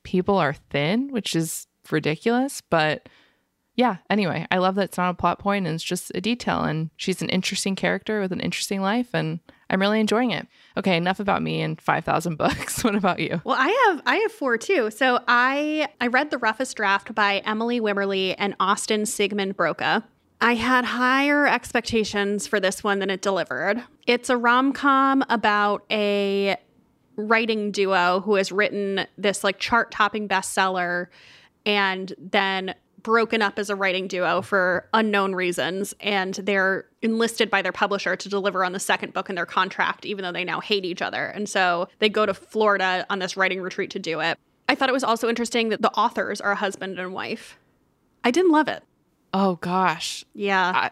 people 0.05 0.37
are 0.37 0.55
thin, 0.71 1.09
which 1.11 1.35
is 1.35 1.67
ridiculous. 1.91 2.61
But 2.61 3.09
yeah, 3.79 3.99
anyway, 4.11 4.45
I 4.51 4.59
love 4.59 4.75
that 4.75 4.87
it's 4.87 4.99
not 4.99 5.11
a 5.11 5.15
plot 5.15 5.39
point 5.39 5.65
and 5.65 5.77
it's 5.77 5.85
just 5.85 6.11
a 6.13 6.21
detail. 6.21 6.65
And 6.65 6.91
she's 6.97 7.23
an 7.23 7.29
interesting 7.29 7.77
character 7.77 8.21
with 8.21 8.33
an 8.33 8.41
interesting 8.41 8.81
life. 8.81 9.11
And 9.15 9.39
I'm 9.71 9.81
really 9.81 10.01
enjoying 10.01 10.33
it. 10.33 10.49
Okay, 10.77 10.97
enough 10.97 11.21
about 11.21 11.43
me 11.43 11.63
and 11.63 11.81
5,000 11.81 12.35
books. 12.39 12.83
what 12.83 12.97
about 12.97 13.21
you? 13.21 13.41
Well, 13.45 13.55
I 13.57 13.69
have 13.87 14.03
I 14.05 14.17
have 14.17 14.33
four 14.33 14.59
too. 14.59 14.91
So 14.91 15.21
I 15.29 15.87
I 16.01 16.09
read 16.09 16.33
The 16.33 16.39
Roughest 16.39 16.77
Draft 16.77 17.15
by 17.15 17.39
Emily 17.47 17.81
Wibberley 17.81 18.35
and 18.37 18.57
Austin 18.59 19.03
Siegemund-Broka. 19.03 20.03
I 20.41 20.55
had 20.55 20.85
higher 20.85 21.47
expectations 21.47 22.49
for 22.49 22.59
this 22.59 22.83
one 22.83 22.99
than 22.99 23.11
it 23.11 23.23
delivered. 23.23 23.81
It's 24.09 24.29
a 24.29 24.37
rom-com 24.37 25.25
about 25.29 25.85
a 25.89 26.57
writing 27.15 27.71
duo 27.71 28.23
who 28.25 28.35
has 28.35 28.51
written 28.51 29.07
this 29.17 29.45
like 29.45 29.61
chart-topping 29.61 30.29
bestseller 30.29 31.07
and 31.65 32.13
then 32.19 32.75
broken 33.03 33.43
up 33.43 33.59
as 33.59 33.71
a 33.71 33.77
writing 33.77 34.09
duo 34.09 34.43
for 34.43 34.89
unknown 34.93 35.35
reasons 35.35 35.95
and 36.01 36.35
they're 36.35 36.87
enlisted 37.03 37.49
by 37.51 37.63
their 37.63 37.73
publisher 37.73 38.17
to 38.17 38.29
deliver 38.29 38.65
on 38.65 38.73
the 38.73 38.81
second 38.81 39.13
book 39.13 39.29
in 39.29 39.37
their 39.37 39.47
contract 39.47 40.05
even 40.05 40.23
though 40.25 40.33
they 40.33 40.45
now 40.45 40.61
hate 40.61 40.85
each 40.85 41.01
other 41.01 41.27
and 41.27 41.49
so 41.49 41.87
they 42.01 42.09
go 42.09 42.27
to 42.27 42.35
florida 42.35 43.07
on 43.09 43.19
this 43.21 43.37
writing 43.37 43.61
retreat 43.61 43.91
to 43.91 43.99
do 44.01 44.19
it 44.21 44.37
i 44.69 44.75
thought 44.75 44.89
it 44.89 44.93
was 44.93 45.05
also 45.05 45.29
interesting 45.29 45.69
that 45.69 45.81
the 45.81 45.93
authors 45.93 46.41
are 46.41 46.53
a 46.53 46.57
husband 46.57 46.99
and 46.99 47.13
wife 47.13 47.57
i 48.25 48.31
didn't 48.31 48.51
love 48.53 48.69
it 48.69 48.83
Oh 49.33 49.57
gosh. 49.57 50.25
yeah 50.35 50.73
I, 50.75 50.91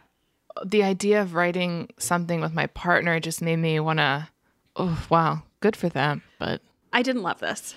the 0.65 0.83
idea 0.83 1.23
of 1.23 1.35
writing 1.35 1.89
something 1.99 2.41
with 2.41 2.53
my 2.53 2.67
partner 2.69 3.19
just 3.19 3.41
made 3.43 3.57
me 3.57 3.81
want 3.81 3.99
to 3.99 4.29
oh 4.77 5.07
wow, 5.11 5.43
good 5.61 5.75
for 5.75 5.89
them. 5.89 6.23
But 6.39 6.61
i 6.93 7.03
didn't 7.03 7.23
love 7.23 7.41
this 7.41 7.75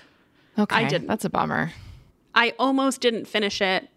okay, 0.58 0.76
i 0.76 0.88
didn't. 0.88 1.08
That's 1.08 1.24
a 1.24 1.30
bummer. 1.30 1.72
i 2.34 2.52
almost 2.58 3.00
didn't 3.00 3.24
finish 3.26 3.60
it 3.60 3.88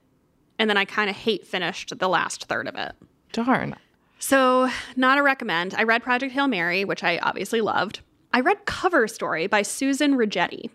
and 0.64 0.70
then 0.70 0.78
i 0.78 0.86
kind 0.86 1.10
of 1.10 1.16
hate 1.16 1.46
finished 1.46 2.00
the 2.00 2.08
last 2.08 2.46
third 2.46 2.68
of 2.68 2.76
it 2.76 2.96
Darn. 3.34 3.76
So, 4.20 4.70
not 4.96 5.18
a 5.18 5.24
recommend. 5.24 5.74
I 5.74 5.84
read 5.84 6.04
Project 6.04 6.32
Hail 6.34 6.48
Mary, 6.48 6.86
which 6.86 7.04
I 7.04 7.18
obviously 7.18 7.60
loved. 7.60 8.00
I 8.32 8.40
read 8.40 8.66
Cover 8.66 9.08
Story 9.08 9.48
by 9.48 9.64
Susan 9.64 10.14
Rigetti. 10.14 10.70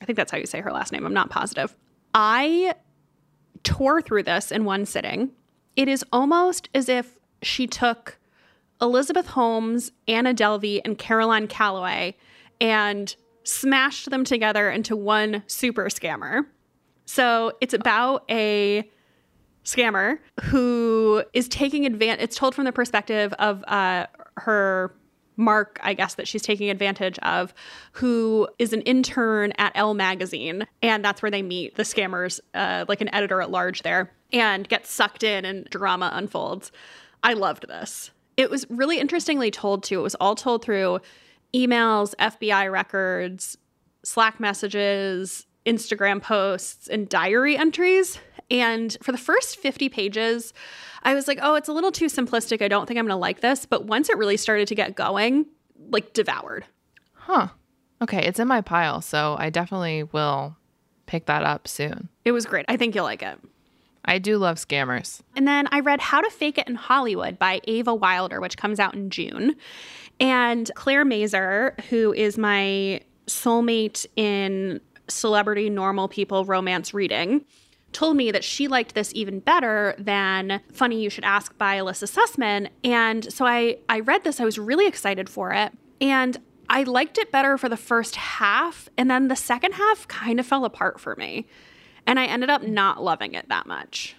I 0.00 0.04
think 0.04 0.16
that's 0.16 0.30
how 0.30 0.38
you 0.38 0.46
say 0.46 0.60
her 0.60 0.70
last 0.70 0.92
name. 0.92 1.04
I'm 1.04 1.14
not 1.14 1.30
positive. 1.30 1.74
I 2.14 2.74
tore 3.64 4.02
through 4.02 4.24
this 4.24 4.52
in 4.52 4.64
one 4.64 4.86
sitting. 4.86 5.30
It 5.74 5.88
is 5.88 6.04
almost 6.12 6.68
as 6.74 6.88
if 6.88 7.18
she 7.40 7.66
took 7.66 8.18
Elizabeth 8.80 9.28
Holmes, 9.28 9.90
Anna 10.06 10.34
Delvey, 10.34 10.80
and 10.84 10.98
Caroline 10.98 11.48
Calloway 11.48 12.16
and 12.60 13.16
smashed 13.42 14.10
them 14.10 14.22
together 14.22 14.70
into 14.70 14.94
one 14.94 15.42
super 15.46 15.86
scammer. 15.86 16.44
So, 17.06 17.52
it's 17.60 17.74
about 17.74 18.24
a 18.30 18.88
scammer 19.64 20.18
who 20.44 21.24
is 21.32 21.48
taking 21.48 21.86
advantage. 21.86 22.22
It's 22.22 22.36
told 22.36 22.54
from 22.54 22.64
the 22.64 22.72
perspective 22.72 23.32
of 23.34 23.64
uh, 23.64 24.06
her 24.38 24.94
Mark, 25.36 25.80
I 25.82 25.94
guess, 25.94 26.14
that 26.14 26.28
she's 26.28 26.42
taking 26.42 26.70
advantage 26.70 27.18
of, 27.20 27.54
who 27.92 28.48
is 28.58 28.72
an 28.72 28.82
intern 28.82 29.52
at 29.58 29.72
Elle 29.74 29.94
magazine. 29.94 30.66
And 30.82 31.04
that's 31.04 31.22
where 31.22 31.30
they 31.30 31.42
meet 31.42 31.76
the 31.76 31.82
scammers, 31.82 32.40
uh, 32.54 32.84
like 32.88 33.00
an 33.00 33.12
editor 33.14 33.40
at 33.40 33.50
large 33.50 33.82
there, 33.82 34.12
and 34.32 34.68
get 34.68 34.86
sucked 34.86 35.22
in 35.22 35.44
and 35.44 35.64
drama 35.70 36.10
unfolds. 36.12 36.70
I 37.22 37.32
loved 37.34 37.68
this. 37.68 38.10
It 38.36 38.50
was 38.50 38.66
really 38.70 38.98
interestingly 38.98 39.50
told 39.50 39.84
too. 39.84 40.00
It 40.00 40.02
was 40.02 40.14
all 40.16 40.34
told 40.34 40.64
through 40.64 41.00
emails, 41.54 42.14
FBI 42.18 42.70
records, 42.70 43.58
Slack 44.04 44.40
messages, 44.40 45.46
Instagram 45.66 46.20
posts, 46.22 46.88
and 46.88 47.08
diary 47.08 47.56
entries. 47.56 48.18
And 48.50 48.96
for 49.02 49.12
the 49.12 49.18
first 49.18 49.56
50 49.56 49.88
pages, 49.88 50.52
I 51.02 51.14
was 51.14 51.26
like, 51.28 51.38
oh, 51.42 51.54
it's 51.54 51.68
a 51.68 51.72
little 51.72 51.92
too 51.92 52.06
simplistic. 52.06 52.62
I 52.62 52.68
don't 52.68 52.86
think 52.86 52.98
I'm 52.98 53.06
going 53.06 53.14
to 53.14 53.16
like 53.16 53.40
this. 53.40 53.66
But 53.66 53.86
once 53.86 54.08
it 54.08 54.18
really 54.18 54.36
started 54.36 54.68
to 54.68 54.74
get 54.74 54.94
going, 54.94 55.46
like 55.90 56.12
devoured. 56.12 56.64
Huh. 57.14 57.48
Okay, 58.00 58.24
it's 58.24 58.40
in 58.40 58.48
my 58.48 58.60
pile, 58.60 59.00
so 59.00 59.36
I 59.38 59.50
definitely 59.50 60.02
will 60.02 60.56
pick 61.06 61.26
that 61.26 61.44
up 61.44 61.68
soon. 61.68 62.08
It 62.24 62.32
was 62.32 62.46
great. 62.46 62.66
I 62.68 62.76
think 62.76 62.94
you'll 62.94 63.04
like 63.04 63.22
it. 63.22 63.38
I 64.04 64.18
do 64.18 64.38
love 64.38 64.56
scammers. 64.56 65.20
And 65.36 65.46
then 65.46 65.68
I 65.70 65.80
read 65.80 66.00
How 66.00 66.20
to 66.20 66.30
Fake 66.30 66.58
It 66.58 66.66
in 66.66 66.74
Hollywood 66.74 67.38
by 67.38 67.60
Ava 67.64 67.94
Wilder, 67.94 68.40
which 68.40 68.56
comes 68.56 68.80
out 68.80 68.94
in 68.94 69.10
June. 69.10 69.54
And 70.18 70.70
Claire 70.74 71.04
Mazer, 71.04 71.76
who 71.88 72.12
is 72.12 72.36
my 72.36 73.00
soulmate 73.26 74.04
in 74.16 74.80
celebrity 75.12 75.70
normal 75.70 76.08
people 76.08 76.44
romance 76.44 76.92
reading, 76.92 77.44
told 77.92 78.16
me 78.16 78.30
that 78.30 78.44
she 78.44 78.68
liked 78.68 78.94
this 78.94 79.12
even 79.14 79.40
better 79.40 79.94
than 79.98 80.60
Funny 80.72 81.02
You 81.02 81.10
Should 81.10 81.24
Ask 81.24 81.56
by 81.58 81.74
Elissa 81.76 82.06
Sussman. 82.06 82.68
And 82.82 83.30
so 83.32 83.46
I, 83.46 83.78
I 83.88 84.00
read 84.00 84.24
this, 84.24 84.40
I 84.40 84.44
was 84.44 84.58
really 84.58 84.86
excited 84.86 85.28
for 85.28 85.52
it. 85.52 85.72
And 86.00 86.38
I 86.68 86.84
liked 86.84 87.18
it 87.18 87.30
better 87.30 87.58
for 87.58 87.68
the 87.68 87.76
first 87.76 88.16
half. 88.16 88.88
And 88.96 89.10
then 89.10 89.28
the 89.28 89.36
second 89.36 89.72
half 89.72 90.08
kind 90.08 90.40
of 90.40 90.46
fell 90.46 90.64
apart 90.64 91.00
for 91.00 91.14
me. 91.16 91.46
And 92.06 92.18
I 92.18 92.26
ended 92.26 92.50
up 92.50 92.62
not 92.62 93.02
loving 93.02 93.34
it 93.34 93.48
that 93.48 93.66
much. 93.66 94.16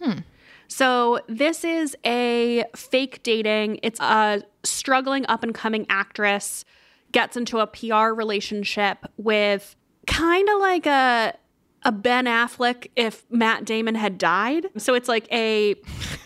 Hmm. 0.00 0.20
So, 0.68 1.20
this 1.28 1.64
is 1.64 1.96
a 2.04 2.64
fake 2.74 3.22
dating. 3.22 3.78
It's 3.84 4.00
a 4.00 4.42
struggling 4.64 5.24
up 5.28 5.44
and 5.44 5.54
coming 5.54 5.86
actress 5.88 6.64
gets 7.12 7.36
into 7.36 7.60
a 7.60 7.66
PR 7.66 8.12
relationship 8.12 8.98
with 9.16 9.76
kind 10.06 10.48
of 10.48 10.60
like 10.60 10.86
a 10.86 11.36
a 11.82 11.92
Ben 11.92 12.24
Affleck 12.24 12.88
if 12.96 13.24
Matt 13.30 13.64
Damon 13.64 13.94
had 13.94 14.18
died. 14.18 14.66
So 14.76 14.94
it's 14.94 15.08
like 15.08 15.30
a 15.32 15.74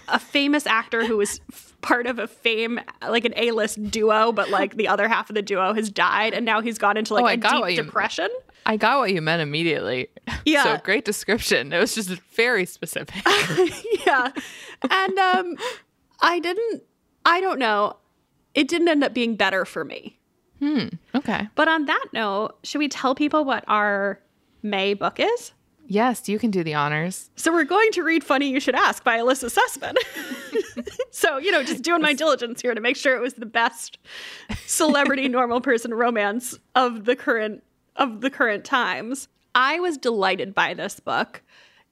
a 0.09 0.19
famous 0.19 0.67
actor 0.67 1.05
who 1.05 1.17
was 1.19 1.41
part 1.83 2.07
of 2.07 2.19
a 2.19 2.27
fame 2.27 2.79
like 3.09 3.25
an 3.25 3.33
A-list 3.37 3.83
duo 3.91 4.33
but 4.33 4.51
like 4.51 4.77
the 4.77 4.87
other 4.89 5.09
half 5.09 5.31
of 5.31 5.35
the 5.35 5.41
duo 5.43 5.73
has 5.73 5.89
died 5.91 6.35
and 6.35 6.45
now 6.45 6.61
he's 6.61 6.77
gone 6.79 6.97
into 6.99 7.15
like 7.15 7.23
Oh, 7.25 7.27
I 7.27 7.33
a 7.33 7.37
deep 7.37 7.79
you- 7.79 7.85
depression. 7.85 8.29
I 8.67 8.77
got 8.77 8.99
what 8.99 9.11
you 9.13 9.23
meant 9.23 9.41
immediately. 9.43 10.09
Yeah. 10.45 10.63
so 10.65 10.79
great 10.83 11.05
description. 11.05 11.73
It 11.73 11.79
was 11.79 11.95
just 11.95 12.09
very 12.11 12.65
specific. 12.67 13.15
yeah. 14.07 14.31
And 14.91 15.19
um 15.19 15.57
I 16.21 16.39
didn't 16.39 16.83
I 17.25 17.41
don't 17.41 17.59
know. 17.59 17.97
It 18.55 18.69
didn't 18.69 18.89
end 18.89 19.05
up 19.05 19.13
being 19.15 19.37
better 19.37 19.65
for 19.65 19.85
me. 19.85 20.19
Hmm. 20.61 20.89
okay. 21.15 21.49
But 21.55 21.69
on 21.69 21.87
that 21.87 22.07
note, 22.13 22.53
should 22.63 22.79
we 22.79 22.89
tell 22.89 23.15
people 23.15 23.45
what 23.45 23.65
our 23.67 24.21
May 24.63 24.95
book 24.95 25.19
is? 25.19 25.53
Yes, 25.87 26.29
you 26.29 26.39
can 26.39 26.53
do 26.53 26.63
the 26.63 26.75
honors. 26.75 27.31
So 27.35 27.53
we're 27.53 27.65
going 27.65 27.91
to 27.93 28.05
read 28.05 28.23
Funny 28.23 28.49
You 28.49 28.61
Should 28.61 28.77
Ask 28.77 29.03
by 29.03 29.17
Elissa 29.17 29.47
Sussman. 29.47 29.97
so, 31.11 31.39
you 31.39 31.51
know, 31.51 31.65
just 31.65 31.83
doing 31.83 32.01
my 32.01 32.13
diligence 32.13 32.63
here 32.63 32.77
to 32.77 32.81
make 32.81 32.97
sure 32.97 33.17
it 33.17 33.21
was 33.21 33.35
the 33.35 33.47
best 33.47 33.99
celebrity 34.67 35.27
normal 35.29 35.61
person 35.61 35.93
romance 35.93 36.57
of 36.77 37.07
the 37.07 37.17
current 37.17 37.65
of 37.97 38.21
the 38.21 38.31
current 38.31 38.65
times. 38.65 39.27
I 39.55 39.81
was 39.81 39.99
delighted 39.99 40.55
by 40.55 40.75
this 40.75 41.01
book. 41.01 41.43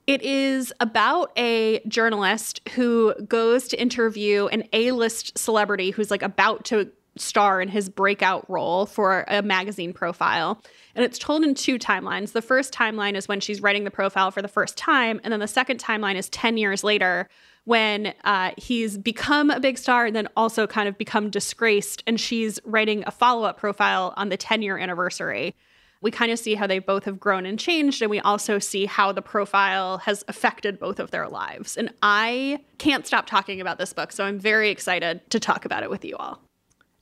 It 0.07 0.23
is 0.23 0.73
about 0.79 1.33
a 1.37 1.81
journalist 1.89 2.61
who 2.71 3.15
goes 3.27 3.67
to 3.69 3.81
interview 3.81 4.47
an 4.47 4.63
A-list 4.73 5.37
celebrity 5.37 5.91
who's 5.91 6.11
like 6.11 6.23
about 6.23 6.65
to 6.67 6.91
star 7.21 7.61
in 7.61 7.69
his 7.69 7.89
breakout 7.89 8.49
role 8.51 8.87
for 8.87 9.25
a 9.29 9.43
magazine 9.43 9.93
profile. 9.93 10.61
And 10.95 11.05
it's 11.05 11.19
told 11.19 11.45
in 11.45 11.55
two 11.55 11.79
timelines. 11.79 12.33
The 12.33 12.43
first 12.43 12.73
timeline 12.73 13.15
is 13.15 13.29
when 13.29 13.41
she's 13.41 13.61
writing 13.61 13.85
the 13.85 13.91
profile 13.91 14.31
for 14.31 14.43
the 14.43 14.49
first 14.49 14.77
time, 14.77 15.21
and 15.23 15.33
then 15.33 15.41
the 15.41 15.49
second 15.49 15.81
timeline 15.81 16.17
is 16.17 16.29
10 16.31 16.57
years 16.57 16.83
later 16.83 17.29
when 17.69 18.15
uh, 18.25 18.53
he's 18.57 18.97
become 18.97 19.51
a 19.51 19.61
big 19.61 19.77
star 19.77 20.07
and 20.07 20.17
then 20.17 20.27
also 20.35 20.67
kind 20.67 20.89
of 20.89 20.97
become 20.97 21.29
disgraced, 21.29 22.03
and 22.07 22.19
she's 22.19 22.59
writing 22.65 23.05
a 23.07 23.11
follow 23.11 23.45
up 23.45 23.59
profile 23.59 24.15
on 24.17 24.31
the 24.31 24.39
10 24.39 24.63
year 24.63 24.79
anniversary. 24.79 25.55
We 26.01 26.11
kind 26.11 26.33
of 26.33 26.39
see 26.39 26.55
how 26.55 26.67
they 26.67 26.79
both 26.79 27.05
have 27.05 27.21
grown 27.21 27.45
and 27.45 27.59
changed, 27.59 28.01
and 28.01 28.11
we 28.11 28.21
also 28.21 28.59
see 28.59 28.87
how 28.87 29.13
the 29.13 29.21
profile 29.21 29.99
has 29.99 30.25
affected 30.29 30.79
both 30.79 30.99
of 30.99 31.11
their 31.11 31.29
lives. 31.29 31.77
And 31.77 31.93
I 32.03 32.61
can't 32.79 33.07
stop 33.07 33.27
talking 33.27 33.61
about 33.61 33.77
this 33.77 33.93
book, 33.93 34.13
so 34.13 34.25
I'm 34.25 34.39
very 34.39 34.71
excited 34.71 35.29
to 35.31 35.39
talk 35.39 35.67
about 35.67 35.83
it 35.83 35.91
with 35.91 36.07
you 36.07 36.17
all. 36.17 36.41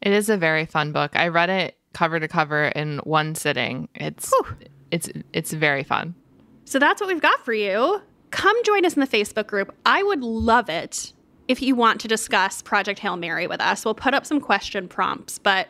It 0.06 0.12
is 0.12 0.28
a 0.28 0.36
very 0.36 0.66
fun 0.66 0.92
book. 0.92 1.16
I 1.16 1.26
read 1.26 1.50
it 1.50 1.76
cover 1.92 2.20
to 2.20 2.28
cover 2.28 2.66
in 2.66 2.98
one 2.98 3.34
sitting. 3.34 3.88
It's 3.96 4.32
it's 4.92 5.08
it's 5.32 5.52
very 5.52 5.82
fun. 5.82 6.14
So 6.64 6.78
that's 6.78 7.00
what 7.00 7.08
we've 7.08 7.20
got 7.20 7.44
for 7.44 7.52
you. 7.52 8.00
Come 8.30 8.56
join 8.62 8.84
us 8.84 8.94
in 8.94 9.00
the 9.00 9.08
Facebook 9.08 9.48
group. 9.48 9.74
I 9.84 10.04
would 10.04 10.22
love 10.22 10.70
it 10.70 11.12
if 11.48 11.60
you 11.60 11.74
want 11.74 12.00
to 12.02 12.08
discuss 12.08 12.62
Project 12.62 13.00
Hail 13.00 13.16
Mary 13.16 13.48
with 13.48 13.60
us. 13.60 13.84
We'll 13.84 13.94
put 13.94 14.14
up 14.14 14.24
some 14.24 14.40
question 14.40 14.86
prompts, 14.86 15.40
but 15.40 15.66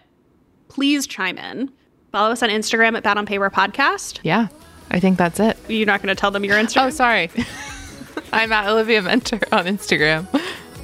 please 0.69 1.07
chime 1.07 1.39
in. 1.39 1.73
Follow 2.13 2.33
us 2.33 2.43
on 2.43 2.51
Instagram 2.51 2.95
at 2.95 3.05
Bad 3.05 3.17
on 3.17 3.25
Paper 3.25 3.49
Podcast. 3.49 4.21
Yeah. 4.23 4.49
I 4.91 5.01
think 5.01 5.17
that's 5.17 5.41
it. 5.41 5.57
You're 5.67 5.87
not 5.87 6.03
going 6.03 6.15
to 6.15 6.21
tell 6.21 6.31
them 6.31 6.45
your 6.45 6.57
Instagram? 6.57 6.89
Oh, 6.89 6.91
sorry. 6.91 7.31
I'm 8.35 8.53
at 8.53 8.69
Olivia 8.69 9.01
Muenter 9.01 9.43
on 9.51 9.65
Instagram. 9.65 10.29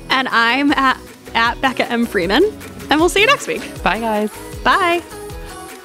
And 0.08 0.26
I'm 0.28 0.72
at, 0.72 0.98
at 1.34 1.60
Becca 1.60 1.90
M. 1.92 2.06
Freeman. 2.06 2.42
And 2.92 3.00
we'll 3.00 3.08
see 3.08 3.22
you 3.22 3.26
next 3.26 3.46
week. 3.46 3.62
Bye, 3.82 4.00
guys. 4.00 4.30
Bye. 4.62 5.02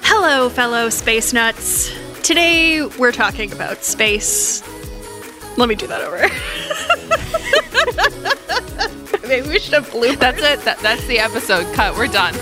Hello, 0.04 0.50
fellow 0.50 0.90
space 0.90 1.32
nuts. 1.32 1.90
Today 2.22 2.86
we're 3.00 3.14
talking 3.14 3.54
about 3.54 3.86
space. 3.86 4.62
Let 5.58 5.70
me 5.70 5.76
do 5.76 5.88
that 5.88 6.02
over. 6.02 6.28
Maybe 9.28 9.48
we 9.48 9.58
should 9.58 9.76
have 9.76 9.90
bloopers. 9.90 10.20
That's 10.20 10.42
it. 10.42 10.66
That, 10.66 10.80
that's 10.80 11.08
the 11.08 11.20
episode. 11.20 11.74
Cut. 11.74 11.96
We're 11.96 12.08
done. 12.08 12.34